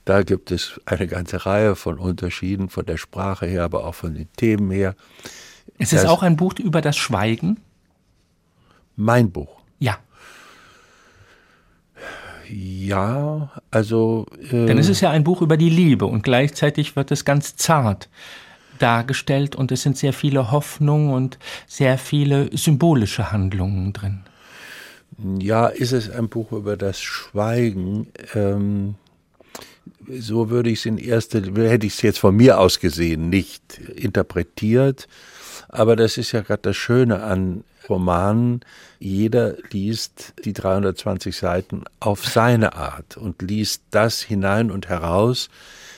da 0.06 0.24
gibt 0.24 0.52
es 0.52 0.80
eine 0.86 1.08
ganze 1.08 1.46
Reihe 1.46 1.76
von 1.76 1.98
Unterschieden 1.98 2.70
von 2.70 2.86
der 2.86 2.98
Sprache 2.98 3.48
her, 3.48 3.64
aber 3.64 3.86
auch 3.86 3.96
von 3.96 4.14
den 4.14 4.32
Themen 4.36 4.70
her. 4.70 4.96
Es 5.80 5.94
ist 5.94 6.04
das, 6.04 6.10
auch 6.10 6.24
ein 6.24 6.36
Buch 6.36 6.54
über 6.60 6.82
das 6.82 6.98
Schweigen. 6.98 7.58
Mein 8.96 9.32
Buch. 9.32 9.62
Ja. 9.80 9.98
Ja, 12.52 13.52
also. 13.72 14.26
Äh, 14.52 14.66
Denn 14.66 14.78
es 14.78 14.90
ist 14.90 15.02
ja 15.02 15.12
ein 15.12 15.24
Buch 15.24 15.42
über 15.42 15.58
die 15.58 15.70
Liebe 15.70 16.06
und 16.06 16.24
gleichzeitig 16.24 16.96
wird 16.96 17.12
es 17.12 17.26
ganz 17.26 17.56
zart 17.56 18.10
dargestellt 18.80 19.56
und 19.56 19.72
es 19.72 19.82
sind 19.82 19.98
sehr 19.98 20.14
viele 20.14 20.52
Hoffnungen 20.52 21.14
und 21.14 21.38
sehr 21.68 21.98
viele 21.98 22.50
symbolische 22.56 23.32
Handlungen 23.32 23.94
drin. 23.94 24.22
Ja, 25.40 25.68
ist 25.68 25.92
es 25.92 26.10
ein 26.10 26.30
Buch 26.30 26.52
über 26.54 26.78
das 26.78 27.02
Schweigen? 27.02 28.08
Ähm, 28.34 28.96
so 30.08 30.50
würde 30.50 30.70
ich 30.70 30.80
es 30.80 30.86
in 30.86 30.98
erster, 30.98 31.42
hätte 31.42 31.86
ich 31.86 31.94
es 31.94 32.02
jetzt 32.02 32.20
von 32.20 32.36
mir 32.36 32.60
aus 32.60 32.80
gesehen 32.80 33.30
nicht 33.30 33.80
interpretiert. 33.96 35.08
Aber 35.68 35.96
das 35.96 36.18
ist 36.18 36.32
ja 36.32 36.42
gerade 36.42 36.62
das 36.64 36.78
Schöne 36.78 37.22
an 37.22 37.64
Romanen. 37.90 38.62
Jeder 39.00 39.56
liest 39.72 40.34
die 40.46 40.54
320 40.54 41.36
Seiten 41.36 41.84
auf 42.00 42.26
seine 42.26 42.74
Art 42.76 43.18
und 43.18 43.42
liest 43.42 43.84
das 43.92 44.22
hinein 44.22 44.72
und 44.72 44.90
heraus, 44.90 45.50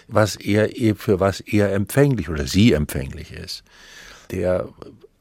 was 0.08 0.36
er 0.36 0.78
eben 0.78 0.98
für 0.98 1.20
was 1.20 1.40
er 1.40 1.74
empfänglich 1.74 2.30
oder 2.30 2.48
sie 2.48 2.74
empfänglich 2.74 3.32
ist. 3.32 3.64
Der 4.32 4.70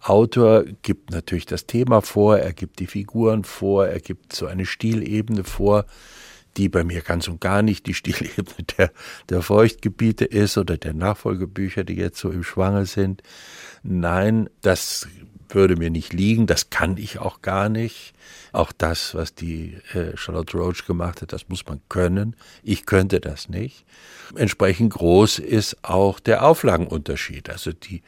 Autor 0.00 0.64
gibt 0.82 1.10
natürlich 1.10 1.46
das 1.46 1.66
Thema 1.66 2.00
vor, 2.00 2.38
er 2.38 2.52
gibt 2.52 2.78
die 2.78 2.86
Figuren 2.86 3.44
vor, 3.44 3.86
er 3.86 4.00
gibt 4.00 4.34
so 4.34 4.46
eine 4.46 4.64
Stilebene 4.64 5.44
vor, 5.44 5.84
die 6.56 6.68
bei 6.68 6.84
mir 6.84 7.02
ganz 7.02 7.28
und 7.28 7.40
gar 7.40 7.62
nicht 7.62 7.86
die 7.86 7.94
Stilebene 8.00 8.64
der, 8.76 8.92
der 9.28 9.42
Feuchtgebiete 9.42 10.24
ist 10.24 10.58
oder 10.58 10.78
der 10.78 10.94
Nachfolgebücher, 10.94 11.84
die 11.84 11.94
jetzt 11.94 12.18
so 12.18 12.30
im 12.30 12.42
Schwange 12.42 12.86
sind. 12.86 13.22
Nein, 13.82 14.48
das 14.62 15.06
würde 15.54 15.76
mir 15.76 15.90
nicht 15.90 16.12
liegen, 16.12 16.46
das 16.46 16.70
kann 16.70 16.96
ich 16.96 17.18
auch 17.18 17.42
gar 17.42 17.68
nicht. 17.68 18.12
Auch 18.52 18.72
das, 18.72 19.14
was 19.14 19.34
die 19.34 19.76
äh, 19.94 20.16
Charlotte 20.16 20.56
Roach 20.56 20.86
gemacht 20.86 21.22
hat, 21.22 21.32
das 21.32 21.48
muss 21.48 21.66
man 21.66 21.80
können. 21.88 22.36
Ich 22.62 22.86
könnte 22.86 23.20
das 23.20 23.48
nicht. 23.48 23.84
Entsprechend 24.34 24.92
groß 24.92 25.38
ist 25.38 25.76
auch 25.82 26.20
der 26.20 26.44
Auflagenunterschied. 26.44 27.50
Also 27.50 27.72
die, 27.72 28.02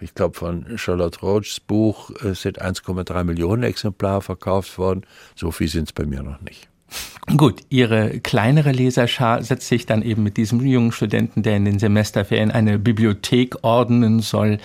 ich 0.00 0.14
glaube, 0.14 0.36
von 0.36 0.78
Charlotte 0.78 1.20
Roachs 1.20 1.60
Buch 1.60 2.10
äh, 2.22 2.34
sind 2.34 2.62
1,3 2.62 3.24
Millionen 3.24 3.62
Exemplare 3.62 4.22
verkauft 4.22 4.78
worden. 4.78 5.02
So 5.34 5.50
viel 5.50 5.68
sind 5.68 5.88
es 5.88 5.92
bei 5.92 6.06
mir 6.06 6.22
noch 6.22 6.40
nicht. 6.40 6.68
Gut, 7.36 7.60
Ihre 7.68 8.20
kleinere 8.20 8.72
Leserschar 8.72 9.42
setzt 9.42 9.68
sich 9.68 9.84
dann 9.84 10.02
eben 10.02 10.22
mit 10.22 10.38
diesem 10.38 10.64
jungen 10.64 10.92
Studenten, 10.92 11.42
der 11.42 11.56
in 11.56 11.66
den 11.66 11.78
Semesterferien 11.78 12.50
eine 12.50 12.78
Bibliothek 12.78 13.62
ordnen 13.62 14.20
soll, 14.20 14.58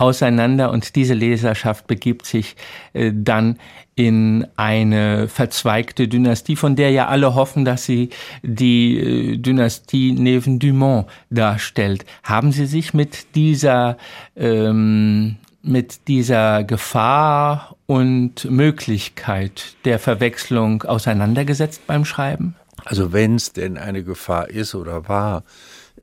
auseinander 0.00 0.70
und 0.70 0.96
diese 0.96 1.14
Leserschaft 1.14 1.86
begibt 1.86 2.26
sich 2.26 2.56
äh, 2.92 3.12
dann 3.14 3.58
in 3.94 4.46
eine 4.56 5.28
verzweigte 5.28 6.08
Dynastie, 6.08 6.56
von 6.56 6.74
der 6.74 6.90
ja 6.90 7.08
alle 7.08 7.34
hoffen, 7.34 7.66
dass 7.66 7.84
sie 7.84 8.08
die 8.42 8.98
äh, 8.98 9.36
Dynastie 9.36 10.12
Neven 10.12 10.58
Dumont 10.58 11.06
darstellt. 11.28 12.06
Haben 12.22 12.52
Sie 12.52 12.66
sich 12.66 12.94
mit 12.94 13.34
dieser 13.34 13.98
ähm, 14.36 15.36
mit 15.62 16.08
dieser 16.08 16.64
Gefahr 16.64 17.76
und 17.84 18.50
Möglichkeit 18.50 19.74
der 19.84 19.98
Verwechslung 19.98 20.84
auseinandergesetzt 20.84 21.86
beim 21.86 22.06
Schreiben? 22.06 22.54
Also 22.86 23.12
wenn 23.12 23.34
es 23.34 23.52
denn 23.52 23.76
eine 23.76 24.02
Gefahr 24.02 24.48
ist 24.48 24.74
oder 24.74 25.08
war, 25.08 25.44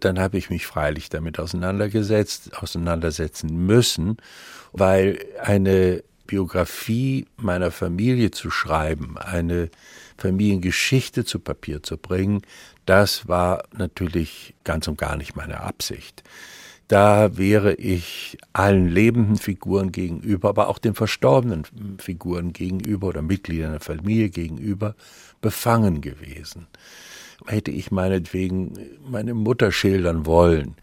dann 0.06 0.20
habe 0.20 0.38
ich 0.38 0.50
mich 0.50 0.66
freilich 0.66 1.10
damit 1.10 1.39
auseinandergesetzt, 1.39 2.58
auseinandersetzen 2.58 3.66
müssen, 3.66 4.18
weil 4.74 5.20
eine 5.41 6.04
Biografie 6.28 7.26
meiner 7.38 7.72
Familie 7.72 8.32
zu 8.32 8.52
schreiben, 8.52 9.18
eine 9.18 9.70
Familiengeschichte 10.18 11.26
zu 11.26 11.39
Papier 11.39 11.82
zu 11.82 11.98
bringen, 11.98 12.41
das 12.86 13.28
war 13.28 13.64
natürlich 13.76 14.54
ganz 14.64 14.88
und 14.88 14.98
gar 14.98 15.18
nicht 15.18 15.36
meine 15.36 15.62
Absicht. 15.62 16.24
Da 16.88 17.38
wäre 17.38 17.74
ich 17.74 18.38
allen 18.54 18.88
lebenden 18.88 19.36
Figuren 19.36 19.91
gegenüber, 19.91 20.50
aber 20.50 20.70
auch 20.70 20.80
den 20.80 20.95
verstorbenen 20.95 21.66
Figuren 21.98 22.54
gegenüber 22.54 23.08
oder 23.08 23.22
Mitgliedern 23.22 23.72
der 23.72 23.82
Familie 23.82 24.30
gegenüber 24.30 24.95
befangen 25.41 26.00
gewesen 26.00 26.68
hätte 27.48 27.72
ich 27.72 27.91
meinetwegen 27.91 28.74
meine 29.08 29.34
Mutter 29.34 29.72
schildern 29.72 30.26
wollen. 30.26 30.76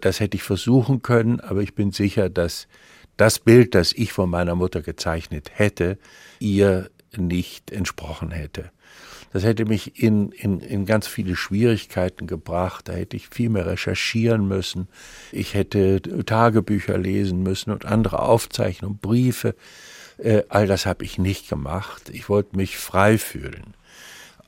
Das 0.00 0.20
hätte 0.20 0.36
ich 0.36 0.42
versuchen 0.42 1.02
können, 1.02 1.40
aber 1.40 1.62
ich 1.62 1.74
bin 1.74 1.92
sicher, 1.92 2.28
dass 2.28 2.68
das 3.16 3.38
Bild, 3.38 3.74
das 3.74 3.92
ich 3.92 4.12
von 4.12 4.30
meiner 4.30 4.54
Mutter 4.54 4.80
gezeichnet 4.80 5.50
hätte, 5.54 5.98
ihr 6.38 6.90
nicht 7.16 7.72
entsprochen 7.72 8.30
hätte. 8.30 8.70
Das 9.32 9.42
hätte 9.44 9.66
mich 9.66 10.02
in, 10.02 10.32
in, 10.32 10.60
in 10.60 10.86
ganz 10.86 11.06
viele 11.06 11.36
Schwierigkeiten 11.36 12.26
gebracht. 12.26 12.88
Da 12.88 12.94
hätte 12.94 13.16
ich 13.16 13.28
viel 13.28 13.50
mehr 13.50 13.66
recherchieren 13.66 14.48
müssen. 14.48 14.88
Ich 15.32 15.54
hätte 15.54 16.00
Tagebücher 16.24 16.96
lesen 16.96 17.42
müssen 17.42 17.70
und 17.70 17.84
andere 17.84 18.20
Aufzeichnungen, 18.20 18.98
Briefe. 18.98 19.54
Äh, 20.16 20.44
all 20.48 20.66
das 20.66 20.86
habe 20.86 21.04
ich 21.04 21.18
nicht 21.18 21.48
gemacht. 21.48 22.08
Ich 22.10 22.28
wollte 22.28 22.56
mich 22.56 22.78
frei 22.78 23.18
fühlen. 23.18 23.74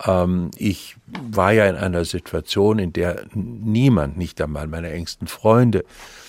Ähm, 0.05 0.51
ich 0.57 0.97
war 1.31 1.53
ja 1.53 1.67
in 1.67 1.77
einer 1.77 2.05
Situation, 2.05 2.79
in 2.79 2.93
der 2.93 3.25
niemand, 3.35 4.17
nicht 4.17 4.41
einmal 4.41 4.67
meine 4.67 4.91
engsten 4.91 5.27
Freunde, 5.27 5.85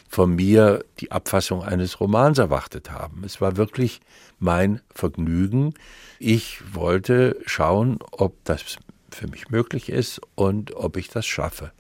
von 0.09 0.35
mir 0.35 0.83
die 0.99 1.11
Abfassung 1.11 1.63
eines 1.63 2.01
Romans 2.01 2.37
erwartet 2.37 2.91
haben. 2.91 3.23
Es 3.25 3.39
war 3.39 3.55
wirklich 3.55 4.01
mein 4.39 4.81
Vergnügen. 4.93 5.73
Ich 6.19 6.61
wollte 6.73 7.37
schauen, 7.45 7.99
ob 8.11 8.35
das 8.43 8.77
für 9.09 9.27
mich 9.27 9.49
möglich 9.49 9.89
ist 9.89 10.19
und 10.35 10.75
ob 10.75 10.97
ich 10.97 11.07
das 11.07 11.25
schaffe. 11.25 11.71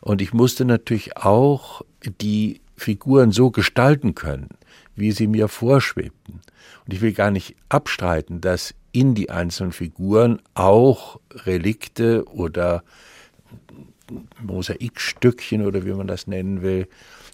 Und 0.00 0.22
ich 0.22 0.32
musste 0.32 0.64
natürlich 0.64 1.16
auch 1.16 1.82
die 2.20 2.60
Figuren 2.76 3.32
so 3.32 3.50
gestalten 3.50 4.14
können, 4.14 4.50
wie 4.94 5.12
sie 5.12 5.26
mir 5.26 5.48
vorschwebten. 5.48 6.42
Und 6.84 6.92
ich 6.92 7.00
will 7.00 7.12
gar 7.12 7.30
nicht 7.30 7.56
abstreiten, 7.68 8.40
dass 8.40 8.74
in 8.94 9.14
die 9.14 9.28
einzelnen 9.28 9.72
Figuren 9.72 10.40
auch 10.54 11.20
Relikte 11.32 12.24
oder 12.28 12.84
Mosaikstückchen 14.40 15.66
oder 15.66 15.84
wie 15.84 15.92
man 15.92 16.06
das 16.06 16.26
nennen 16.28 16.62
will, 16.62 16.86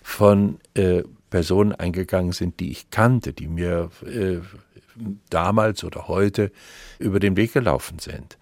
von 0.02 0.58
äh, 0.74 1.02
Personen 1.28 1.72
eingegangen 1.72 2.32
sind, 2.32 2.61
die 2.61 2.70
ich 2.70 2.90
kannte, 2.90 3.34
die 3.34 3.46
mir 3.46 3.90
äh, 4.06 4.38
damals 5.28 5.84
oder 5.84 6.08
heute 6.08 6.50
über 6.98 7.20
den 7.20 7.36
Weg 7.36 7.52
gelaufen 7.52 7.98
sind. 7.98 8.38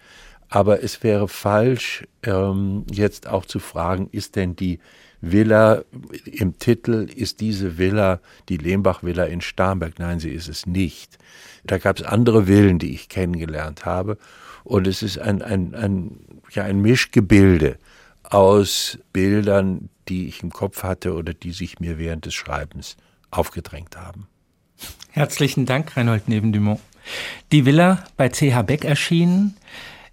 Aber 0.48 0.82
es 0.82 1.02
wäre 1.02 1.26
falsch, 1.26 2.06
ähm, 2.22 2.86
jetzt 2.90 3.26
auch 3.26 3.44
zu 3.44 3.58
fragen, 3.58 4.08
ist 4.12 4.36
denn 4.36 4.54
die 4.54 4.78
Villa 5.20 5.82
im 6.24 6.58
Titel, 6.58 7.08
ist 7.14 7.40
diese 7.40 7.78
Villa 7.78 8.20
die 8.48 8.56
Lehmbach-Villa 8.56 9.24
in 9.24 9.40
Starnberg? 9.40 9.98
Nein, 9.98 10.20
sie 10.20 10.30
ist 10.30 10.48
es 10.48 10.66
nicht. 10.66 11.18
Da 11.64 11.78
gab 11.78 11.98
es 11.98 12.04
andere 12.04 12.46
Villen, 12.46 12.78
die 12.78 12.92
ich 12.92 13.08
kennengelernt 13.08 13.84
habe. 13.84 14.18
Und 14.64 14.86
es 14.86 15.02
ist 15.02 15.18
ein, 15.18 15.42
ein, 15.42 15.74
ein, 15.74 16.20
ja, 16.52 16.64
ein 16.64 16.80
Mischgebilde 16.80 17.78
aus 18.22 18.98
Bildern, 19.12 19.88
die 20.08 20.28
ich 20.28 20.42
im 20.42 20.50
Kopf 20.50 20.82
hatte 20.82 21.14
oder 21.14 21.34
die 21.34 21.52
sich 21.52 21.80
mir 21.80 21.98
während 21.98 22.26
des 22.26 22.34
Schreibens 22.34 22.96
aufgedrängt 23.30 23.96
haben. 23.96 24.28
Herzlichen 25.10 25.66
Dank, 25.66 25.96
Reinhold 25.96 26.28
Nebendumont. 26.28 26.80
Die 27.52 27.64
Villa 27.64 28.04
bei 28.16 28.28
CH 28.28 28.62
Beck 28.62 28.84
erschienen 28.84 29.56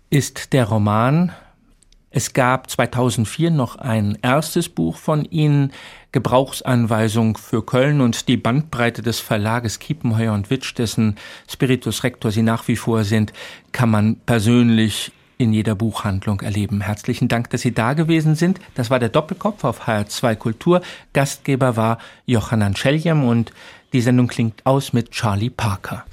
ist 0.10 0.54
der 0.54 0.66
Roman 0.66 1.34
es 2.16 2.32
gab 2.32 2.70
2004 2.70 3.52
noch 3.52 3.76
ein 3.76 4.18
erstes 4.22 4.70
Buch 4.70 4.96
von 4.96 5.26
Ihnen, 5.26 5.74
Gebrauchsanweisung 6.14 7.36
für 7.36 7.66
Köln 7.66 8.00
und 8.00 8.30
die 8.30 8.38
Bandbreite 8.38 9.02
des 9.02 9.20
Verlages 9.20 9.80
Kiepenheuer 9.80 10.32
und 10.32 10.50
Witsch, 10.50 10.74
dessen 10.78 11.18
Spiritus 11.52 12.06
Rector 12.06 12.32
Sie 12.32 12.42
nach 12.42 12.70
wie 12.70 12.78
vor 12.78 13.04
sind, 13.04 13.34
kann 13.74 13.92
man 13.92 14.16
persönlich 14.26 15.12
in 15.38 15.52
jeder 15.52 15.76
Buchhandlung 15.76 16.40
erleben. 16.40 16.80
Herzlichen 16.80 17.28
Dank, 17.28 17.50
dass 17.50 17.64
Sie 17.64 17.74
da 17.74 17.92
gewesen 17.92 18.36
sind. 18.36 18.62
Das 18.76 18.90
war 18.90 19.00
der 19.00 19.10
Doppelkopf 19.10 19.66
auf 19.66 19.86
HR2 19.86 20.36
Kultur. 20.38 20.82
Gastgeber 21.12 21.76
war 21.76 21.98
Johannan 22.26 22.78
Scheljem 22.78 23.26
und 23.26 23.52
die 23.92 24.00
Sendung 24.00 24.28
klingt 24.28 24.66
aus 24.66 24.94
mit 24.94 25.12
Charlie 25.12 25.50
Parker. 25.50 26.06